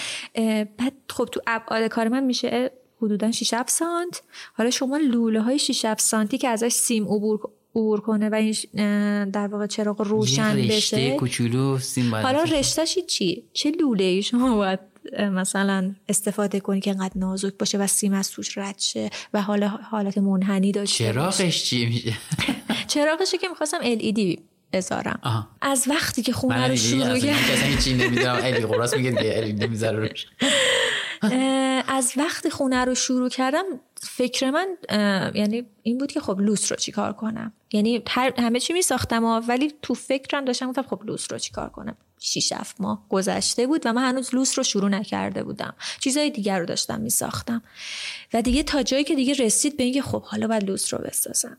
بعد 0.77 0.93
خب 1.09 1.25
تو 1.25 1.41
ابعاد 1.47 1.87
کار 1.87 2.07
من 2.07 2.23
میشه 2.23 2.71
حدودا 3.05 3.31
6 3.31 3.53
سانت. 3.67 4.21
حالا 4.53 4.69
شما 4.69 4.97
لوله 4.97 5.41
های 5.41 5.59
6 5.59 5.93
سانتی 5.97 6.37
که 6.37 6.47
ازش 6.47 6.71
سیم 6.71 7.03
عبور 7.03 7.39
عبور 7.75 8.01
کنه 8.01 8.29
و 8.29 8.35
این 8.35 9.29
در 9.29 9.47
واقع 9.47 9.67
چراغ 9.67 10.01
روشن 10.01 10.67
بشه. 10.67 11.15
کوچولو 11.15 11.79
سیم 11.79 12.11
باید 12.11 12.25
حالا 12.25 12.43
رشتهش 12.43 12.97
چی؟ 13.07 13.43
چه 13.53 13.71
لوله 13.71 14.03
ای 14.03 14.23
شما 14.23 14.55
باید 14.55 14.79
مثلا 15.19 15.95
استفاده 16.09 16.59
کنی 16.59 16.81
که 16.81 16.91
انقدر 16.91 17.13
نازک 17.15 17.53
باشه 17.59 17.77
و 17.77 17.87
سیم 17.87 18.13
از 18.13 18.31
توش 18.31 18.57
رد 18.57 18.79
شه 18.79 19.09
و 19.33 19.41
حالا 19.41 19.67
حالت 19.67 20.17
منحنی 20.17 20.71
داشته 20.71 21.03
چراغش 21.03 21.63
چی 21.63 21.85
میشه؟ 21.85 22.13
چراغش 22.93 23.35
که 23.41 23.47
می‌خواستم 23.47 23.77
LED 23.77 24.39
بذارم. 24.73 25.47
از 25.61 25.85
وقتی 25.87 26.21
که 26.21 26.33
خونه 26.33 26.67
رو 26.67 26.75
شروع 26.75 27.19
کردم. 27.19 27.77
چی 27.83 27.93
نمی‌دونم. 27.93 28.39
الی 28.43 28.65
قراص 28.65 28.93
میگه 28.93 29.55
LED 29.59 29.67
می‌ذاره 29.69 29.99
روش. 29.99 30.27
از 31.87 32.13
وقتی 32.17 32.49
خونه 32.49 32.85
رو 32.85 32.95
شروع 32.95 33.29
کردم 33.29 33.63
فکر 34.01 34.51
من 34.51 34.67
یعنی 35.35 35.65
این 35.83 35.97
بود 35.97 36.11
که 36.11 36.19
خب 36.19 36.39
لوس 36.39 36.71
رو 36.71 36.77
چیکار 36.77 37.13
کنم؟ 37.13 37.53
یعنی 37.73 38.03
همه 38.37 38.59
چی 38.59 38.73
می 38.73 38.81
ساختم 38.81 39.23
ولی 39.47 39.73
تو 39.81 39.93
فکرم 39.93 40.45
داشتم 40.45 40.69
گفتم 40.69 40.81
خب 40.81 41.01
لوس 41.05 41.31
رو 41.31 41.37
چیکار 41.37 41.69
کنم؟ 41.69 41.97
6 42.19 42.53
7 42.53 42.81
ماه 42.81 43.05
گذشته 43.09 43.67
بود 43.67 43.81
و 43.85 43.93
من 43.93 44.09
هنوز 44.09 44.35
لوس 44.35 44.57
رو 44.57 44.63
شروع 44.63 44.89
نکرده 44.89 45.43
بودم. 45.43 45.73
چیزای 45.99 46.29
دیگر 46.29 46.59
رو 46.59 46.65
داشتم 46.65 47.01
می 47.01 47.09
ساختم 47.09 47.61
و 48.33 48.41
دیگه 48.41 48.63
تا 48.63 48.83
جایی 48.83 49.03
که 49.03 49.15
دیگه 49.15 49.33
رسید 49.33 49.77
به 49.77 49.83
اینکه 49.83 50.01
خب 50.01 50.23
حالا 50.23 50.47
باید 50.47 50.63
لوس 50.63 50.93
رو 50.93 50.99
بسازم. 50.99 51.57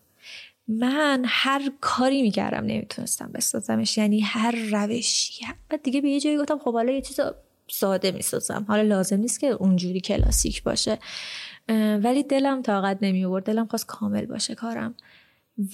من 0.68 1.24
هر 1.26 1.72
کاری 1.80 2.22
می‌کردم 2.22 2.64
نمی‌تونستم 2.64 3.30
بسازمش. 3.34 3.98
یعنی 3.98 4.20
هر 4.20 4.54
روشی. 4.70 5.46
بعد 5.68 5.82
دیگه 5.82 6.00
به 6.00 6.08
یه 6.08 6.20
جایی 6.20 6.36
گفتم 6.36 6.58
خب 6.58 6.72
حالا 6.72 6.92
یه 6.92 7.02
چیز 7.02 7.20
ساده 7.70 8.10
می‌سازم. 8.10 8.64
حالا 8.68 8.82
لازم 8.82 9.16
نیست 9.16 9.40
که 9.40 9.46
اونجوری 9.46 10.00
کلاسیک 10.00 10.62
باشه. 10.62 10.98
ولی 12.02 12.22
دلم 12.22 12.62
طاقت 12.62 12.98
نمی 13.02 13.24
آورد 13.24 13.44
دلم 13.44 13.66
خواست 13.66 13.86
کامل 13.86 14.26
باشه 14.26 14.54
کارم. 14.54 14.94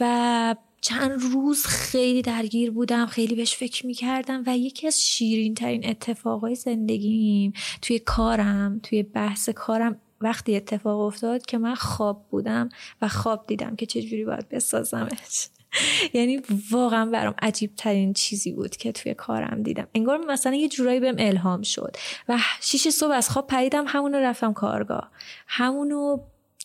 و 0.00 0.54
چند 0.80 1.22
روز 1.32 1.66
خیلی 1.66 2.22
درگیر 2.22 2.70
بودم. 2.70 3.06
خیلی 3.06 3.34
بهش 3.34 3.56
فکر 3.56 3.86
می 3.86 3.94
کردم 3.94 4.42
و 4.46 4.58
یکی 4.58 4.86
از 4.86 5.02
شیرین 5.02 5.54
ترین 5.54 5.88
اتفاقای 5.88 6.54
زندگیم 6.54 7.52
توی 7.82 7.98
کارم 7.98 8.80
توی 8.82 9.02
بحث 9.02 9.48
کارم 9.48 10.00
وقتی 10.20 10.56
اتفاق 10.56 11.00
افتاد 11.00 11.46
که 11.46 11.58
من 11.58 11.74
خواب 11.74 12.26
بودم 12.30 12.68
و 13.02 13.08
خواب 13.08 13.46
دیدم 13.46 13.76
که 13.76 13.86
چجوری 13.86 14.24
باید 14.24 14.48
بسازمش. 14.48 15.48
یعنی 16.14 16.42
واقعا 16.70 17.06
برام 17.06 17.34
عجیب 17.42 17.74
ترین 17.76 18.12
چیزی 18.12 18.52
بود 18.52 18.76
که 18.76 18.92
توی 18.92 19.14
کارم 19.14 19.62
دیدم. 19.62 19.88
انگار 19.94 20.18
مثلا 20.18 20.54
یه 20.54 20.68
جورایی 20.68 21.00
بهم 21.00 21.16
الهام 21.18 21.62
شد 21.62 21.96
و 22.28 22.38
شیش 22.60 22.88
صبح 22.88 23.12
از 23.12 23.30
خواب 23.30 23.46
پریدم 23.46 23.84
همونو 23.88 24.18
رفتم 24.18 24.52
کارگاه. 24.52 25.10
همونو 25.46 26.18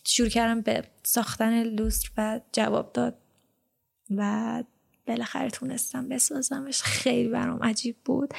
شروع 0.04 0.28
کردم 0.28 0.60
به 0.60 0.84
ساختن 1.02 1.62
لوستر 1.62 2.10
و 2.16 2.40
جواب 2.52 2.92
داد 2.92 3.14
و 4.16 4.62
بالاخره 5.06 5.50
تونستم 5.50 6.08
بسازمش. 6.08 6.82
خیلی 6.82 7.28
برام 7.28 7.62
عجیب 7.62 7.96
بود. 8.04 8.34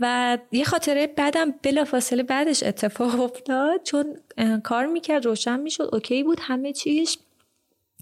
و 0.00 0.38
یه 0.52 0.64
خاطره 0.64 1.06
بعدم 1.06 1.50
بلا 1.50 1.84
فاصله 1.84 2.22
بعدش 2.22 2.62
اتفاق 2.62 3.20
افتاد 3.20 3.82
چون 3.82 4.16
کار 4.64 4.86
می‌کرد 4.86 5.26
روشن 5.26 5.60
می‌شد 5.60 5.88
اوکی 5.92 6.22
بود 6.22 6.38
همه 6.42 6.72
چیش. 6.72 7.18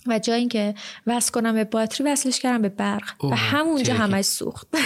و 0.07 0.19
جای 0.19 0.39
اینکه 0.39 0.75
وصل 1.07 1.33
کنم 1.33 1.55
به 1.55 1.65
باتری 1.65 2.07
وصلش 2.07 2.41
کردم 2.41 2.63
به 2.63 2.69
برق. 2.69 3.25
و 3.25 3.37
همونجا 3.37 3.95
همش 3.95 4.25
سوخت. 4.25 4.69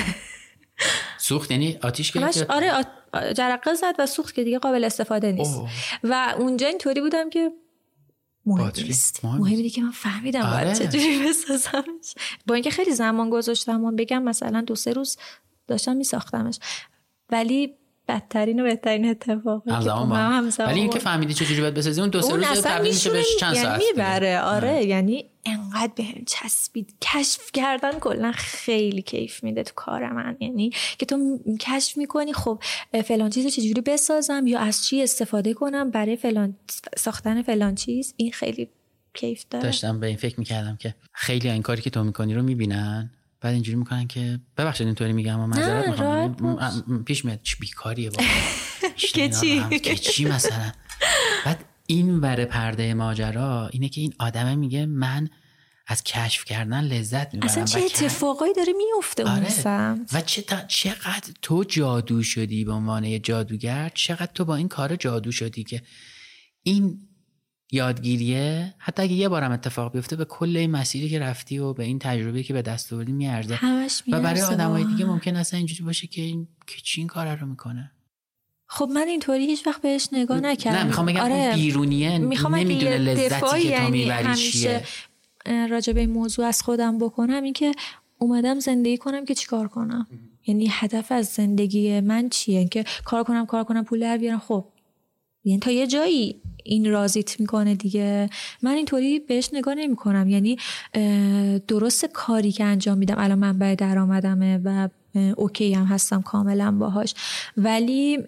سوخت؟ 1.19 1.51
یعنی 1.51 1.79
آتیش 1.83 2.13
گرفت 2.13 2.51
آره 2.51 2.73
جرقه 3.33 3.75
زد 3.75 3.95
و 3.99 4.07
سوخت 4.07 4.35
که 4.35 4.45
دیگه 4.45 4.59
قابل 4.59 4.85
استفاده 4.85 5.33
نیست. 5.33 5.61
و 6.05 6.35
اونجا 6.39 6.67
اینطوری 6.67 7.01
بودم 7.01 7.31
که 7.31 7.53
مهم. 8.47 8.73
نیست. 8.77 9.25
مهم. 9.25 9.43
اینه 9.43 9.69
که 9.69 9.83
من 9.83 9.91
فهمیدم 9.91 10.41
آره. 10.43 10.65
باید 10.65 10.79
چجوری 10.79 11.29
بسازمش. 11.29 12.15
با 12.47 12.55
اینکه 12.55 12.71
خیلی 12.71 12.93
زمان 12.93 13.31
گذاشتم 13.31 13.85
و 13.85 13.93
بگم 13.93 14.23
مثلا 14.23 14.61
دو 14.61 14.75
سه 14.75 14.93
روز 14.93 15.17
داشتم 15.67 15.97
میساختمش. 15.97 16.59
ولی 17.31 17.75
بدترین 18.09 18.61
و 18.61 18.63
بهترین 18.63 19.15
با 19.45 19.63
هم 19.67 20.13
هم. 20.13 20.53
ولی 20.59 20.81
اینکه. 20.81 20.99
فهمیدی 20.99 21.35
چجوری 21.35 21.61
باید 21.61 21.75
بسازی 21.75 22.01
اون 22.01 22.11
دو 22.11 22.23
سه 22.23 22.37
روز 22.37 22.63
تبدیل 22.63 22.93
میشه 22.93 23.11
بهش 23.11 23.37
چند 23.41 23.55
یعنی 23.55 23.67
ساعت. 23.67 23.83
می‌بره. 23.97 24.41
آره. 24.41 24.85
یعنی 24.85 25.25
انقدر 25.45 25.93
بهم 25.97 26.25
چسبید. 26.27 26.95
کشف 27.03 27.53
کردن 27.53 27.93
کلا 27.99 28.33
خیلی 28.33 29.03
کیف 29.03 29.45
میده 29.45 29.63
تو 29.63 29.73
کار 29.75 30.13
من. 30.13 30.37
یعنی 30.41 30.71
که 30.99 31.07
تو 31.07 31.39
کشف 31.61 31.97
می‌کنی 31.99 32.33
خب 32.33 32.63
فلان 33.05 33.31
چیز 33.31 33.45
رو 33.45 33.51
چجوری 33.51 33.81
بسازم 33.81 34.47
یا 34.47 34.59
از 34.59 34.85
چی 34.87 35.03
استفاده 35.03 35.55
کنم 35.55 35.91
برای 35.91 36.17
فلان 36.17 36.57
ساختن 36.97 37.43
فلان 37.43 37.75
چیز؟ 37.75 38.15
این 38.17 38.33
خیلی 38.33 38.69
کیف 39.15 39.45
داره. 39.51 39.65
داشتم 39.65 40.01
به 40.01 40.07
این 40.07 40.17
فکر 40.17 40.39
می‌کردم 40.39 40.77
که 40.77 40.95
خیلی 41.13 41.51
این 41.51 41.63
کاری 41.63 41.83
که 41.83 41.91
تو 41.91 42.05
می‌کنی 42.05 42.35
رو 42.35 42.43
می‌بینن. 42.43 43.11
بعد 43.41 43.55
اینجوری 43.55 43.77
می‌کنن 43.79 44.07
که 44.07 44.41
ببخشید 44.57 44.87
اینطوری 44.87 45.13
میگم 45.13 45.35
اما 45.41 45.47
معذرت 45.47 45.89
می‌خوام. 45.89 47.05
پیش 47.05 47.25
میاد 47.25 47.41
چه 47.43 47.57
بیکاریه 47.61 48.11
بابا 48.11 48.25
که 49.15 49.29
چی؟ 49.29 49.79
که 49.79 49.95
چی 49.97 50.25
مثلا؟ 50.25 50.73
بعد 51.45 51.65
این 51.87 52.21
ور 52.21 52.45
پرده 52.45 52.95
ماجرا 52.95 53.69
اینه 53.73 53.89
که 53.89 54.01
این 54.01 54.15
آدمه 54.19 54.55
میگه 54.55 54.87
من 54.87 55.29
از 55.87 56.05
کشف 56.05 56.45
کردن 56.45 56.81
لذت 56.85 57.35
می‌برم. 57.35 57.49
اصلا 57.51 57.65
چه 57.65 57.81
اتفاقایی 57.81 58.53
داره 58.55 58.73
میفته 58.73 59.23
اون 59.23 59.33
آره. 59.33 59.49
سمت؟ 59.49 60.11
و 60.13 60.21
چه 60.21 60.43
تا- 60.43 60.63
چقدر 60.69 61.33
تو 61.43 61.65
جادو 61.65 62.23
شدی 62.23 62.65
به 62.65 62.73
عنوان 62.73 63.05
یه 63.05 63.19
جادوگر؟ 63.19 63.91
چقدر 63.95 64.31
تو 64.35 64.45
با 64.45 64.57
این 64.57 64.69
کار 64.69 64.97
جادو 64.97 65.33
شدی 65.33 65.65
که 65.65 65.83
این 66.63 67.06
یادگیریه؟ 67.73 68.75
حتی 68.79 69.03
اگه 69.03 69.13
یه 69.13 69.29
بارم 69.29 69.53
اتفاق 69.53 69.93
بیفته 69.93 70.17
به 70.17 70.25
کل 70.25 70.57
این 70.57 70.71
مسیری 70.71 71.09
که 71.09 71.19
رفتی 71.19 71.59
و 71.59 71.73
به 71.73 71.85
این 71.85 71.99
تجربه 71.99 72.43
که 72.43 72.55
به 72.55 72.63
دست 72.63 72.93
آوردی 72.93 73.13
میارزه. 73.13 73.59
و 74.09 74.21
برای 74.21 74.43
آدمای 74.43 74.85
دیگه. 74.85 75.05
ممکن 75.05 75.37
اصلا 75.37 75.59
اینجوری 75.59 75.85
باشه 75.85 76.07
که 76.07 76.23
این 76.23 76.49
که 76.67 76.81
چی 76.83 77.01
این 77.01 77.09
کار 77.09 77.37
رو 77.37 77.47
می‌کنه. 77.47 77.93
خب 78.67 78.89
من 78.95 79.09
اینطوری 79.09 79.47
هیچ 79.47 79.67
وقت 79.67 79.83
بهش 79.83 80.09
نگاه 80.13 80.41
نکردم. 80.41 80.79
نه 80.79 80.85
می‌خوام 80.85 81.07
بگم 81.07 81.21
آره. 81.21 81.35
اون 81.35 81.55
بیرونیه 81.55 82.19
نمی‌دونه 82.19 82.99
لذتی 82.99 83.29
که 83.29 83.41
تو 83.41 83.59
یعنی 83.59 83.91
می‌بری 83.91 84.25
همیشه 84.25 84.83
چیه 85.47 85.67
راجع 85.67 85.93
به 85.93 86.01
این 86.01 86.11
موضوع 86.11 86.47
از 86.47 86.63
خودم 86.63 86.99
بکنم 86.99 87.43
این 87.43 87.53
که 87.53 87.73
اومدم 88.19 88.61
زندگی 88.61 88.99
کنم 88.99 89.25
که 89.25 89.35
چیکار 89.35 89.69
کنم. 89.69 90.07
یعنی 90.47 90.69
هدف 90.71 91.13
از 91.13 91.27
زندگی 91.27 92.01
من 92.01 92.29
چیه؟ 92.29 92.69
که 92.69 92.85
کار 93.05 93.25
کنم 93.25 93.47
کار 93.47 93.65
کنم 93.65 93.85
پول 93.85 94.01
در 94.01 94.19
بیارم. 94.19 94.39
خب 94.39 94.69
یعنی 95.45 95.61
تا 95.61 95.71
یه 95.71 95.87
جایی 95.87 96.43
این 96.67 96.91
رازیت 96.91 97.41
می‌کنه 97.41 97.75
دیگه. 97.75 98.31
من 98.63 98.75
اینطوری 98.75 99.19
بهش 99.19 99.51
نگاه 99.53 99.75
نمی 99.75 99.97
کنم 99.97 100.29
یعنی 100.29 100.59
درست 101.69 102.05
کاری 102.05 102.53
که 102.53 102.65
انجام 102.65 102.99
میدم 102.99 103.15
الان 103.19 103.39
منبع 103.39 103.75
درآمدمه 103.75 104.61
و 104.65 104.89
اوکی 105.37 105.75
هم 105.75 105.85
هستم 105.85 106.23
کاملا 106.23 106.73
باهاش. 106.73 107.15
ولی 107.57 108.19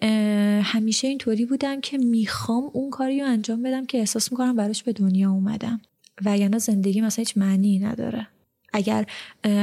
همیشه 0.62 1.08
اینطوری 1.08 1.44
بودم 1.44 1.80
که 1.80 1.98
می‌خوام 1.98 2.70
اون 2.72 2.90
کاری 2.90 3.20
رو 3.20 3.26
انجام 3.26 3.62
بدم 3.62 3.86
که 3.86 3.98
احساس 3.98 4.32
می‌کنم 4.32 4.56
براش 4.56 4.82
به 4.82 4.92
دنیا 4.92 5.30
اومدم. 5.30 5.80
وگرنه 6.24 6.58
زندگی 6.58 7.00
مثلا 7.00 7.22
هیچ 7.22 7.36
معنی 7.36 7.78
نداره. 7.78 8.26
اگر 8.72 9.06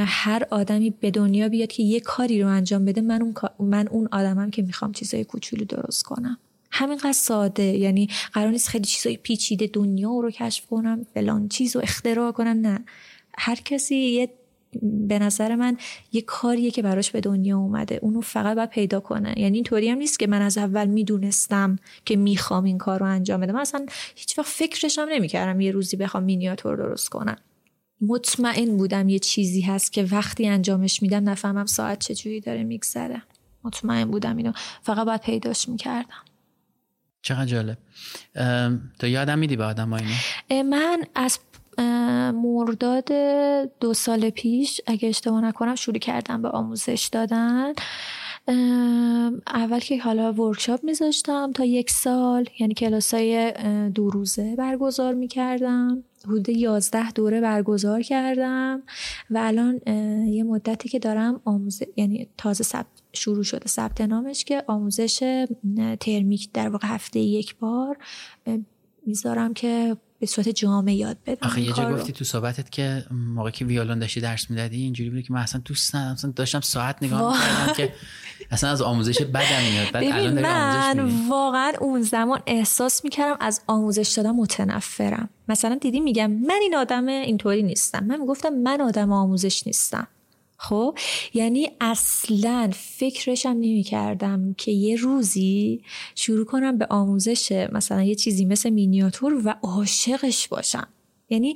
هر 0.06 0.46
آدمی 0.50 0.90
به 0.90 1.10
دنیا 1.10 1.48
بیاد 1.48 1.68
که 1.68 1.82
یه 1.82 2.00
کاری 2.00 2.42
رو 2.42 2.48
انجام 2.48 2.84
بده 2.84 3.00
من 3.00 3.22
اون, 3.22 3.34
من 3.58 3.88
اون 3.88 4.08
آدمم 4.12 4.50
که 4.50 4.62
می‌خوام 4.62 4.92
چیزای 4.92 5.24
کوچولو 5.24 5.64
درست 5.64 6.02
کنم. 6.02 6.38
همینقدر 6.76 7.12
ساده. 7.12 7.62
یعنی 7.62 8.08
قرار 8.32 8.50
نیست 8.50 8.68
خیلی 8.68 8.84
چیزای 8.84 9.16
پیچیده 9.16 9.70
دنیا 9.72 10.20
رو 10.20 10.30
کشف 10.30 10.66
کنم 10.66 11.06
فلان 11.14 11.48
چیز 11.48 11.76
رو 11.76 11.82
اختراع 11.82 12.32
کنم. 12.32 12.60
نه. 12.60 12.84
هر 13.38 13.54
کسی 13.54 13.96
یه 13.96 14.28
به 14.82 15.18
نظر 15.18 15.54
من 15.54 15.76
یه 16.12 16.22
کاریه 16.22 16.70
که 16.70 16.82
براش 16.82 17.10
به 17.10 17.20
دنیا 17.20 17.58
اومده. 17.58 17.98
اونو 18.02 18.20
فقط 18.20 18.56
باید 18.56 18.70
پیدا 18.70 19.00
کنه. 19.00 19.34
یعنی 19.36 19.56
اینطوری 19.56 19.88
هم 19.88 19.98
نیست 19.98 20.18
که 20.18 20.26
من 20.26 20.42
از 20.42 20.58
اول 20.58 20.86
می‌دونستم 20.86 21.78
که 22.04 22.16
می‌خوام 22.16 22.64
این 22.64 22.78
کار 22.78 23.00
رو 23.00 23.06
انجام 23.06 23.40
بدم. 23.40 23.54
من 23.54 23.60
اصلا 23.60 23.86
هیچ 24.14 24.38
وقت 24.38 24.48
فکرش 24.48 24.98
هم 24.98 25.08
نمی‌کردم 25.08 25.60
یه 25.60 25.70
روزی 25.70 25.96
بخوام 25.96 26.22
مینیاتور 26.24 26.76
درست 26.76 27.08
کنم. 27.08 27.36
مطمئن 28.00 28.76
بودم 28.76 29.08
یه 29.08 29.18
چیزی 29.18 29.60
هست 29.60 29.92
که 29.92 30.04
وقتی 30.04 30.46
انجامش 30.46 31.02
میدم 31.02 31.28
نفهمم 31.28 31.66
ساعت 31.66 31.98
چجوری 31.98 32.40
داره 32.40 32.64
میگذره. 32.64 33.22
مطمئن 33.64 34.10
بودم 34.10 34.36
اینو. 34.36 34.52
فقط 34.82 35.06
باید 35.06 35.20
پیداش 35.20 35.68
می‌کردم. 35.68 36.24
چقدر 37.26 37.44
جالب. 37.44 37.78
تو 38.98 39.06
یادم 39.06 39.38
میدی 39.38 39.56
به 39.56 39.64
آدم 39.64 39.92
اینو 39.92 40.12
من 40.62 41.02
از 41.14 41.38
مرداد 42.34 43.12
دو 43.80 43.94
سال 43.94 44.30
پیش 44.30 44.80
اگه 44.86 45.08
اشتباه 45.08 45.40
نکنم 45.40 45.74
شروع 45.74 45.98
کردم 45.98 46.42
به 46.42 46.48
آموزش 46.48 47.08
دادن. 47.12 47.72
اول 49.46 49.78
که 49.78 50.00
حالا 50.00 50.32
ورکشاپ 50.32 50.84
میذاشتم 50.84 51.52
تا 51.52 51.64
یک 51.64 51.90
سال 51.90 52.46
یعنی 52.58 52.74
کلاسای 52.74 53.52
دو 53.94 54.10
روزه 54.10 54.56
برگزار 54.56 55.14
می‌کردم. 55.14 56.04
حدود 56.26 56.48
یازده 56.48 57.12
دوره 57.12 57.40
برگزار 57.40 58.02
کردم 58.02 58.82
و 59.30 59.38
الان 59.38 59.80
یه 60.26 60.44
مدتی 60.44 60.88
که 60.88 60.98
دارم 60.98 61.40
آموزش 61.44 61.86
یعنی 61.96 62.28
تازه 62.38 62.64
ثبت 62.64 62.86
شروع 63.12 63.42
شده 63.42 63.68
ثبت 63.68 64.00
نامش 64.00 64.44
که 64.44 64.64
آموزش 64.66 65.46
ترمیک 66.00 66.52
در 66.52 66.68
واقع 66.68 66.88
هفته 66.88 67.20
یک 67.20 67.56
بار 67.56 67.98
می‌ذارم 69.06 69.54
که 69.54 69.96
به 70.20 70.26
صورت 70.26 70.48
جامع 70.48 70.94
یاد 70.94 71.16
بدم. 71.26 71.46
آخه 71.46 71.60
یه 71.60 71.72
جا. 71.72 71.94
گفتی 71.94 72.12
تو 72.12 72.24
صحبتت 72.24 72.70
که 72.70 73.04
موقع 73.10 73.50
که 73.50 73.64
ویولون 73.64 73.98
داشتی 73.98 74.20
درس 74.20 74.50
می‌دادی 74.50 74.82
اینجوری 74.82 75.10
بود 75.10 75.22
که 75.22 75.32
من 75.32 75.40
اصلا 75.40 75.60
دوست 75.64 75.94
ندارم 75.94 76.12
اصلا 76.12 76.32
داشتم 76.36 76.60
ساعت 76.60 77.02
نگاه. 77.02 77.36
می‌کردم 77.36 77.72
که 77.72 77.92
اصلا 78.50 78.70
از 78.70 78.82
آموزش 78.82 79.22
بدم 79.22 79.62
میاد. 79.72 79.90
بعد 79.92 80.04
الان 80.04 80.42
من 80.42 81.28
واقعا 81.28 81.72
اون 81.80 82.02
زمان 82.02 82.40
احساس 82.46 83.04
می‌کردم 83.04 83.36
از 83.40 83.60
آموزش 83.66 84.12
دادن 84.16 84.30
متنفرم. 84.30 85.28
مثلا 85.48 85.78
دیدی 85.80 86.00
میگم 86.00 86.30
من 86.30 86.58
این 86.62 86.76
آدم 86.76 87.06
اینطوری 87.06 87.62
نیستم. 87.62 88.04
من 88.04 88.20
می‌گفتم 88.20 88.48
من 88.48 88.80
آدم 88.80 89.12
آموزش 89.12 89.66
نیستم. 89.66 90.08
خب 90.58 90.98
یعنی 91.34 91.70
اصلا 91.80 92.70
فکرشم 92.74 93.48
نمی 93.48 93.82
کردم 93.82 94.54
که 94.58 94.72
یه 94.72 94.96
روزی 94.96 95.82
شروع 96.14 96.44
کنم 96.44 96.78
به 96.78 96.86
آموزش 96.90 97.68
مثلا 97.72 98.02
یه 98.02 98.14
چیزی 98.14 98.44
مثل 98.44 98.70
مینیاتور 98.70 99.42
و 99.44 99.54
عاشقش 99.62 100.48
باشم. 100.48 100.88
یعنی 101.30 101.54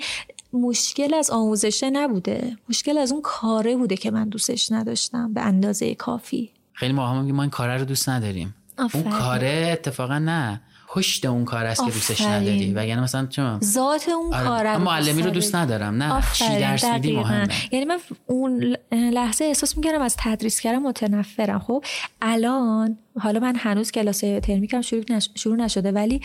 مشکل 0.53 1.15
از 1.15 1.31
آموزشه 1.31 1.91
نبوده 1.91 2.57
مشکل 2.69 2.99
از 2.99 3.13
اون 3.13 3.23
کاره 3.23 3.77
بوده 3.77 3.97
که 3.97 4.11
من 4.11 4.29
دوستش 4.29 4.73
نداشتم 4.73 5.33
به 5.33 5.41
اندازه 5.41 5.95
کافی. 5.95 6.51
خیلی 6.73 6.93
موقع 6.93 7.21
میگیم 7.21 7.35
ما 7.35 7.43
این 7.43 7.51
کاره 7.51 7.77
رو 7.77 7.85
دوست 7.85 8.09
نداریم. 8.09 8.55
آفرین. 8.79 9.07
اون 9.07 9.19
کاره 9.19 9.69
اتفاقا 9.73 10.19
نه. 10.19 10.61
پشت 10.93 11.25
اون 11.25 11.45
کار 11.45 11.67
است 11.67 11.85
که 11.85 11.91
دوستش. 11.91 12.21
نداری. 12.21 12.73
وگرنه 12.73 13.03
مثلا 13.03 13.27
چون 13.27 13.61
ذات 13.61 14.09
اون 14.09 14.35
آره. 14.35 14.45
کار 14.45 14.77
من 14.77 14.83
معلمی 14.83 15.23
رو 15.23 15.31
دوست 15.31 15.55
ندارم. 15.55 16.03
نه 16.03 16.23
چی 16.33 16.49
درس 16.49 16.85
میدی 16.85 17.17
مهمه. 17.17 17.49
یعنی 17.73 17.85
من 17.85 17.99
اون 18.27 18.77
لحظه 18.93 19.45
احساس 19.45 19.77
می‌کردم 19.77 20.03
از 20.03 20.17
تدریس 20.19 20.61
کردن 20.61 20.79
متنفرم. 20.79 21.59
خب 21.59 21.85
الان 22.23 22.99
حالا 23.19 23.41
من 23.41 23.57
هنوز 23.57 23.91
کلاس 23.91 24.19
ترمیکم 24.19 24.81
شروع, 24.81 25.05
نش... 25.11 25.29
شروع 25.35 25.57
نشده 25.57 25.93
ولی 25.93 26.21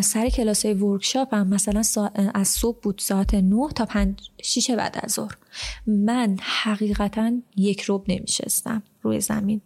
سر 0.00 0.28
کلاس 0.28 0.64
ورکشاپ 0.64 1.34
هم 1.34 1.48
مثلا 1.48 1.82
سا... 1.82 2.10
از 2.34 2.48
صبح 2.48 2.80
بود 2.82 2.98
ساعت 2.98 3.34
9 3.34 3.56
تا 3.74 3.84
5 3.84 4.30
6 4.42 4.70
بعد 4.70 4.98
از 5.02 5.12
ظهر. 5.12 5.36
من 5.86 6.36
حقیقتا 6.40 7.32
یک 7.56 7.84
رب 7.88 8.04
نمیشستم 8.08 8.82
روی 9.02 9.20
زمین. 9.20 9.60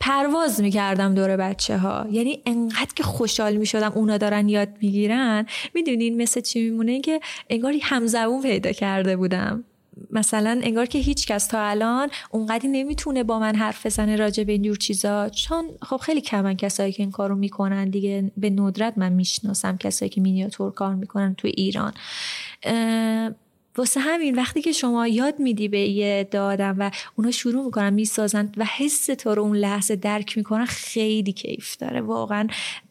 پرواز 0.00 0.60
می‌کردم 0.60 1.14
دور 1.14 1.36
بچه 1.36 1.78
ها 1.78 2.06
یعنی 2.10 2.42
انقدر 2.46 2.90
که 2.96 3.02
خوشحال 3.02 3.56
می‌شدم 3.56 3.92
اونا 3.94 4.18
دارن 4.18 4.48
یاد 4.48 4.68
می‌گیرن. 4.82 5.46
می‌دونین 5.74 6.22
مثل 6.22 6.40
چی 6.40 6.70
میمونه؟ 6.70 7.00
که 7.00 7.20
انگار 7.50 7.74
همزبون 7.82 8.42
پیدا 8.42 8.72
کرده 8.72 9.16
بودم. 9.16 9.64
مثلا 10.10 10.60
انگار 10.62 10.86
که 10.86 10.98
هیچ 10.98 11.26
کس 11.26 11.46
تا 11.46 11.60
الان 11.60 12.08
اونقدی 12.30 12.68
نمی‌تونه 12.68 13.22
با 13.24 13.38
من 13.38 13.54
حرف 13.54 13.86
بزنه 13.86 14.16
راجع 14.16 14.44
به 14.44 14.52
اینجور 14.52 14.76
چیزا. 14.76 15.28
چون 15.28 15.64
خب 15.82 15.96
خیلی 15.96 16.20
کمن 16.20 16.56
کسایی 16.56 16.92
که 16.92 17.02
این 17.02 17.12
کارو 17.12 17.34
می‌کنن. 17.34 17.90
دیگه 17.90 18.32
به 18.36 18.50
ندرت 18.50 18.98
من 18.98 19.12
می‌شناسم 19.12 19.76
کسایی 19.76 20.08
که 20.08 20.20
مینیاتور 20.20 20.72
کار 20.72 20.94
می‌کنن 20.94 21.34
تو 21.34 21.48
ایران. 21.48 21.92
واسه 23.78 24.00
همین 24.00 24.34
وقتی 24.34 24.62
که 24.62 24.72
شما 24.72 25.08
یاد 25.08 25.38
میدی 25.38 25.68
به 25.68 25.80
یه 25.80 26.28
دادم 26.30 26.76
و 26.78 26.90
اونا 27.16 27.30
شروع 27.30 27.64
می‌کنن 27.64 27.92
می‌سازن 27.92 28.52
و 28.56 28.64
حس 28.64 29.06
تو 29.06 29.34
رو 29.34 29.42
اون 29.42 29.56
لحظه 29.56 29.96
درک 29.96 30.36
می‌کنن 30.36 30.64
خیلی 30.64 31.32
کیف 31.32 31.76
داره 31.76 32.00
واقعا 32.00 32.46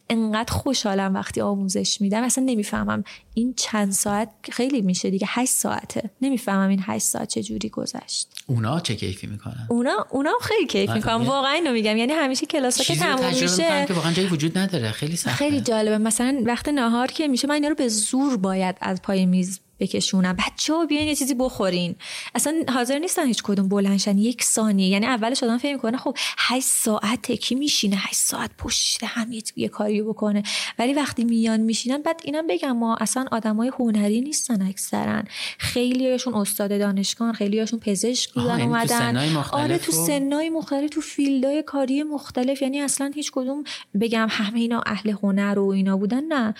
انقدر 0.10 0.54
خوشحالم 0.54 1.14
وقتی 1.14 1.42
آموزش 1.42 2.02
میدم. 2.02 2.24
اصلا 2.24 2.44
نمی‌فهمم 2.44 3.04
این 3.34 3.54
چند 3.58 3.92
ساعت 3.92 4.30
خیلی 4.52 4.82
میشه 4.82 5.10
دیگه. 5.10 5.28
هشت 5.30 5.52
ساعته. 5.52 6.10
نمی‌فهمم 6.22 6.70
این 6.70 6.80
هشت 6.84 7.06
ساعت 7.06 7.30
چه 7.30 7.44
جوری 7.44 7.70
گذشت. 7.70 8.28
اونا 8.48 8.80
چه 8.80 8.96
کیفی 8.96 9.28
می‌کنن؟ 9.28 9.68
اونا 9.70 10.08
اونا 10.10 10.32
خیلی 10.42 10.68
کیف 10.68 10.90
یه- 10.90 11.14
واقعا 11.14 11.52
اینو 11.52 11.72
میگم. 11.72 11.98
یعنی 11.98 12.14
همیشه 12.14 12.46
کلاس 12.46 12.82
که 12.82 12.96
تموم 12.96 13.26
میشه 13.26 13.64
می‌کنن 13.64 13.86
که 13.86 13.94
واقعا 13.94 14.14
جایی 14.14 14.28
وجود 14.28 14.58
نداره. 14.58 14.92
خیلی 14.92 15.16
سخته. 15.16 15.36
خیلی 15.36 15.62
جالبه. 15.62 15.98
مثلا 15.98 16.42
وقت 16.46 16.70
نهار 16.70 17.08
که 17.08 17.28
میشه 17.28 17.48
من 17.48 17.56
اینا 17.56 17.68
رو 17.68 17.76
به 17.76 17.88
زور 17.88 18.38
باید 18.38 18.76
از 18.82 19.02
پای 19.02 19.26
میز 19.26 19.60
بکشونم. 19.80 20.34
بچه 20.34 20.74
ها 20.74 20.86
بیاین 20.86 21.08
یه 21.08 21.16
چیزی 21.16 21.34
بخورین. 21.34 21.96
اصلا 22.36 22.64
حاضر 22.74 23.00
نیستن 23.00 23.28
هیچ 23.28 23.44
کدوم 23.44 23.70
بلنشن 23.70 24.18
یک 24.18 24.44
ثانیه. 24.44 24.88
یعنی 24.88 25.06
اولش 25.06 25.44
آدم 25.44 25.58
فکر 25.58 25.74
می‌کنه 25.74 25.98
خب 25.98 26.18
8 26.38 26.66
ساعت 26.68 27.32
کی 27.32 27.56
میشینه؟ 27.56 27.96
8 28.00 28.16
ساعت 28.16 28.52
پشت 28.58 29.04
هم 29.04 29.32
یه, 29.32 29.42
یه 29.56 29.68
کاری 29.68 29.95
بکنه. 30.02 30.44
ولی 30.80 30.94
وقتی 30.94 31.24
میان 31.24 31.60
میشینن 31.60 32.02
بعد 32.02 32.22
اینم 32.24 32.48
بگم 32.48 32.78
ما 32.78 32.96
اصلا 32.96 33.26
آدمای 33.32 33.72
هنری 33.80 34.22
نیستن 34.22 34.62
اکثرا. 34.62 35.24
خیلیشون 35.58 36.34
استاد 36.34 36.80
دانشگاه 36.80 37.34
خیلیشون 37.34 37.80
پزشک 37.80 38.34
بودن 38.34 38.60
یعنی 38.60 38.62
تو 38.62 38.70
اومدن. 38.70 39.36
آره 39.52 39.78
تو 39.78 39.92
سنای 39.92 40.50
مختلف 40.50 40.90
تو 40.90 41.02
field 41.02 41.46
های 41.46 41.64
کاری 41.64 42.04
مختلف. 42.04 42.62
یعنی 42.62 42.82
اصلا 42.82 43.12
هیچ 43.16 43.32
کدوم 43.32 43.64
بگم 44.02 44.28
همه 44.30 44.60
اینا 44.60 44.82
اهل 44.86 45.10
هنر 45.24 45.60
و 45.60 45.70
اینا 45.70 45.98
بودن 45.98 46.24
نه. 46.24 46.54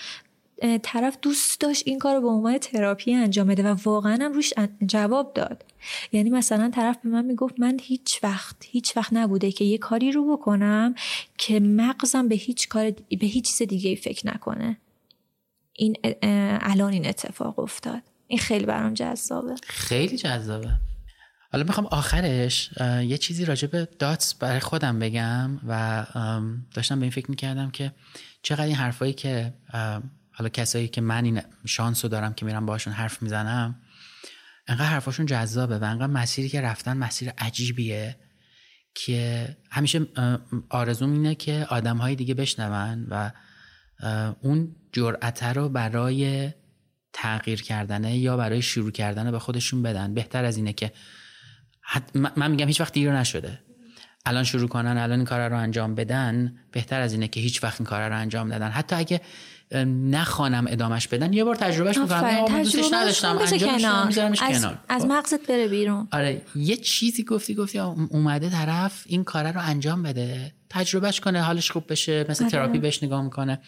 طرف 0.82 1.18
دوست 1.22 1.60
داشت 1.60 1.82
این 1.86 1.98
کار 1.98 2.14
رو 2.14 2.20
به 2.20 2.28
عنوان 2.28 2.58
تراپی 2.58 3.14
انجام 3.14 3.46
بده 3.46 3.62
و 3.62 3.76
واقعا 3.84 4.18
هم 4.20 4.32
روش 4.32 4.52
جواب 4.86 5.34
داد. 5.34 5.64
یعنی 6.12 6.30
مثلا 6.30 6.70
طرف 6.70 6.98
به 7.02 7.08
من 7.08 7.24
می‌گفت 7.24 7.60
من 7.60 7.78
هیچ 7.82 8.20
وقت 8.22 8.56
هیچ 8.64 8.96
وقت 8.96 9.12
نبوده 9.12 9.52
که 9.52 9.64
یه 9.64 9.78
کاری 9.78 10.12
رو 10.12 10.36
بکنم 10.36 10.94
که 11.38 11.60
مغزم 11.60 12.28
به 12.28 12.34
هیچ 12.34 12.68
کار 12.68 12.90
به 12.90 13.26
هیچ 13.26 13.44
چیز 13.44 13.68
دیگه 13.68 13.94
فکر 13.94 14.26
نکنه. 14.26 14.76
این 15.72 15.96
الان 16.62 16.92
این 16.92 17.06
اتفاق 17.06 17.58
افتاد. 17.58 18.02
این 18.26 18.38
خیلی 18.38 18.66
برام 18.66 18.94
جذابه. 18.94 19.54
خیلی 19.62 20.16
جذابه. 20.16 20.70
حالا 21.52 21.64
می‌خوام 21.64 21.86
آخرش 21.86 22.70
یه 22.80 23.18
چیزی 23.18 23.44
راجع 23.44 23.68
به 23.68 23.88
داتس 23.98 24.34
برای 24.34 24.60
خودم 24.60 24.98
بگم 24.98 25.60
و 25.68 26.06
داشتم 26.74 26.98
به 26.98 27.02
این 27.02 27.10
فکر 27.10 27.30
می‌کردم 27.30 27.70
که 27.70 27.92
چقدر 28.42 28.64
این 28.64 28.74
حرفایی 28.74 29.12
که 29.12 29.54
حالا 30.38 30.48
کسایی 30.48 30.88
که 30.88 31.00
من 31.00 31.24
این 31.24 31.42
شانس 31.66 32.04
رو 32.04 32.08
دارم 32.08 32.34
که 32.34 32.46
میرم 32.46 32.66
باشون 32.66 32.92
حرف 32.92 33.22
می‌زنم 33.22 33.82
انقدر 34.68 34.86
حرفاشون 34.86 35.26
جذابه 35.26 35.78
و 35.78 35.84
انقدر 35.84 36.06
مسیری 36.06 36.48
که 36.48 36.60
رفتن 36.60 36.96
مسیر 36.96 37.30
عجیبیه 37.38 38.16
که 38.94 39.56
همیشه 39.70 40.06
آرزوم 40.68 41.12
اینه 41.12 41.34
که 41.34 41.66
آدم 41.70 41.96
های 41.96 42.14
دیگه 42.14 42.34
بشنون 42.34 43.06
و 43.10 43.30
اون 44.40 44.76
جرأته 44.92 45.52
رو 45.52 45.68
برای 45.68 46.50
تغییر 47.12 47.62
کردنه 47.62 48.16
یا 48.16 48.36
برای 48.36 48.62
شروع 48.62 48.90
کردن 48.90 49.30
به 49.30 49.38
خودشون 49.38 49.82
بدن. 49.82 50.14
بهتر 50.14 50.44
از 50.44 50.56
اینه 50.56 50.72
که 50.72 50.92
من- 52.14 52.50
میگم 52.50 52.66
هیچ 52.66 52.80
وقت 52.80 52.92
دیر 52.92 53.12
نشده. 53.12 53.60
الان 54.26 54.44
شروع 54.44 54.68
کنن 54.68 54.98
الان 54.98 55.18
این 55.18 55.24
کار 55.24 55.48
رو 55.48 55.56
انجام 55.58 55.94
بدن 55.94 56.58
بهتر 56.72 57.00
از 57.00 57.12
اینه 57.12 57.28
که 57.28 57.40
هیچ 57.40 57.64
وقت 57.64 57.80
این 57.80 57.86
کار 57.86 58.08
رو 58.08 58.16
انجام 58.16 58.52
ندن. 58.52 58.70
حتی 58.70 58.96
اگه 58.96 59.20
نخوانم 60.10 60.64
ادامش 60.68 61.08
بدن. 61.08 61.32
یه 61.32 61.44
بار 61.44 61.54
تجربهش 61.54 61.98
می‌کنم 61.98 62.62
دوستش 62.62 62.92
نداشتم 62.92 63.38
انجامش 63.38 64.06
میذارمش 64.06 64.42
از, 64.42 64.60
کنار. 64.60 64.78
از 64.88 65.02
خب. 65.02 65.08
مغزت 65.08 65.46
بره 65.46 65.68
بیرون. 65.68 66.08
آره 66.12 66.42
یه 66.54 66.76
چیزی 66.76 67.24
گفتی 67.24 67.54
گفتی 67.54 67.78
اوم- 67.78 68.08
اومده 68.10 68.50
طرف 68.50 69.02
این 69.06 69.24
کار 69.24 69.52
رو 69.52 69.60
انجام 69.60 70.02
بده. 70.02 70.52
تجربهش 70.70 71.20
کنه 71.20 71.42
حالش 71.42 71.70
خوب 71.70 71.84
بشه 71.88 72.26
مثل 72.28 72.44
آره. 72.44 72.50
تراپی 72.50 72.78
بهش 72.78 73.02
نگاه 73.02 73.22
می‌کنه. 73.22 73.60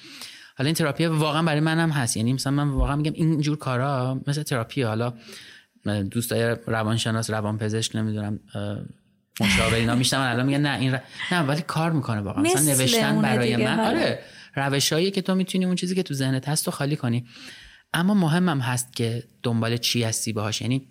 حالا 0.58 0.66
این 0.66 0.74
تراپی 0.74 1.06
واقعا 1.06 1.42
برای 1.42 1.60
منم 1.60 1.90
هست. 1.90 2.16
یعنی 2.16 2.32
مثلا 2.32 2.52
من 2.52 2.68
واقعا 2.68 2.96
میگم 2.96 3.12
این 3.14 3.40
جور 3.40 3.56
کارا 3.58 4.20
مثل 4.26 4.42
تراپی. 4.42 4.82
حالا 4.82 5.12
دوستای 6.10 6.56
روانشناس 6.66 7.30
روانپزشک 7.30 7.96
نمی‌دونم 7.96 8.40
مشاور 9.40 9.74
اینا 9.74 9.94
میشنون 9.94 10.20
الان 10.20 10.46
میگن 10.46 10.60
نه 10.60 10.78
این 10.78 10.94
ر... 10.94 10.98
نه 11.32 11.42
ولی 11.42 11.62
کار 11.62 11.90
می‌کنه 11.92 12.20
واقعا. 12.20 12.42
مثلا 12.42 12.60
مثل 12.60 12.82
نوشتن 12.82 13.22
برای 13.22 13.56
من. 13.56 13.80
آره. 13.80 14.18
روشایی 14.58 15.10
که 15.10 15.22
تو 15.22 15.34
می‌تونی 15.34 15.64
اون 15.64 15.76
چیزی 15.76 15.94
که 15.94 16.02
تو 16.02 16.14
ذهنت 16.14 16.48
هست 16.48 16.66
رو 16.66 16.72
خالی 16.72 16.96
کنی. 16.96 17.26
اما 17.92 18.14
مهمم 18.14 18.60
هست 18.60 18.96
که 18.96 19.24
دنبال 19.42 19.76
چی 19.76 20.02
هستی 20.02 20.32
باهاش. 20.32 20.60
یعنی 20.60 20.88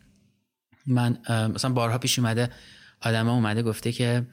من 0.88 1.18
مثلا 1.30 1.72
بارها 1.74 1.98
پیش 1.98 2.20
اومده 2.20 2.50
آدم 3.02 3.28
اومده 3.30 3.64
گفته 3.64 3.92
که 3.92 4.28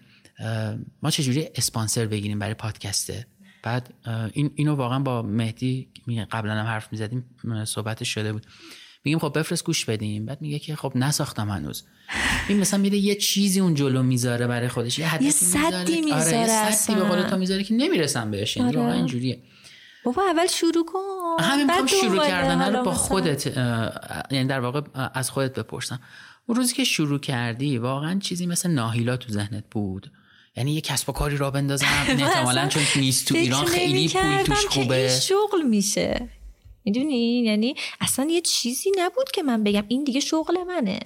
ما 1.03 1.11
چجوری 1.11 1.49
اسپانسر 1.55 2.07
بگیریم 2.07 2.39
برای 2.39 2.55
پادکسته 2.55 3.27
بعد 3.63 3.95
این 4.33 4.51
اینو 4.55 4.75
واقعا 4.75 4.99
با 4.99 5.23
مهدی 5.23 5.89
قبلا 6.31 6.53
هم 6.53 6.67
حرف 6.67 6.93
می‌زدیم 6.93 7.25
صحبتش 7.65 8.15
شده 8.15 8.33
بود. 8.33 8.47
میگیم 9.05 9.19
خب 9.19 9.39
بفرست 9.39 9.65
گوش 9.65 9.85
بدیم. 9.85 10.27
بعد 10.27 10.43
میگه 10.43 10.59
که 10.59 10.77
خب 10.77 10.93
نساختم 10.95 11.51
هنوز. 11.51 11.85
این 12.49 12.59
مثلا 12.59 12.81
میره 12.81 12.99
یه 12.99 13.15
چیزی 13.15 13.61
اون 13.61 13.75
جلو 13.75 14.03
می‌ذاره 14.03 14.47
برای 14.47 14.69
خودش. 14.69 14.99
یه 14.99 15.15
هدفی 15.15 15.93
یه 15.93 16.05
می‌ذاره 16.05 16.21
آره 16.21 16.39
یه 16.39 16.71
سدی 16.73 16.95
به. 16.95 17.01
قول 17.01 17.23
تو 17.23 17.37
می‌ذاره 17.37 17.65
که 17.65 17.75
نمی‌رسم 17.75 18.31
بهش. 18.31 18.57
یعنی 18.57 18.77
آره. 18.77 18.93
اینجوریه. 18.93 19.43
بابا 20.05 20.23
اول 20.23 20.47
شروع 20.47 20.85
کن. 20.85 21.45
همین 21.45 21.67
می‌خوام 21.67 21.87
شروع. 21.87 22.27
کردن 22.27 22.77
رو 22.77 22.85
با 22.85 22.95
خودت 22.95 23.47
یعنی 24.31 24.45
در 24.49 24.61
واقع 24.61 24.81
از 25.15 25.31
خودت 25.31 25.59
بپرسم. 25.59 26.01
اون 26.47 26.57
روزی 26.57 26.75
که 26.75 26.85
شروع 26.85 27.19
کردی 27.19 27.79
واقعا 27.79 28.19
چیزی 28.19 28.47
مثل 28.47 28.71
ناهیلا 28.71 29.17
تو 29.17 29.33
ذهنت 29.33 29.65
بود؟ 29.71 30.11
یعنی 30.57 30.75
یه 30.75 30.81
کسب 30.81 31.09
و 31.09 31.13
کاری 31.13 31.37
را 31.37 31.51
بندازم؟ 31.51 31.87
این 32.09 32.23
احتمالا 32.23 32.69
چون 32.69 32.83
نیست 32.97 33.29
تو 33.29 33.35
ایران 33.35 33.65
خیلی 33.65 34.09
پول 34.09 34.43
توش 34.43 34.67
خوبه. 34.67 35.09
شغل 35.09 35.63
میشه. 35.63 36.29
می‌دونی؟ 36.85 37.43
یعنی 37.43 37.75
اصلا 38.01 38.29
یه 38.31 38.41
چیزی 38.41 38.91
نبود 38.99 39.31
که 39.31 39.43
من 39.43 39.65
بگم. 39.65 39.85
این 39.89 40.05
دیگه 40.05 40.21
شغل 40.21 40.65
منه. 40.69 41.01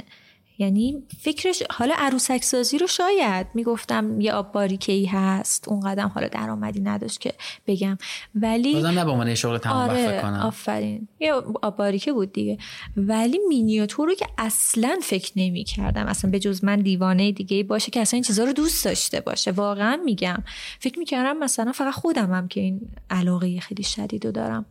یعنی 0.58 1.02
فکرش 1.20 1.62
حالا 1.70 1.94
عروسک 1.98 2.44
سازی 2.44 2.78
رو 2.78 2.86
شاید 2.86 3.46
می‌گفتم 3.54 4.20
یه 4.20 4.32
آب 4.32 4.52
باریکه 4.52 4.92
ای 4.92 5.04
هست 5.04 5.68
اون 5.68 5.80
قدم 5.80 6.08
حالا 6.14 6.28
درآمدی 6.28 6.80
نداشت 6.80 7.20
که 7.20 7.32
بگم. 7.66 7.98
ولی 8.34 8.74
بازم 8.74 8.88
نه 8.88 9.04
به 9.04 9.10
عنوان 9.10 9.28
یه 9.28 9.34
شغل 9.34 9.58
تمام 9.58 9.90
آره 9.90 10.20
کنم. 10.22 10.40
آفرین. 10.44 11.08
یه 11.20 11.32
آب 11.62 11.76
باریکه 11.76 12.12
بود 12.12 12.32
دیگه. 12.32 12.58
ولی 12.96 13.38
مینیاتور 13.48 14.08
رو 14.08 14.14
که 14.14 14.26
اصلا 14.38 14.98
فکر 15.02 15.32
نمی 15.36 15.64
کردم 15.64 16.06
اصلا 16.06 16.30
به 16.30 16.38
جز 16.38 16.64
من 16.64 16.76
دیوانه 16.76 17.32
دیگه 17.32 17.62
باشه 17.62 17.90
که 17.90 18.00
اصلا 18.00 18.16
این 18.16 18.24
چیزا 18.24 18.44
رو 18.44 18.52
دوست 18.52 18.84
داشته 18.84 19.20
باشه. 19.20 19.50
واقعا 19.50 20.00
میگم. 20.04 20.42
فکر 20.80 20.98
می‌کردم 20.98 21.38
مثلا 21.38 21.72
فقط 21.72 21.94
خودمم 21.94 22.48
که 22.48 22.60
این 22.60 22.80
علاقه 23.10 23.60
خیلی 23.60 23.82
شدید 23.82 24.26
رو 24.26 24.32
دارم. 24.32 24.66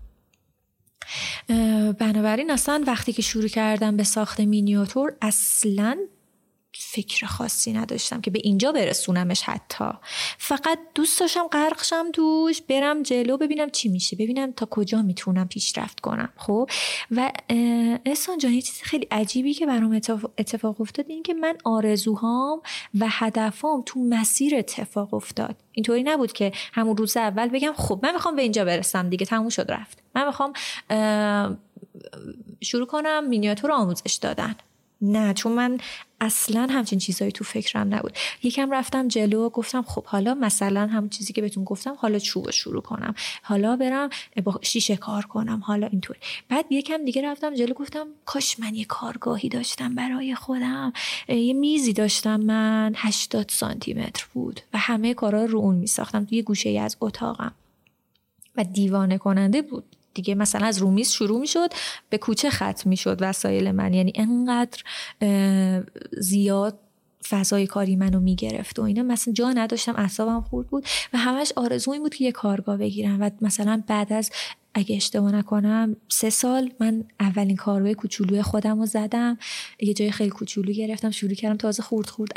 بنابراین 2.00 2.52
اصلا 2.52 2.84
وقتی 2.88 3.14
که 3.14 3.22
شروع 3.22 3.48
کردم 3.48 3.98
به 3.98 4.04
ساخت 4.04 4.40
مینیاتور 4.40 5.14
اصلا 5.22 5.98
فکر 6.80 7.26
خاصی 7.26 7.74
نداشتم 7.74 8.22
که 8.22 8.32
به 8.32 8.40
اینجا 8.44 8.72
برسونمش 8.72 9.42
حتی. 9.42 9.86
فقط 10.38 10.80
دوست 10.96 11.20
داشتم 11.20 11.48
غرقشم 11.48 12.12
توش 12.14 12.62
برم 12.62 13.04
جلو 13.04 13.38
ببینم 13.38 13.70
چی 13.70 13.90
میشه 13.90 14.16
ببینم 14.16 14.52
تا 14.52 14.66
کجا 14.66 15.02
می‌تونم 15.02 15.48
پیشرفت 15.48 16.00
کنم 16.00 16.30
خب؟ 16.38 16.70
و 17.12 17.32
احسان 18.06 18.38
جان 18.38 18.52
یه 18.54 18.62
چیز 18.62 18.82
خیلی 18.82 19.08
عجیبی 19.12 19.54
که 19.54 19.66
برام 19.66 20.02
اتفاق, 20.38 20.82
افتاد 20.82 21.06
این 21.10 21.24
که 21.24 21.34
من 21.34 21.58
آرزوهام 21.64 22.62
و 23.00 23.06
هدفام 23.10 23.84
تو 23.86 24.00
مسیر 24.00 24.56
اتفاق 24.56 25.14
افتاد. 25.14 25.56
اینطوری 25.72 26.04
نبود 26.04 26.32
که 26.34 26.52
همون 26.74 26.98
روز 26.98 27.18
اول 27.18 27.48
بگم 27.48 27.74
خب 27.78 28.00
من 28.04 28.14
می‌خوام 28.14 28.36
به 28.36 28.42
اینجا 28.42 28.66
برسم 28.66 29.10
دیگه 29.10 29.26
تموم 29.26 29.50
شد 29.50 29.72
رفت. 29.72 30.04
من 30.16 30.26
می‌خوام 30.26 30.54
شروع 32.62 32.88
کنم 32.88 33.28
مینیاتور 33.28 33.72
آموزش 33.72 34.14
دادن. 34.14 34.56
نه 35.02 35.34
چون 35.34 35.52
من 35.52 35.78
اصلا 36.22 36.68
همچین 36.72 37.00
چیزایی 37.00 37.32
تو 37.32 37.44
فکرم 37.44 37.96
نبود. 37.96 38.18
یکم 38.44 38.72
رفتم 38.72 39.08
جلو 39.08 39.50
گفتم 39.50 39.82
خب 39.82 40.06
حالا 40.06 40.34
مثلا 40.34 40.88
همون 40.88 41.10
چیزی 41.10 41.34
که 41.34 41.42
بهتون 41.42 41.64
گفتم 41.64 41.96
حالا 42.00 42.20
چوب 42.20 42.52
شروع 42.52 42.82
کنم. 42.82 43.16
حالا 43.42 43.76
برم 43.76 44.10
با 44.44 44.60
شیشه 44.62 44.96
کار 44.96 45.26
کنم 45.26 45.62
حالا 45.66 45.88
اینطور. 45.88 46.18
بعد 46.50 46.66
یکم 46.70 47.06
دیگه 47.06 47.22
رفتم 47.22 47.56
جلو 47.56 47.74
گفتم 47.74 48.08
کاش 48.26 48.60
من 48.60 48.76
یه 48.76 48.86
کارگاهی 48.86 49.50
داشتم 49.50 49.96
برای 49.96 50.36
خودم. 50.36 50.94
یه 51.28 51.54
میزی 51.54 51.94
داشتم 51.94 52.42
من 52.42 52.94
80 52.96 53.50
سانتی 53.50 53.94
متر 53.94 54.26
بود 54.34 54.62
و 54.74 54.78
همه 54.78 55.14
کارا 55.14 55.46
رو 55.46 55.60
اون 55.60 55.76
میساختم 55.76 56.26
توی 56.26 56.42
گوشه 56.42 56.70
ای 56.70 56.80
از 56.80 56.98
اتاقم. 57.02 57.54
و 58.56 58.64
دیوانه 58.64 59.18
کننده 59.18 59.62
بود. 59.62 59.97
دیگه 60.18 60.36
مثلا 60.36 60.68
از 60.68 60.78
رومیز 60.78 61.12
شروع 61.12 61.40
می‌شد 61.40 61.70
به 62.10 62.18
کوچه 62.18 62.50
ختم 62.50 62.90
می‌شد 62.90 63.18
وسایل 63.22 63.72
من. 63.72 63.94
یعنی 63.94 64.14
انقدر 64.16 64.84
زیاد 66.18 66.80
فضای 67.30 67.68
کاری 67.68 67.96
منو 67.96 68.20
می‌گرفت 68.20 68.80
و 68.80 68.82
اینا. 68.82 69.04
مثلا 69.04 69.34
جا 69.34 69.52
نداشتم 69.52 69.96
اعصابم 69.96 70.42
خورد 70.42 70.68
بود 70.68 70.86
و 71.14 71.18
همش 71.18 71.54
آرزو 71.56 71.92
این 71.92 72.02
بود 72.02 72.16
که 72.16 72.26
یه 72.26 72.32
کارگاه 72.32 72.78
بگیرم. 72.78 73.22
و 73.22 73.30
مثلا 73.42 73.84
بعد 73.88 74.14
از 74.14 74.32
اگه 74.74 74.96
اشتباه 74.96 75.32
نکنم 75.32 75.96
سه 76.10 76.30
سال 76.30 76.72
من 76.80 77.04
اولین 77.20 77.56
کارگاه 77.56 77.94
کوچولوی 77.94 78.42
خودم 78.42 78.80
رو 78.80 78.86
زدم. 78.86 79.38
یه 79.80 79.94
جای 79.94 80.12
خیلی 80.12 80.30
کوچولو 80.30 80.74
گرفتم 80.74 81.12
شروع 81.12 81.34
کردم 81.34 81.58
تازه 81.58 81.84
خورد 81.84 82.10
خورد 82.10 82.32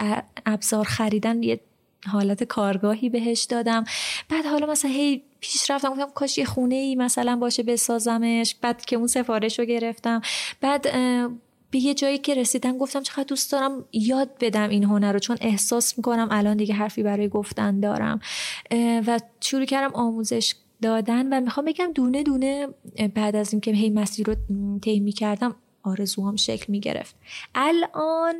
ابزار 0.47 0.85
خریدن 0.85 1.43
یه 1.43 1.61
حالت 2.07 2.45
کارگاهی 2.45 3.09
بهش 3.09 3.43
دادم. 3.43 3.85
بعد 4.29 4.47
حالا 4.47 4.67
مثلا 4.67 4.91
هی 4.91 5.23
پیش 5.41 5.71
رفتم 5.71 5.91
گفتم 5.91 6.11
کاش 6.15 6.39
یه 6.39 6.45
خونه 6.45 6.75
ای 6.75 6.95
مثلا 6.95 7.37
باشه 7.37 7.63
بسازمش. 7.63 8.55
بعد 8.61 8.85
که 8.85 8.97
اون 8.97 9.07
سفارش 9.07 9.59
رو 9.59 9.65
گرفتم. 9.65 10.23
بعد 10.61 10.83
به 11.71 11.79
یه 11.79 11.95
جایی 11.95 12.19
که 12.19 12.35
رسیدم 12.35 12.79
گفتم 12.79 13.03
چقدر 13.03 13.25
دوست 13.25 13.53
دارم 13.53 13.85
یاد 13.93 14.31
بدم 14.41 14.69
این 14.69 14.85
هنر 14.85 15.13
رو 15.13 15.19
چون 15.19 15.37
احساس 15.41 15.99
می‌کنم 15.99 16.29
الان 16.31 16.57
دیگه 16.57 16.75
حرفی 16.75 17.03
برای 17.03 17.29
گفتن 17.29 17.81
دارم. 17.81 18.21
و 19.07 19.21
شروع 19.41 19.65
کردم 19.65 19.95
آموزش 19.95 20.55
دادن 20.83 21.33
و 21.33 21.41
می‌خوام 21.41 21.67
بگم 21.67 21.93
دونه 21.95 22.23
دونه 22.23 22.69
بعد 23.15 23.37
از 23.37 23.53
اینکه 23.53 23.71
هی 23.71 23.91
مسیر 23.91 24.27
رو 24.27 24.35
طی 24.83 25.01
می‌کردم 25.01 25.55
آرزوهام 25.83 26.37
شکل 26.37 26.65
می‌گرفت. 26.69 27.15
الان 27.55 28.35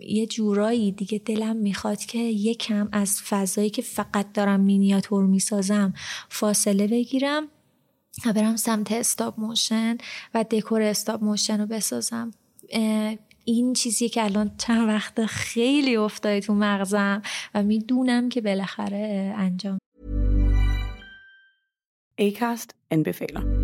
یه 0.00 0.26
جورایی 0.26 0.92
دیگه 0.92 1.18
دلم 1.18 1.56
می‌خواد 1.56 1.98
که 1.98 2.18
یکم 2.18 2.88
از 2.92 3.22
فضایی 3.22 3.70
که 3.70 3.82
فقط 3.82 4.32
دارم 4.32 4.60
مینیاتور 4.60 5.24
می‌سازم 5.24 5.94
فاصله 6.28 6.86
بگیرم 6.86 7.48
و 8.26 8.32
برم 8.32 8.56
سمت 8.56 8.92
استاب 8.92 9.40
موشن 9.40 9.98
و 10.34 10.44
دکور 10.44 10.82
استاب 10.82 11.24
موشن 11.24 11.60
رو 11.60 11.66
بسازم 11.66 12.30
این 13.44 13.72
چیزی 13.72 14.08
که 14.08 14.24
الان 14.24 14.50
چند 14.58 14.88
وقت 14.88 15.26
خیلی 15.26 15.96
افتاده 15.96 16.40
تو 16.40 16.54
مغزم 16.54 17.22
و 17.54 17.62
می‌دونم 17.62 18.28
که 18.28 18.40
بالاخره 18.40 19.34
انجام 19.36 19.78
Acast 22.18 22.68
anbefaler. 22.90 23.63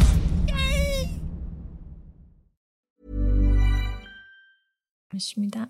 میدم 5.37 5.67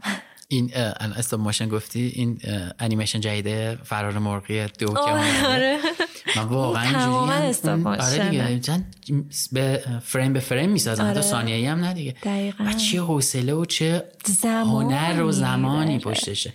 این 0.48 0.72
الان 0.76 1.18
استاپ 1.18 1.70
گفتی 1.70 2.12
این 2.16 2.40
انیمیشن 2.80 3.20
جدید 3.20 3.76
فرار 3.76 4.20
مرغی 4.20 4.66
دو 4.66 4.88
که 4.88 5.00
آره 5.00 5.78
من 6.36 6.44
واقعا. 6.44 7.28
استاپ 7.32 7.88
آره 7.88 8.30
دیگه 8.30 8.62
به 9.52 9.84
فریم 10.04 10.34
به 10.34 10.40
فریم 10.40 10.70
می‌سازن 10.70 11.04
آره. 11.04 11.12
حتی 11.12 11.22
ثانیه‌ای 11.22 11.66
هم 11.66 11.80
نه 11.80 11.94
دیگه 11.94 12.16
دقیقاً. 12.24 12.64
و 12.64 12.74
چه 12.74 13.02
حوصله 13.02 13.54
و 13.54 13.66
چه. 13.66 14.04
هنر 14.44 15.24
و 15.24 15.32
زمانی. 15.32 16.00
پشتشه 16.00 16.54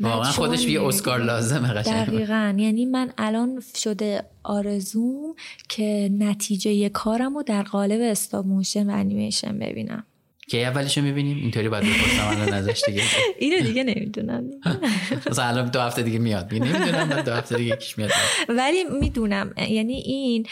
واقعا 0.00 0.32
خودش 0.32 0.64
یه 0.64 0.82
اسکار 0.82 1.24
لازمه 1.24 1.68
قشنگ 1.68 2.06
دقیقا 2.06 2.54
یعنی 2.58 2.84
من 2.84 3.12
الان 3.18 3.62
شده 3.76 4.24
آرزوم 4.42 5.34
که 5.68 6.10
نتیجه 6.18 6.88
کارم 6.88 7.34
رو 7.34 7.42
در 7.42 7.62
قالب 7.62 8.00
stop 8.00 8.46
motion 8.46 8.90
و 8.90 8.92
انیمیشن 8.92 9.58
ببینم 9.58 10.04
که 10.48 10.66
اولشو 10.66 11.02
می‌بینیم 11.02 11.36
اینطوری 11.36 11.68
باید 11.68 11.84
بپرسم 11.84 12.28
الان 12.28 12.52
ازش 12.52 12.82
دیگه. 12.86 13.02
اینو 13.38 13.66
دیگه 13.66 13.84
نمی‌دونم. 13.84 14.50
مثلا 15.30 15.44
الان 15.44 15.68
دو 15.68 15.80
هفته 15.80 16.02
دیگه 16.02 16.18
میاد. 16.18 16.52
می 16.52 16.60
نمی‌دونم 16.60 17.08
بعد 17.08 17.24
دو 17.24 17.32
هفته 17.32 17.56
دیگه 17.56 17.74
یکیش 17.74 17.98
میاد. 17.98 18.10
ولی 18.48 18.84
می‌دونم. 19.00 19.54
یعنی 19.68 19.94
این 19.94 20.46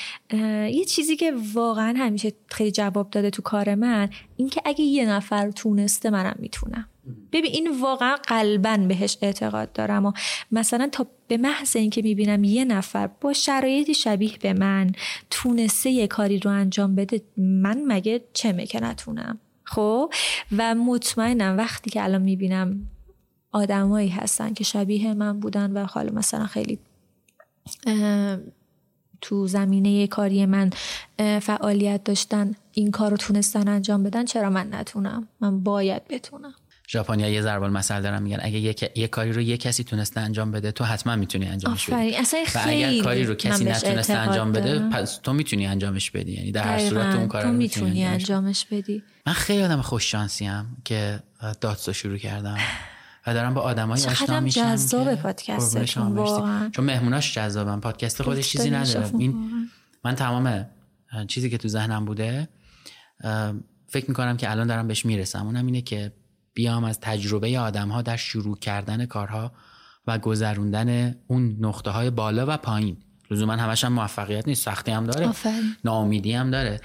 یه 0.74 0.84
چیزی 0.84 1.16
که 1.16 1.32
واقعا 1.54 1.94
همیشه 1.98 2.32
خیلی 2.48 2.70
جواب 2.70 3.10
داده 3.10 3.30
تو 3.30 3.42
کار 3.42 3.74
من 3.74 4.10
این 4.36 4.48
که 4.48 4.62
اگه 4.64 4.84
یه 4.84 5.06
نفر 5.06 5.50
تونسته 5.50 6.10
منم 6.10 6.36
می‌تونم. 6.38 6.88
ببین 7.32 7.52
این 7.52 7.80
واقعا 7.80 8.16
قلبا 8.16 8.76
بهش 8.76 9.18
اعتقاد 9.22 9.72
دارم 9.72 10.06
و 10.06 10.12
مثلا 10.52 10.88
تا 10.92 11.06
به 11.28 11.36
محض 11.36 11.76
اینکه 11.76 12.02
می‌بینم 12.02 12.44
یه 12.44 12.64
نفر 12.64 13.06
با 13.06 13.32
شرایطی 13.32 13.94
شبیه 13.94 14.32
به 14.40 14.52
من 14.52 14.90
تونسته 15.30 15.90
یه 15.90 16.06
کاری 16.06 16.38
رو 16.38 16.50
انجام 16.50 16.94
بده 16.94 17.22
من 17.36 17.82
مگه 17.86 18.20
چه 18.32 18.66
که 18.66 18.82
نتونم؟ 18.82 19.38
خب 19.74 20.12
و 20.58 20.74
مطمئنم 20.74 21.58
وقتی 21.58 21.90
که 21.90 22.04
الان 22.04 22.22
می‌بینم 22.22 22.88
آدمایی 23.52 24.08
هستن 24.08 24.54
که 24.54 24.64
شبیه 24.64 25.14
من 25.14 25.40
بودن 25.40 25.72
و 25.72 25.86
حالا 25.86 26.12
مثلا 26.12 26.46
خیلی 26.46 26.78
تو 29.20 29.46
زمینه 29.46 30.06
کاری 30.06 30.46
من 30.46 30.70
فعالیت 31.40 32.04
داشتن 32.04 32.54
این 32.72 32.90
کار 32.90 33.10
رو 33.10 33.16
تونستن 33.16 33.68
انجام 33.68 34.02
بدن 34.02 34.24
چرا 34.24 34.50
من 34.50 34.74
نتونم؟ 34.74 35.28
من 35.40 35.60
باید 35.60 36.08
بتونم. 36.08 36.54
ژاپنیا 36.92 37.28
یه 37.28 37.42
ضرب 37.42 37.62
المثل 37.62 38.02
دارن 38.02 38.22
میگن 38.22 38.38
اگه 38.42 38.58
یه, 38.58 38.74
یه 38.96 39.08
کاری 39.08 39.32
رو 39.32 39.40
یه 39.40 39.56
کسی 39.56 39.84
تونسته 39.84 40.20
انجام 40.20 40.50
بده 40.50 40.72
تو 40.72 40.84
حتما 40.84 41.16
می‌تونی 41.16 41.46
انجامش 41.46 41.90
بدی 41.90 42.16
و 42.54 42.60
اگر 42.64 43.02
کاری 43.02 43.24
رو 43.24 43.34
کسی 43.34 43.64
نتونسته 43.64 44.12
انجام 44.12 44.52
بده 44.52 44.74
دارم. 44.74 44.90
پس 44.90 45.16
تو 45.16 45.32
می‌تونی 45.32 45.66
انجامش 45.66 46.10
بدی 46.10 46.32
یعنی 46.32 46.52
در 46.52 46.62
هر 46.62 46.88
صورت 46.88 47.12
تو 47.12 47.18
اون. 47.18 47.28
کار 47.28 47.42
تو 47.42 47.48
رو 47.48 47.54
می‌تونی 47.54 48.04
انجامش 48.04 48.24
بدی. 48.24 48.32
انجامش 48.32 48.64
بدی 48.64 49.02
من 49.26 49.32
خیلی 49.32 49.62
آدم 49.62 49.80
خوش 49.82 50.10
شانسیم 50.10 50.76
که 50.84 51.22
داتس 51.60 51.88
رو 51.88 51.94
شروع 51.94 52.18
کردم 52.18 52.56
و 53.26 53.34
دارم 53.34 53.54
با 53.54 53.60
آدمای 53.60 54.04
آشنا 54.04 54.40
میشم 54.40 54.74
جذاب 54.74 55.14
که- 55.14 55.22
پادکستتون. 55.22 56.12
واقعاً. 56.12 56.70
چون 56.70 56.84
مهموناش 56.84 57.34
جذابن 57.34 57.80
پادکست 57.80 58.22
خودش 58.22 58.48
چیزی 58.48 58.70
نداره 58.70 59.10
این. 59.18 59.50
من 60.04 60.14
تمام 60.14 60.66
چیزی 61.28 61.50
که 61.50 61.58
تو 61.58 61.68
ذهنم 61.68 62.04
بوده 62.04 62.48
فکر 63.88 64.04
می‌کنم 64.08 64.36
که 64.36 64.50
الان 64.50 64.66
دارم 64.66 64.88
بهش 64.88 65.04
می‌رسم 65.06 65.46
اونم 65.46 65.66
اینه 65.66 65.82
که 65.82 66.12
بیام 66.54 66.84
از 66.84 67.00
تجربه 67.00 67.58
آدم 67.58 67.88
ها 67.88 68.02
در 68.02 68.16
شروع 68.16 68.58
کردن 68.58 69.06
کارها 69.06 69.52
و 70.06 70.18
گذروندن 70.18 71.16
اون 71.26 71.56
نقطه 71.60 71.90
های 71.90 72.10
بالا 72.10 72.46
و 72.48 72.56
پایین. 72.56 72.96
لزوما 73.30 73.52
همش 73.52 73.84
هم 73.84 73.92
موفقیت 73.92 74.48
نیست 74.48 74.64
سختی 74.64 74.90
هم 74.90 75.06
داره 75.06 75.26
آفرین. 75.26 75.76
ناامیدی 75.84 76.32
هم 76.32 76.50
داره. 76.50 76.80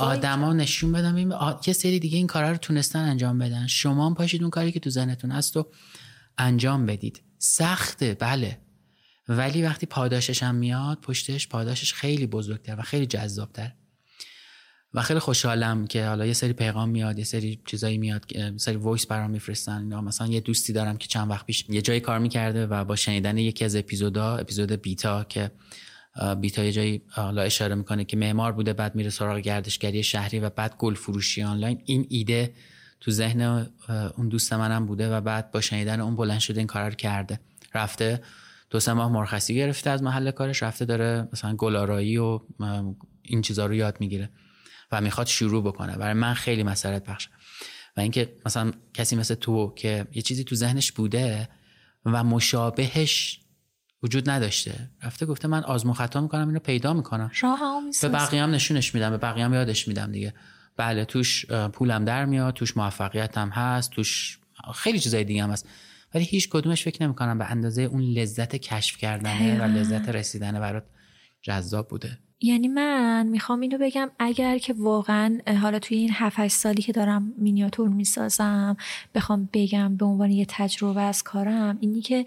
و 0.00 0.02
آدما 0.02 0.52
نشون 0.52 0.92
بدم 0.92 1.12
ببین 1.12 1.32
آ- 1.32 1.60
یه 1.66 1.72
سری 1.74 1.98
دیگه 1.98 2.16
این 2.16 2.26
کارا 2.26 2.50
رو 2.50 2.56
تونستن 2.56 2.98
انجام 2.98 3.38
بدن. 3.38 3.66
شما 3.66 4.06
هم 4.06 4.14
پاشید 4.14 4.42
اون 4.42 4.50
کاری 4.50 4.72
که 4.72 4.80
تو 4.80 4.90
ذهنتون 4.90 5.30
هست 5.30 5.56
و 5.56 5.66
انجام 6.38 6.86
بدید. 6.86 7.22
سخته 7.38 8.14
بله. 8.14 8.58
ولی 9.28 9.62
وقتی 9.62 9.86
پاداشش 9.86 10.42
هم 10.42 10.54
میاد 10.54 10.98
پشتش 11.02 11.48
پاداشش 11.48 11.92
خیلی 11.94 12.26
بزرگتر 12.26 12.78
و 12.78 12.82
خیلی 12.82 13.06
جذابتر. 13.06 13.72
و 14.96 15.02
خیلی 15.02 15.20
خوشحالم 15.20 15.86
که 15.86 16.06
حالا 16.06 16.26
یه 16.26 16.32
سری 16.32 16.52
پیغام 16.52 16.88
میاد 16.88 17.18
یه 17.18 17.24
سری 17.24 17.60
چیزایی 17.66 17.98
میاد 17.98 18.24
سری 18.56 18.76
voice 18.76 19.06
برام 19.06 19.30
میفرستن 19.30 19.78
اینا. 19.78 20.00
مثلا 20.00 20.26
یه 20.26 20.40
دوستی 20.40 20.72
دارم 20.72 20.96
که 20.96 21.08
چند 21.08 21.30
وقت 21.30 21.46
پیش 21.46 21.64
یه 21.68 21.82
جایی 21.82 22.00
کار 22.00 22.18
می‌کرده 22.18 22.66
و 22.66 22.84
با 22.84 22.96
شنیدن 22.96 23.38
یکی 23.38 23.64
از 23.64 23.76
اپیزودا 23.76 24.36
اپیزود 24.36 24.72
بیتا 24.72 25.24
که 25.24 25.50
بیتا 26.40 26.64
یه 26.64 26.72
جایی 26.72 27.02
حالا 27.10 27.42
اشاره 27.42 27.74
می‌کنه 27.74 28.04
که 28.04 28.16
معمار 28.16 28.52
بوده 28.52 28.72
بعد 28.72 28.94
میره 28.94 29.10
سراغ 29.10 29.38
گردشگری 29.38 30.02
شهری 30.02 30.38
و 30.38 30.50
بعد 30.50 30.76
گل 30.78 30.94
فروشی 30.94 31.42
آنلاین. 31.42 31.82
این 31.84 32.06
ایده 32.08 32.54
تو 33.00 33.10
ذهن 33.10 33.66
اون 34.16 34.28
دوست 34.28 34.52
منم 34.52 34.86
بوده 34.86 35.16
و 35.16 35.20
بعد 35.20 35.50
با 35.50 35.60
شنیدن 35.60 36.00
اون 36.00 36.16
بلند 36.16 36.38
شده 36.38 36.60
این 36.60 36.66
کار 36.66 36.88
رو 36.88 36.94
کرده. 36.94 37.40
رفته 37.74 38.22
دو 38.70 38.80
سه 38.80 38.92
ماه 38.92 39.12
مرخصی 39.12 39.54
گرفته 39.54 39.90
از 39.90 40.02
محل 40.02 40.30
کارش 40.30 40.62
رفته 40.62 40.84
داره 40.84 41.28
مثلا 41.32 41.56
گلارایی 41.56 42.18
و 42.18 42.40
این 43.22 43.42
چیزا 43.42 43.66
رو 43.66 43.74
یاد 43.74 43.96
می‌گیره. 44.00 44.30
و 44.92 45.00
می‌خواد 45.00 45.26
شروع 45.26 45.64
بکنه. 45.64 45.96
برای 45.96 46.14
من 46.14 46.34
خیلی 46.34 46.62
مسئله 46.62 46.98
بخشه 46.98 47.28
و 47.96 48.00
اینکه 48.00 48.36
مثلا 48.46 48.72
کسی 48.94 49.16
مثل 49.16 49.34
تو 49.34 49.74
که 49.76 50.06
یه 50.12 50.22
چیزی 50.22 50.44
تو 50.44 50.54
ذهنش 50.54 50.92
بوده 50.92 51.48
و 52.04 52.24
مشابهش 52.24 53.40
وجود 54.02 54.30
نداشته. 54.30 54.90
رفته 55.02 55.26
گفته 55.26 55.48
من 55.48 55.64
آزمون 55.64 55.94
خطا 55.94 56.20
می‌کنم 56.20 56.48
اینو 56.48 56.60
پیدا 56.60 56.92
می‌کنم. 56.92 57.30
راه 57.42 57.60
به 58.02 58.08
بقیه 58.08 58.42
هم 58.42 58.50
نشونش 58.50 58.94
میدم 58.94 59.10
به 59.10 59.16
بقیه 59.16 59.44
هم 59.44 59.54
یادش 59.54 59.88
میدم 59.88 60.12
دیگه. 60.12 60.34
بله 60.76 61.04
توش 61.04 61.46
پولم 61.46 62.04
در 62.04 62.24
میاد 62.24 62.54
توش 62.54 62.76
موفقیت 62.76 63.38
هم 63.38 63.48
هست 63.48 63.90
توش 63.90 64.38
خیلی 64.74 65.00
چیزای 65.00 65.24
دیگه 65.24 65.42
هم 65.42 65.50
هست. 65.50 65.68
ولی 66.14 66.24
هیچ 66.24 66.48
کدومش 66.48 66.84
فکر 66.84 67.02
نمی‌کنم 67.02 67.38
به 67.38 67.44
اندازه 67.44 67.82
اون 67.82 68.02
لذت 68.02 68.56
کشف 68.56 68.96
کردنه 68.96 69.60
و 69.60 69.64
لذت 69.64 70.08
رسیدنه 70.08 70.60
برات 70.60 70.84
جذاب 71.42 71.88
بوده. 71.88 72.18
یعنی 72.40 72.68
من 72.68 73.26
می‌خوام 73.26 73.60
اینو 73.60 73.78
بگم 73.78 74.10
اگر 74.18 74.58
که 74.58 74.74
واقعا 74.78 75.38
حالا 75.62 75.78
توی 75.78 75.96
این 75.96 76.10
7 76.12 76.48
سالی 76.48 76.82
که 76.82 76.92
دارم 76.92 77.34
مینیاتور 77.38 77.88
می‌سازم 77.88 78.76
بخوام 79.14 79.48
بگم 79.52 79.96
به 79.96 80.04
عنوان 80.04 80.30
یه 80.30 80.46
تجربه 80.48 81.00
از 81.00 81.22
کارم 81.22 81.78
اینی 81.80 82.00
که 82.00 82.24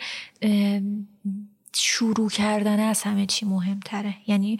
شروع 1.73 2.29
کردن 2.29 2.79
از 2.79 3.03
همه 3.03 3.25
چی 3.25 3.45
مهمتره. 3.45 4.15
یعنی 4.27 4.57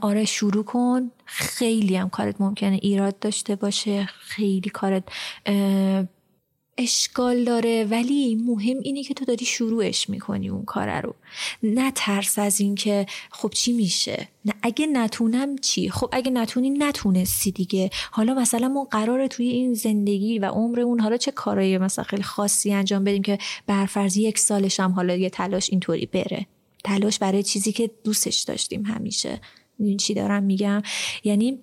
آره 0.00 0.24
شروع 0.24 0.64
کن. 0.64 1.10
خیلی 1.24 1.96
هم 1.96 2.08
کارت 2.08 2.40
ممکنه 2.40 2.78
ایراد 2.82 3.18
داشته 3.18 3.56
باشه. 3.56 4.06
خیلی 4.06 4.70
کارت 4.70 5.04
اشکال 6.78 7.44
داره 7.44 7.84
ولی 7.84 8.34
مهم 8.34 8.78
اینه 8.82 9.02
که 9.02 9.14
تو 9.14 9.24
داری 9.24 9.44
شروعش 9.44 10.10
می‌کنی 10.10 10.48
اون 10.48 10.64
کار 10.64 11.00
رو. 11.00 11.14
نه 11.62 11.92
ترس 11.94 12.38
از 12.38 12.60
این 12.60 12.74
که 12.74 13.06
خب 13.30 13.50
چی 13.50 13.72
میشه؟ 13.72 14.28
نه 14.44 14.52
اگه 14.62 14.86
نتونم 14.86 15.58
چی؟ 15.58 15.90
خب 15.90 16.08
اگه 16.12 16.30
نتونی 16.30 16.70
نتونستی 16.70 17.50
دیگه. 17.50 17.90
حالا 18.10 18.34
مثلا 18.34 18.68
ما 18.68 18.84
قراره 18.84 19.28
توی 19.28 19.48
این 19.48 19.74
زندگی 19.74 20.38
و 20.38 20.44
عمرمون 20.44 21.00
حالا 21.00 21.16
چه 21.16 21.30
کارایی 21.30 21.78
مثلا 21.78 22.04
خیلی 22.04 22.22
خاصی 22.22 22.72
انجام 22.72 23.04
بدیم 23.04 23.22
که 23.22 23.38
برفرض 23.66 24.16
یک 24.16 24.38
سالش 24.38 24.80
هم 24.80 24.92
حالا 24.92 25.16
یه 25.16 25.30
تلاش 25.30 25.70
اینطوری 25.70 26.06
بره. 26.06 26.46
تلاش 26.84 27.18
برای 27.18 27.42
چیزی 27.42 27.72
که 27.72 27.90
دوستش 28.04 28.40
داشتیم 28.42 28.84
همیشه. 28.84 29.40
این 29.78 29.96
چی 29.96 30.14
دارم 30.14 30.42
میگم؟ 30.42 30.82
یعنی 31.24 31.58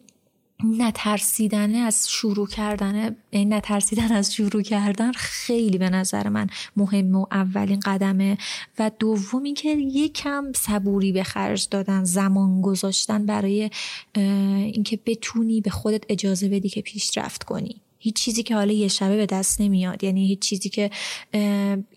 نترسیدن 0.64 1.76
از 1.76 2.10
شروع 2.10 2.48
کردن 2.48 2.96
این 2.96 3.16
یعنی 3.32 3.46
نترسیدن 3.46 4.12
از 4.12 4.34
شروع 4.34 4.62
کردن 4.62 5.12
خیلی 5.12 5.78
به 5.78 5.90
نظر 5.90 6.30
من 6.30 6.48
مهم 6.78 7.16
و 7.16 7.26
اولین 7.32 7.80
قدمه. 7.80 8.38
و 8.80 8.92
دوم 9.00 9.44
اینکه 9.44 9.70
یکم 9.70 10.52
صبوری 10.56 11.12
به 11.12 11.24
خرج 11.24 11.68
دادن 11.72 12.04
زمان 12.04 12.62
گذاشتن 12.62 13.26
برای 13.26 13.70
اینکه 14.16 15.00
بتونی 15.06 15.62
به 15.62 15.70
خودت 15.70 16.04
اجازه 16.10 16.50
بدی 16.50 16.70
که 16.70 16.82
پیشرفت 16.82 17.44
کنی. 17.44 17.82
هیچ 18.00 18.16
چیزی 18.16 18.44
که 18.44 18.56
حالا 18.56 18.74
یه 18.74 18.88
شبه 18.88 19.18
به 19.18 19.26
دست 19.26 19.62
نمیاد. 19.62 20.04
یعنی 20.04 20.28
هیچ 20.28 20.40
چیزی 20.40 20.70
که 20.70 20.92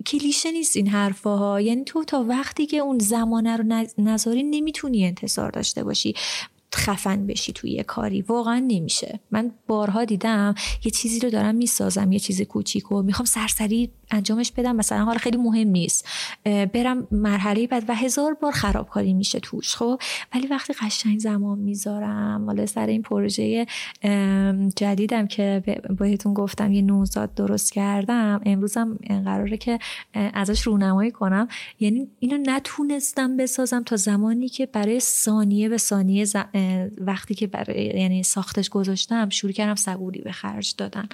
کلیشه 0.07 0.53
نیست 0.53 0.77
این 0.77 0.89
حرفاها. 0.89 1.61
یعنی 1.61 1.85
تو 1.85 2.05
تا 2.05 2.25
وقتی 2.29 2.67
که 2.67 2.77
اون 2.77 2.99
زمانه 2.99 3.57
رو 3.57 3.87
نذاری 3.99 4.43
نمی‌تونی 4.43 5.07
انتظار 5.07 5.51
داشته 5.51 5.85
باشی. 5.85 6.15
خفن 6.75 7.27
بشی 7.27 7.53
توی 7.53 7.71
یه 7.71 7.83
کاری. 7.83 8.23
واقعا 8.23 8.59
نمیشه. 8.59 9.21
من 9.31 9.51
بارها 9.67 10.05
دیدم 10.05 10.55
یه 10.85 10.91
چیزی 10.91 11.21
رو 11.21 11.31
دارم 11.31 11.55
می‌سازم 11.55 12.13
یه 12.13 12.19
چیز 12.19 12.43
کوچیک 12.43 12.93
و 12.93 13.03
می‌خوام 13.03 13.27
سرسری 13.27 13.91
انجامش 14.11 14.53
بدم. 14.53 14.77
مثلا 14.77 15.05
حالا 15.05 15.19
خیلی 15.19 15.37
مهم 15.37 15.69
نیست. 15.69 16.09
برم 16.45 17.07
مرحله 17.11 17.67
بعد 17.67 17.85
و 17.89 17.95
هزار 17.95 18.35
بار 18.35 18.53
خرابکاری 18.53 19.15
میشه 19.15 19.41
توش 19.41 19.77
خب؟ 19.77 20.01
ولی 20.35 20.47
وقتی 20.47 20.73
قشنگ 20.73 21.19
زمان 21.19 21.59
می‌ذارم 21.59 22.47
حالا 22.47 22.67
سر 22.67 22.87
این 22.87 23.03
پروژه 23.03 23.67
جدیدم 24.77 25.27
که 25.27 25.63
بهتون 25.99 26.35
گفتم 26.35 26.73
یه 26.73 26.83
نوزاد 26.83 27.35
درست 27.35 27.73
کردم 27.73 28.41
امروزم 28.47 28.99
قراره 29.25 29.57
که 29.57 29.79
ازش 30.15 30.63
رونمایی 30.63 31.11
کنم. 31.11 31.49
یعنی 31.81 32.09
اینو 32.19 32.39
نتونستم 32.47 33.37
بسازم 33.37 33.83
تا 33.83 33.97
زمانی 33.97 34.49
که 34.49 34.67
برای 34.67 35.01
ثانیه 35.01 35.69
به 35.69 35.79
ثانیه 35.79 36.27
وقتی 36.99 37.35
که 37.35 37.47
برای 37.47 37.85
یعنی 37.85 38.23
ساختش 38.23 38.69
گذاشتم 38.69 39.29
شروع 39.29 39.53
کردم 39.53 39.75
صبوری 39.75 40.21
به 40.21 40.33
خرج 40.33 40.75
دادن. 40.79 41.09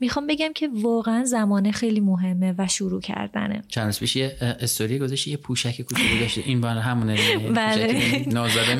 می‌خوام 0.00 0.26
بگم 0.26 0.52
که 0.54 0.68
واقعا 0.74 1.24
زمانه 1.24 1.72
خیلی 1.72 2.00
مهمه 2.00 2.54
و 2.58 2.66
شروع 2.66 3.00
کردنه. 3.00 3.62
چند 3.68 3.84
روز 3.84 3.98
پیش 3.98 4.16
یه 4.16 4.36
استوری 4.40 4.98
گذاشتی 4.98 5.30
یه 5.30 5.36
پوشک 5.36 5.80
کوچیکی 5.80 6.20
داشته 6.20 6.42
این 6.44 6.60
بار 6.60 6.76
همونه 6.76 7.16
بله. 7.54 8.26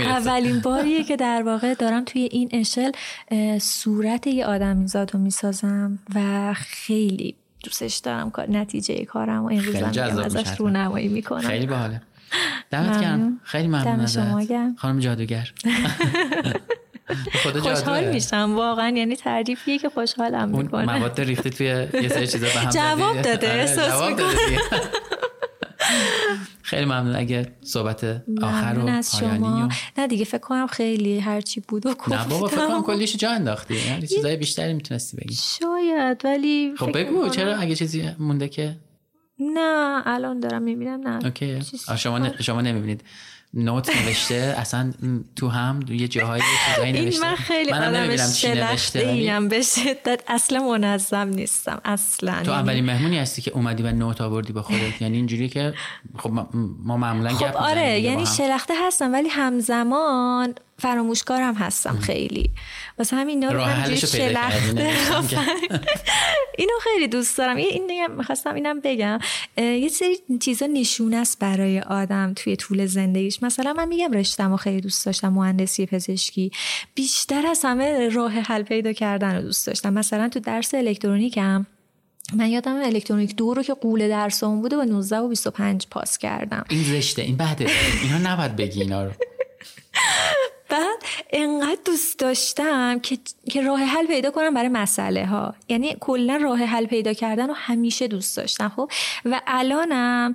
اولین 0.01 0.61
باریه 0.61 1.05
که 1.05 1.17
در 1.17 1.43
واقع 1.43 1.75
دارم 1.75 2.05
توی 2.05 2.29
این 2.33 2.49
اشل 2.53 2.91
صورت 3.59 4.27
یه 4.27 4.47
آدمیزاد 4.47 5.15
رو 5.15 5.21
می‌سازم 5.21 5.99
و 6.15 6.55
خیلی 6.55 7.35
دوستش 7.65 7.97
دارم 7.97 8.33
نتیجه 8.49 9.05
کارم 9.05 9.45
و 9.45 9.47
امروز 9.47 9.75
هم 9.75 10.19
ازش 10.19 10.49
رونمایی 10.59 11.09
می‌کنم. 11.09 11.49
خیلی 11.49 11.67
باحاله. 11.67 12.03
دمت 12.71 13.01
گرم 13.01 13.41
خیلی 13.43 13.69
ممنون 13.69 14.01
ازت. 14.01 14.21
خانم 14.77 15.01
جادوگر. 15.01 15.53
خدا 17.43 17.61
خوشحال 17.61 18.09
میشم. 18.09 18.55
واقعا 18.57 18.89
یعنی 18.89 19.17
تعریفیه 19.17 19.79
که 19.79 19.89
خوشحالم 19.89 20.49
می‌کنه. 20.49 20.99
مواد 20.99 21.21
ریختی 21.21 21.51
توی 21.51 21.67
یه 22.03 22.09
سری 22.09 22.27
چیزا 22.27 22.47
به 22.47 22.53
هم 22.53 22.71
جواب 22.71 23.23
داده 23.23 23.51
آره، 23.51 23.61
احساس 23.61 24.09
می‌کنه 24.09 24.27
خیلی 26.63 26.85
ممنون. 26.85 27.17
اگه 27.17 27.53
صحبت 27.63 28.05
آخر 28.43 28.79
و 28.79 28.89
از 28.89 29.17
شما. 29.19 29.69
نه 29.99 30.07
دیگه 30.07 30.25
فکر 30.25 30.39
کنم 30.39 30.67
خیلی 30.67 31.21
هرچی 31.21 31.61
بود 31.61 31.87
و 31.87 31.89
نه 32.09 32.25
بابا 32.29 32.49
فکر 32.49 32.67
کنم 32.67 32.83
کلیش 32.83 33.17
جا 33.17 33.31
انداختی. 33.31 33.75
یعنی 33.75 34.07
چیزای 34.07 34.37
بیشتری 34.37 34.75
می‌تونستی 34.75 35.17
بگی. 35.17 35.35
شاید 35.35 36.25
ولی 36.25 36.75
خب 36.79 36.99
بگو 36.99 37.29
چرا 37.29 37.57
اگه 37.57 37.75
چیزی 37.75 38.11
مونده 38.19 38.49
که 38.49 38.77
نه 39.39 40.03
الان 40.07 40.41
دارم 40.41 40.63
می‌بینم 40.63 41.09
نه. 41.09 41.25
اوکی. 41.25 41.63
شما 41.97 42.33
شما 42.41 42.61
نمی‌بینید. 42.61 43.03
نوت 43.57 43.97
نوشته. 43.97 44.55
اصلا 44.59 44.93
تو 45.37 45.49
هم 45.49 45.81
یه 45.89 46.09
جاهایی 46.09 46.43
چیزایی 46.69 46.93
نوشته 46.93 47.23
این 47.23 47.31
من 47.31 47.37
خیلی 47.37 47.73
من 47.73 47.95
آدم 47.95 48.17
شلخته 48.17 48.99
اینم 48.99 49.49
به 49.49 49.63
شدت. 49.63 50.23
اصلا 50.29 50.59
منظم 50.69 51.29
نیستم. 51.29 51.81
اصلا 51.85 52.43
تو 52.43 52.53
اولین 52.53 52.85
مهمونی 52.85 53.19
هستی 53.19 53.43
که 53.43 53.51
اومدی 53.51 53.83
و 53.83 53.93
نوت 53.93 54.21
آوردی 54.21 54.53
با 54.53 54.63
خودت. 54.63 55.01
یعنی 55.03 55.17
اینجوری 55.17 55.49
که 55.49 55.75
خب 56.19 56.31
ما 56.85 56.97
معمولا 56.97 57.35
خب 57.35 57.57
آره 57.57 58.01
یعنی 58.01 58.27
شلخته 58.27 58.75
هستم 58.87 59.13
ولی 59.13 59.29
همزمان 59.29 60.55
فراموشکارم 60.79 61.55
هستم 61.55 61.99
خیلی. 61.99 62.51
واسه 62.99 63.17
همین 63.17 63.45
اینا 63.45 63.53
رو 63.53 63.97
شلخته 63.97 64.93
اینو 66.59 66.73
خیلی 66.83 67.09
دوست 67.09 67.39
دارم. 67.39 67.57
این 67.57 68.07
می‌خواستم 68.17 68.55
اینم 68.55 68.81
بگم. 68.81 69.19
یه 69.57 69.89
سری 69.89 70.19
چیزا 70.41 70.67
نشونه 70.67 71.17
است 71.17 71.39
برای 71.39 71.81
آدم 71.81 72.33
توی 72.37 72.57
طول 72.57 72.87
زندگیش. 72.87 73.43
مثلا 73.47 73.73
من 73.73 73.89
میگم 73.89 74.13
رشتم 74.13 74.53
و 74.53 74.57
خیلی 74.57 74.81
دوست 74.81 75.07
داشتم 75.07 75.29
مهندسی 75.29 75.87
پزشکی. 75.87 76.51
بیشتر 76.95 77.47
از 77.47 77.61
همه 77.65 78.09
راه 78.09 78.33
حل 78.33 78.63
پیدا 78.63 78.93
کردن 78.93 79.35
رو 79.35 79.43
دوست 79.43 79.67
داشتم. 79.67 79.93
مثلا 79.93 80.29
تو 80.29 80.41
درس 80.41 80.75
الکترونیکم 80.75 81.67
من 82.35 82.49
یادم 82.49 82.77
الکترونیک 82.83 83.37
دو 83.37 83.55
رو 83.55 83.63
که 83.63 83.75
قول 83.75 84.09
درسام 84.09 84.61
بوده 84.61 84.77
با 84.77 84.85
19 84.85 85.19
و 85.19 85.29
25 85.29 85.87
پاس 85.91 86.19
کردم. 86.19 86.65
این 86.69 86.83
زشته 86.83 87.23
این 87.23 87.37
بده 87.37 87.71
اینا 88.03 88.33
نباید 88.33 88.57
بگی 88.57 88.83
اینا 88.83 89.05
رو. 89.05 89.11
بعد 90.69 91.03
انقدر 91.31 91.81
دوست 91.85 92.19
داشتم 92.19 92.99
که, 92.99 93.19
که 93.51 93.63
راه 93.63 93.81
حل 93.81 94.07
پیدا 94.07 94.31
کنم 94.31 94.55
برای 94.55 94.69
مسئله 94.69 95.27
ها 95.27 95.55
یعنی 95.69 95.97
کلا 96.01 96.37
راه 96.37 96.59
حل 96.59 96.87
پیدا 96.87 97.13
کردن 97.13 97.49
رو 97.49 97.55
همیشه 97.57 98.09
دوست 98.09 98.37
داشتم 98.37 98.73
خب؟ 98.77 98.91
و 99.25 99.41
الانم 99.47 100.35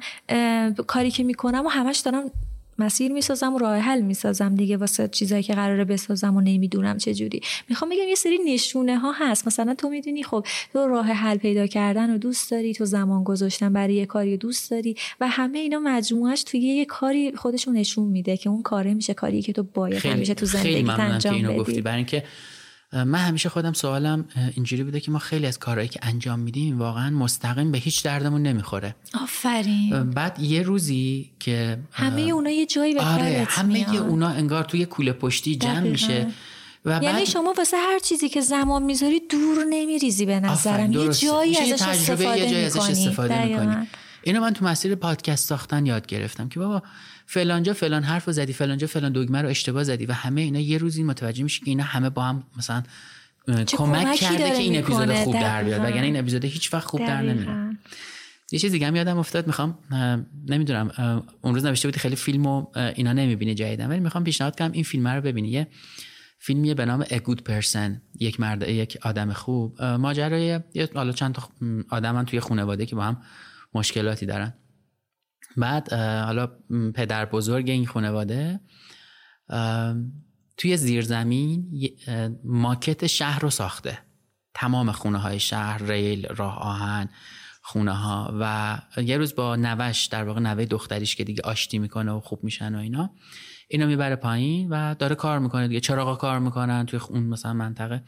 کاری 0.87 1.11
که 1.11 1.23
می‌کنم 1.23 1.65
و 1.65 1.69
همش 1.69 1.97
دارم 1.97 2.31
مسیر 2.81 3.11
می‌سازم 3.11 3.53
و 3.53 3.57
راه 3.57 3.77
حل 3.77 4.01
می‌سازم 4.01 4.55
دیگه 4.55 4.77
واسه 4.77 5.07
چیزایی 5.07 5.43
که 5.43 5.53
قراره 5.53 5.85
بسازم 5.85 6.35
و 6.35 6.41
نمی‌دونم 6.41 6.97
چه 6.97 7.13
جوری. 7.13 7.41
می‌خوام 7.69 7.91
بگم 7.91 8.07
یه 8.09 8.15
سری 8.15 8.39
نشونه 8.45 8.97
ها 8.97 9.11
هست. 9.11 9.47
مثلا 9.47 9.75
تو 9.75 9.89
می‌دونی 9.89 10.23
خب 10.23 10.45
تو 10.73 10.87
راه 10.87 11.05
حل 11.05 11.37
پیدا 11.37 11.67
کردن 11.67 12.15
و 12.15 12.17
دوست 12.17 12.51
داری 12.51 12.73
تو 12.73 12.85
زمان 12.85 13.23
گذاشتن 13.23 13.73
برای 13.73 13.93
یه 13.93 14.05
کاری 14.05 14.37
دوست 14.37 14.71
داری 14.71 14.95
و 15.19 15.27
همه 15.27 15.59
اینا 15.59 15.79
مجموعش 15.79 16.43
توی 16.43 16.59
یه 16.59 16.85
کاری 16.85 17.31
خودشون 17.35 17.77
نشون 17.77 18.07
میده 18.07 18.37
که 18.37 18.49
اون 18.49 18.61
کاره 18.61 18.93
میشه 18.93 19.13
کاری 19.13 19.41
که 19.41 19.53
تو 19.53 19.63
باید 19.63 20.05
همیشه 20.05 20.33
تو 20.33 20.45
زندگی 20.45 20.89
انجام 20.89 21.43
بدی 21.43 21.57
گفتی. 21.57 21.81
برای 21.81 21.97
اینکه 21.97 22.23
من 22.93 23.19
همیشه 23.19 23.49
خودم 23.49 23.73
سوالم 23.73 24.25
اینجوری 24.55 24.83
بوده 24.83 24.99
که 24.99 25.11
ما 25.11 25.19
خیلی 25.19 25.47
از 25.47 25.59
کارهایی 25.59 25.87
که 25.87 25.99
انجام 26.03 26.39
میدیم 26.39 26.79
واقعا 26.79 27.09
مستقیم 27.09 27.71
به 27.71 27.77
هیچ 27.77 28.03
دردمون 28.03 28.41
نمی‌خوره. 28.41 28.95
آفرین. 29.21 30.09
بعد 30.09 30.39
یه 30.39 30.61
روزی 30.61 31.31
که 31.39 31.79
همه 31.91 32.21
اونا 32.21 32.49
یه 32.49 32.65
جایی 32.65 32.93
به 32.93 33.01
آره 33.01 33.47
همه. 33.49 33.95
اونا 33.95 34.29
انگار 34.29 34.63
توی 34.63 34.85
کوله 34.85 35.13
پشتی 35.13 35.55
جمع 35.55 35.79
میشه. 35.79 36.27
و 36.85 36.99
یعنی 37.03 37.25
شما 37.25 37.53
واسه 37.57 37.77
هر 37.77 37.99
چیزی 37.99 38.29
که 38.29 38.41
زمان 38.41 38.83
می‌ذاری 38.83 39.21
دور 39.29 39.65
نمیریزی 39.69 40.25
به 40.25 40.39
نظرم. 40.39 40.91
یه 40.91 41.13
جایی 41.13 41.57
ازش 41.57 41.81
استفاده 41.81 42.39
یه 42.39 42.49
جایی 42.49 42.65
ازش 42.65 42.89
استفاده 42.89 43.45
می‌کنی. 43.45 43.87
اینو 44.23 44.41
من 44.41 44.53
تو 44.53 44.65
مسیر 44.65 44.95
پادکست 44.95 45.47
ساختن 45.47 45.85
یاد 45.85 46.07
گرفتم 46.07 46.49
که 46.49 46.59
بابا 46.59 46.83
فلانجا 47.33 47.73
فلان 47.73 48.03
حرف 48.03 48.25
رو 48.25 48.33
زدی 48.33 48.53
فلانجا 48.53 48.87
فلان 48.87 49.11
دگمه 49.11 49.41
رو 49.41 49.49
اشتباه 49.49 49.83
زدی 49.83 50.05
و 50.05 50.13
همه 50.13 50.41
اینا 50.41 50.59
یه 50.59 50.77
روزی 50.77 51.03
متوجه 51.03 51.43
میشه 51.43 51.59
که 51.59 51.69
اینا 51.71 51.83
همه 51.83 52.09
با 52.09 52.23
هم 52.23 52.43
مثلا 52.57 52.83
کمک 53.67 54.15
کرده 54.15 54.37
که 54.37 54.57
این 54.57 54.79
اپیزود 54.79 55.13
خوب 55.13 55.33
در 55.33 55.63
بیاد. 55.63 55.81
وگرنه 55.81 56.05
این 56.05 56.19
اپیزود 56.19 56.45
هیچ 56.45 56.73
وقت 56.73 56.85
خوب 56.85 57.07
در 57.07 57.21
نمیاد. 57.21 57.75
یه 58.51 58.59
چیز 58.59 58.71
دیگه 58.71 58.87
هم 58.87 58.95
یادم 58.95 59.17
افتاد 59.17 59.47
می‌خوام 59.47 59.77
نمی‌دونم 60.47 60.91
اون 61.41 61.53
روز 61.53 61.65
نوشته 61.65 61.87
بودی 61.87 61.99
خیلی 61.99 62.15
فیلم 62.15 62.45
و 62.45 62.65
اینا 62.95 63.13
نمی‌بینی 63.13 63.55
جدیدن 63.55 63.89
ولی 63.89 63.99
می‌خوام 63.99 64.23
پیشنهاد 64.23 64.57
کنم 64.57 64.71
این 64.71 64.83
فیلم 64.83 65.07
رو 65.07 65.21
ببینی. 65.21 65.49
یه 65.49 65.67
فیلمیه 66.39 66.73
به 66.73 66.85
نام 66.85 67.03
A 67.03 67.17
Good 67.17 67.39
Person 67.49 67.91
یک 68.19 68.39
مرد 68.39 68.69
یک 68.69 68.97
آدم 69.01 69.33
خوب. 69.33 69.83
ماجرای 69.83 70.59
حالا 70.95 71.11
چند 71.11 71.35
تا 71.35 71.49
آدم 71.89 72.23
توی 72.23 72.39
خانواده 72.39 72.85
که 72.85 72.95
با 72.95 73.03
هم 73.03 73.21
مشکلاتی 73.73 74.25
دارن. 74.25 74.53
بعد 75.57 75.93
حالا 75.93 76.47
پدر 76.95 77.25
بزرگ 77.25 77.69
این 77.69 77.85
خانواده 77.87 78.59
توی 80.57 80.77
زیرزمین 80.77 81.67
ماکت 82.43 83.07
شهر 83.07 83.39
رو 83.39 83.49
ساخته. 83.49 83.99
تمام 84.53 84.91
خونه 84.91 85.17
های 85.17 85.39
شهر 85.39 85.83
ریل 85.83 86.27
راه 86.27 86.59
آهن 86.59 87.09
خونه 87.61 87.91
ها 87.91 88.33
و 88.39 88.77
یه 89.01 89.17
روز 89.17 89.35
با 89.35 89.55
نوش 89.55 90.05
در 90.05 90.23
واقع 90.23 90.39
نوه 90.39 90.65
دختریش 90.65 91.15
که 91.15 91.23
دیگه 91.23 91.41
آشتی 91.43 91.79
می‌کنه 91.79 92.11
و 92.11 92.19
خوب 92.19 92.43
میشن 92.43 92.75
و 92.75 92.77
اینا 92.77 93.09
اینو 93.67 93.87
می‌بره 93.87 94.15
پایین 94.15 94.69
و 94.69 94.95
داره 94.95 95.15
کار 95.15 95.39
می‌کنه 95.39 95.67
دیگه. 95.67 95.79
چراغا 95.79 96.15
کار 96.15 96.39
می‌کنن 96.39 96.85
توی 96.85 96.99
اون 97.09 97.23
مثلا 97.23 97.53
منطقه. 97.53 98.03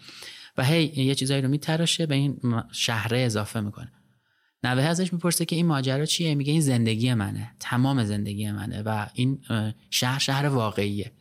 و 0.57 0.63
هی 0.63 0.83
یه 0.83 1.15
چیزایی 1.15 1.41
رو 1.41 1.49
میتراشه 1.49 2.05
به 2.05 2.15
این 2.15 2.39
شهره 2.71 3.19
اضافه 3.19 3.59
می‌کنه. 3.59 3.91
نوه 4.63 4.83
ازش 4.83 5.13
می‌پرسه 5.13 5.45
که 5.45 5.55
این 5.55 5.65
ماجرا 5.65 6.05
چیه؟ 6.05 6.35
میگه 6.35 6.51
این 6.51 6.61
زندگی 6.61 7.13
منه 7.13 7.51
تمام 7.59 8.03
زندگی 8.03 8.51
منه 8.51 8.81
و 8.81 9.07
این 9.13 9.39
شهر 9.89 10.19
شهر 10.19 10.45
واقعیه. 10.45 11.11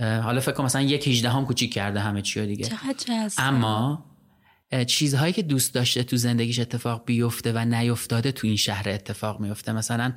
حالا 0.00 0.40
فکر 0.40 0.52
کنم 0.52 0.66
مثلا 0.66 0.82
یک 0.82 1.08
18 1.08 1.30
هم 1.30 1.46
کوچیک 1.46 1.72
کرده 1.72 2.00
همه 2.00 2.22
چی 2.22 2.46
دیگه. 2.46 2.68
اما 3.38 4.04
چیزهایی 4.86 5.32
که 5.32 5.42
دوست 5.42 5.74
داشته 5.74 6.02
تو 6.02 6.16
زندگیش 6.16 6.58
اتفاق 6.58 7.04
بیفته 7.06 7.52
و 7.52 7.64
نیفتاده 7.64 8.32
تو 8.32 8.46
این 8.46 8.56
شهر 8.56 8.88
اتفاق 8.88 9.40
میفته. 9.40 9.72
مثلا 9.72 10.12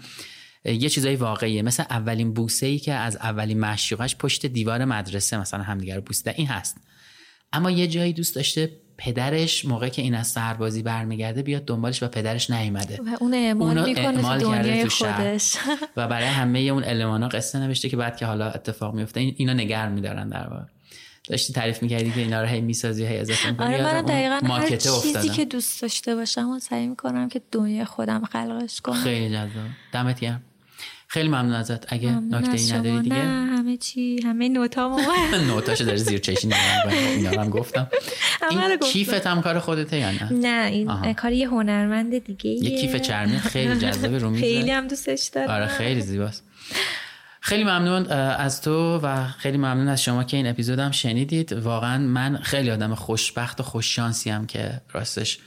یه 0.65 0.89
چیزای 0.89 1.15
واقعیه. 1.15 1.61
مثل 1.61 1.83
اولین 1.89 2.33
بوسه 2.33 2.65
ای 2.65 2.79
که 2.79 2.93
از 2.93 3.15
اولین 3.15 3.59
معشوقش 3.59 4.15
پشت 4.15 4.45
دیوار 4.45 4.85
مدرسه 4.85 5.37
مثلا 5.37 5.63
همدیگه 5.63 5.95
رو 5.95 6.01
بوسته 6.01 6.33
این 6.37 6.47
هست. 6.47 6.77
اما 7.53 7.71
یه 7.71 7.87
جایی 7.87 8.13
دوست 8.13 8.35
داشته 8.35 8.71
پدرش 8.99 9.65
موقع 9.65 9.89
که 9.89 10.01
این 10.01 10.15
از 10.15 10.27
سربازی 10.27 10.83
برمیگرده 10.83 11.41
بیاد 11.41 11.65
دنبالش 11.65 12.03
و 12.03 12.07
پدرش 12.07 12.49
نیومده. 12.49 12.97
و 12.97 13.17
اون 13.19 13.33
اعمال 13.33 13.85
می‌کنه 13.89 14.37
دنیای 14.37 14.89
خودش. 14.89 15.55
و 15.97 16.07
برای 16.07 16.27
همه 16.27 16.59
اون 16.59 16.83
المانا 16.83 17.27
قصه 17.27 17.59
نوشته 17.59 17.89
که 17.89 17.97
بعد 17.97 18.17
که 18.17 18.25
حالا 18.25 18.49
اتفاق 18.49 18.95
میفته 18.95 19.19
اینا 19.19 19.53
نگر 19.53 19.89
میدارن 19.89 20.29
در 20.29 20.47
واقع. 20.47 20.63
داشتی 21.29 21.53
تعریف 21.53 21.81
می‌کردی 21.81 22.11
که 22.11 22.19
اینا 22.19 22.41
رو 22.41 22.47
هی 22.47 22.61
می‌سازی 22.61 23.05
هی 23.05 23.17
اضافه 23.17 23.51
می‌کنی 23.51 23.75
آره 23.75 23.83
من 23.83 24.01
دقیقا 24.01 24.35
هر 24.35 24.75
چیزی 24.77 25.29
که 25.29 25.45
دوست 25.45 25.81
داشته 25.81 26.15
باشم 26.15 26.49
و 26.49 26.59
سعی 26.59 26.87
می‌کنم 26.87 27.29
که 27.29 27.41
دنیا 27.51 27.85
خودم 27.85 28.25
خلقش 28.25 28.81
کنم. 28.81 28.95
خیلی 28.95 29.29
جذاب. 29.29 29.49
دمت 29.93 30.19
گرم. 30.19 30.43
خیلی 31.11 31.27
ممنون 31.27 31.53
ازت. 31.53 31.93
اگه 31.93 32.09
نکته 32.09 32.51
ای 32.51 32.71
نداری 32.71 32.99
دیگه؟ 33.01 33.15
نه 33.15 33.57
همه 33.57 33.77
چی 33.77 34.21
همه 34.21 34.49
نوتامو 34.49 34.99
نوتاشو 35.47 35.83
داره 35.83 35.97
زیر 35.97 36.19
چشی 36.19 36.47
نگاه 36.47 36.93
اینا 37.15 37.41
هم 37.41 37.49
گفتم. 37.49 37.87
این 38.51 38.77
کیفت 38.77 39.27
هم 39.27 39.41
کار 39.41 39.59
خودته 39.59 39.97
یا 39.97 40.11
نه؟ 40.11 40.33
نه 40.33 40.65
این 40.65 41.13
کار 41.13 41.31
یه 41.31 41.47
هنرمند 41.47 42.17
دیگه 42.23 42.49
یه 42.49 42.81
کیف 42.81 42.95
چرمی 42.95 43.39
خیلی 43.39 43.79
جذابه 43.85 44.17
رو 44.17 44.35
خیلی 44.35 44.71
هم 44.71 44.87
دوستش 44.87 45.29
دارم. 45.33 45.49
آره 45.49 45.67
خیلی 45.67 46.01
زیباست. 46.01 46.43
خیلی 47.41 47.63
ممنون 47.63 48.05
از 48.11 48.61
تو 48.61 48.99
و 49.03 49.27
خیلی 49.27 49.57
ممنون 49.57 49.87
از 49.87 50.03
شما 50.03 50.23
که 50.23 50.37
این 50.37 50.47
اپیزودم 50.47 50.91
شنیدید. 50.91 51.53
واقعا 51.53 51.97
من 51.97 52.37
خیلی 52.37 52.71
آدم 52.71 52.95
خوشبخت 52.95 53.59
و 53.59 53.63
خوششانسی 53.63 54.29
هم 54.29 54.47
که 54.47 54.81
راستش. 54.93 55.39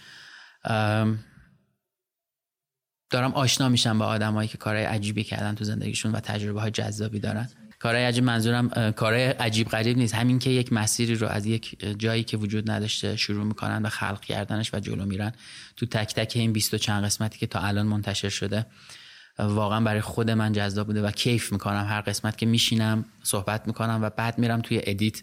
دارم 3.12 3.32
آشنا 3.32 3.68
میشم 3.68 3.98
با 3.98 4.06
آدمایی 4.06 4.48
که 4.48 4.58
کارهای 4.58 4.84
عجیبی 4.84 5.24
کردن 5.24 5.54
تو 5.54 5.64
زندگیشون 5.64 6.12
و 6.12 6.20
تجربه 6.20 6.60
های 6.60 6.70
جذابی 6.70 7.20
دارن. 7.20 7.48
کارهای 7.78 8.04
عجیب 8.04 8.24
منظورم 8.24 8.92
کارهای 8.92 9.24
عجیب 9.24 9.68
غریب 9.68 9.96
نیست. 9.96 10.14
همین 10.14 10.38
که 10.38 10.50
یک 10.50 10.72
مسیری 10.72 11.14
رو 11.14 11.26
از 11.26 11.46
یک 11.46 11.98
جایی 11.98 12.24
که 12.24 12.36
وجود 12.36 12.70
نداشته 12.70 13.16
شروع 13.16 13.44
می‌کنن 13.44 13.82
و 13.82 13.88
خلق 13.88 14.20
کردنش 14.20 14.74
و 14.74 14.80
جلو 14.80 15.04
میرن. 15.04 15.32
تو 15.76 15.86
تک 15.86 16.14
تک 16.14 16.32
این 16.36 16.52
بیست 16.52 16.74
و 16.74 16.78
چند 16.78 17.04
قسمتی 17.04 17.38
که 17.38 17.46
تا 17.46 17.60
الان 17.60 17.86
منتشر 17.86 18.28
شده 18.28 18.66
واقعا 19.38 19.80
برای 19.80 20.00
خود 20.00 20.30
من 20.30 20.52
جذاب 20.52 20.86
بوده 20.86 21.02
و 21.02 21.10
کیف 21.10 21.52
می‌کنم. 21.52 21.86
هر 21.88 22.00
قسمت 22.00 22.38
که 22.38 22.46
میشینم 22.46 23.04
صحبت 23.22 23.66
می‌کنم 23.66 23.98
و 24.02 24.10
بعد 24.10 24.38
میرم 24.38 24.60
توی 24.60 24.80
ادیت 24.82 25.22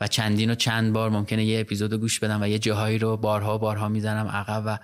و 0.00 0.06
چندین 0.06 0.50
و 0.50 0.54
چند 0.54 0.92
بار 0.92 1.10
ممکنه 1.10 1.44
یه 1.44 1.60
اپیزود 1.60 1.94
گوش 1.94 2.20
بدم 2.20 2.42
و 2.42 2.48
یه 2.48 2.58
جاهایی 2.58 2.98
رو 2.98 3.16
بارها 3.16 3.58
بارها 3.58 3.88
می‌زنم 3.88 4.26
عقب 4.26 4.62
و 4.66 4.78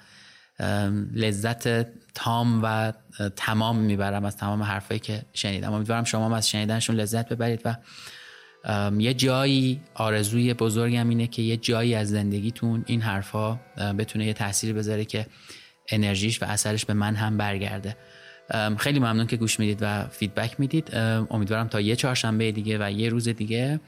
لذت 1.15 1.87
تام 2.15 2.61
و 2.63 2.93
تمام 3.37 3.79
می‌برم 3.79 4.25
از 4.25 4.37
تمام 4.37 4.63
حرفایی 4.63 5.01
که 5.01 5.23
شنیدم. 5.33 5.73
امیدوارم 5.73 6.05
شما 6.05 6.37
از 6.37 6.51
شنیدنشون 6.51 6.97
لذت 6.97 7.29
ببرید 7.29 7.61
و 7.65 7.77
یه 8.99 9.15
جایی 9.15 9.81
آرزوی 9.95 10.55
بزرگم 10.55 11.09
اینه 11.09 11.27
که 11.27 11.43
یه 11.43 11.57
جایی 11.57 11.95
از 11.95 12.09
زندگیتون 12.09 12.85
این 12.87 13.01
حرفها 13.01 13.61
بتونه 13.99 14.27
یه 14.27 14.33
تاثیر 14.33 14.73
بذاره 14.73 15.05
که 15.05 15.27
انرژیش 15.89 16.43
و 16.43 16.45
اثرش 16.45 16.85
به 16.85 16.95
من 16.95 17.15
هم 17.15 17.37
برگرده. 17.37 17.97
خیلی 18.79 18.99
ممنون 18.99 19.27
که 19.27 19.37
گوش 19.37 19.61
می‌دید 19.61 19.79
و 19.81 20.05
فیدبک 20.05 20.61
می‌دید. 20.61 20.97
امیدوارم 21.31 21.69
تا 21.69 21.81
یه 21.81 21.97
چهارشنبه 21.97 22.53
دیگه 22.53 22.87
و 22.87 22.91
یه 22.91 23.09
روز 23.09 23.29
دیگه 23.29 23.81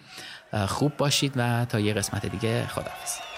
خوب 0.66 0.96
باشید 0.96 1.32
و 1.36 1.64
تا 1.64 1.80
یه 1.80 1.94
قسمت 1.94 2.26
دیگه 2.26 2.66
خداحافظ. 2.66 3.33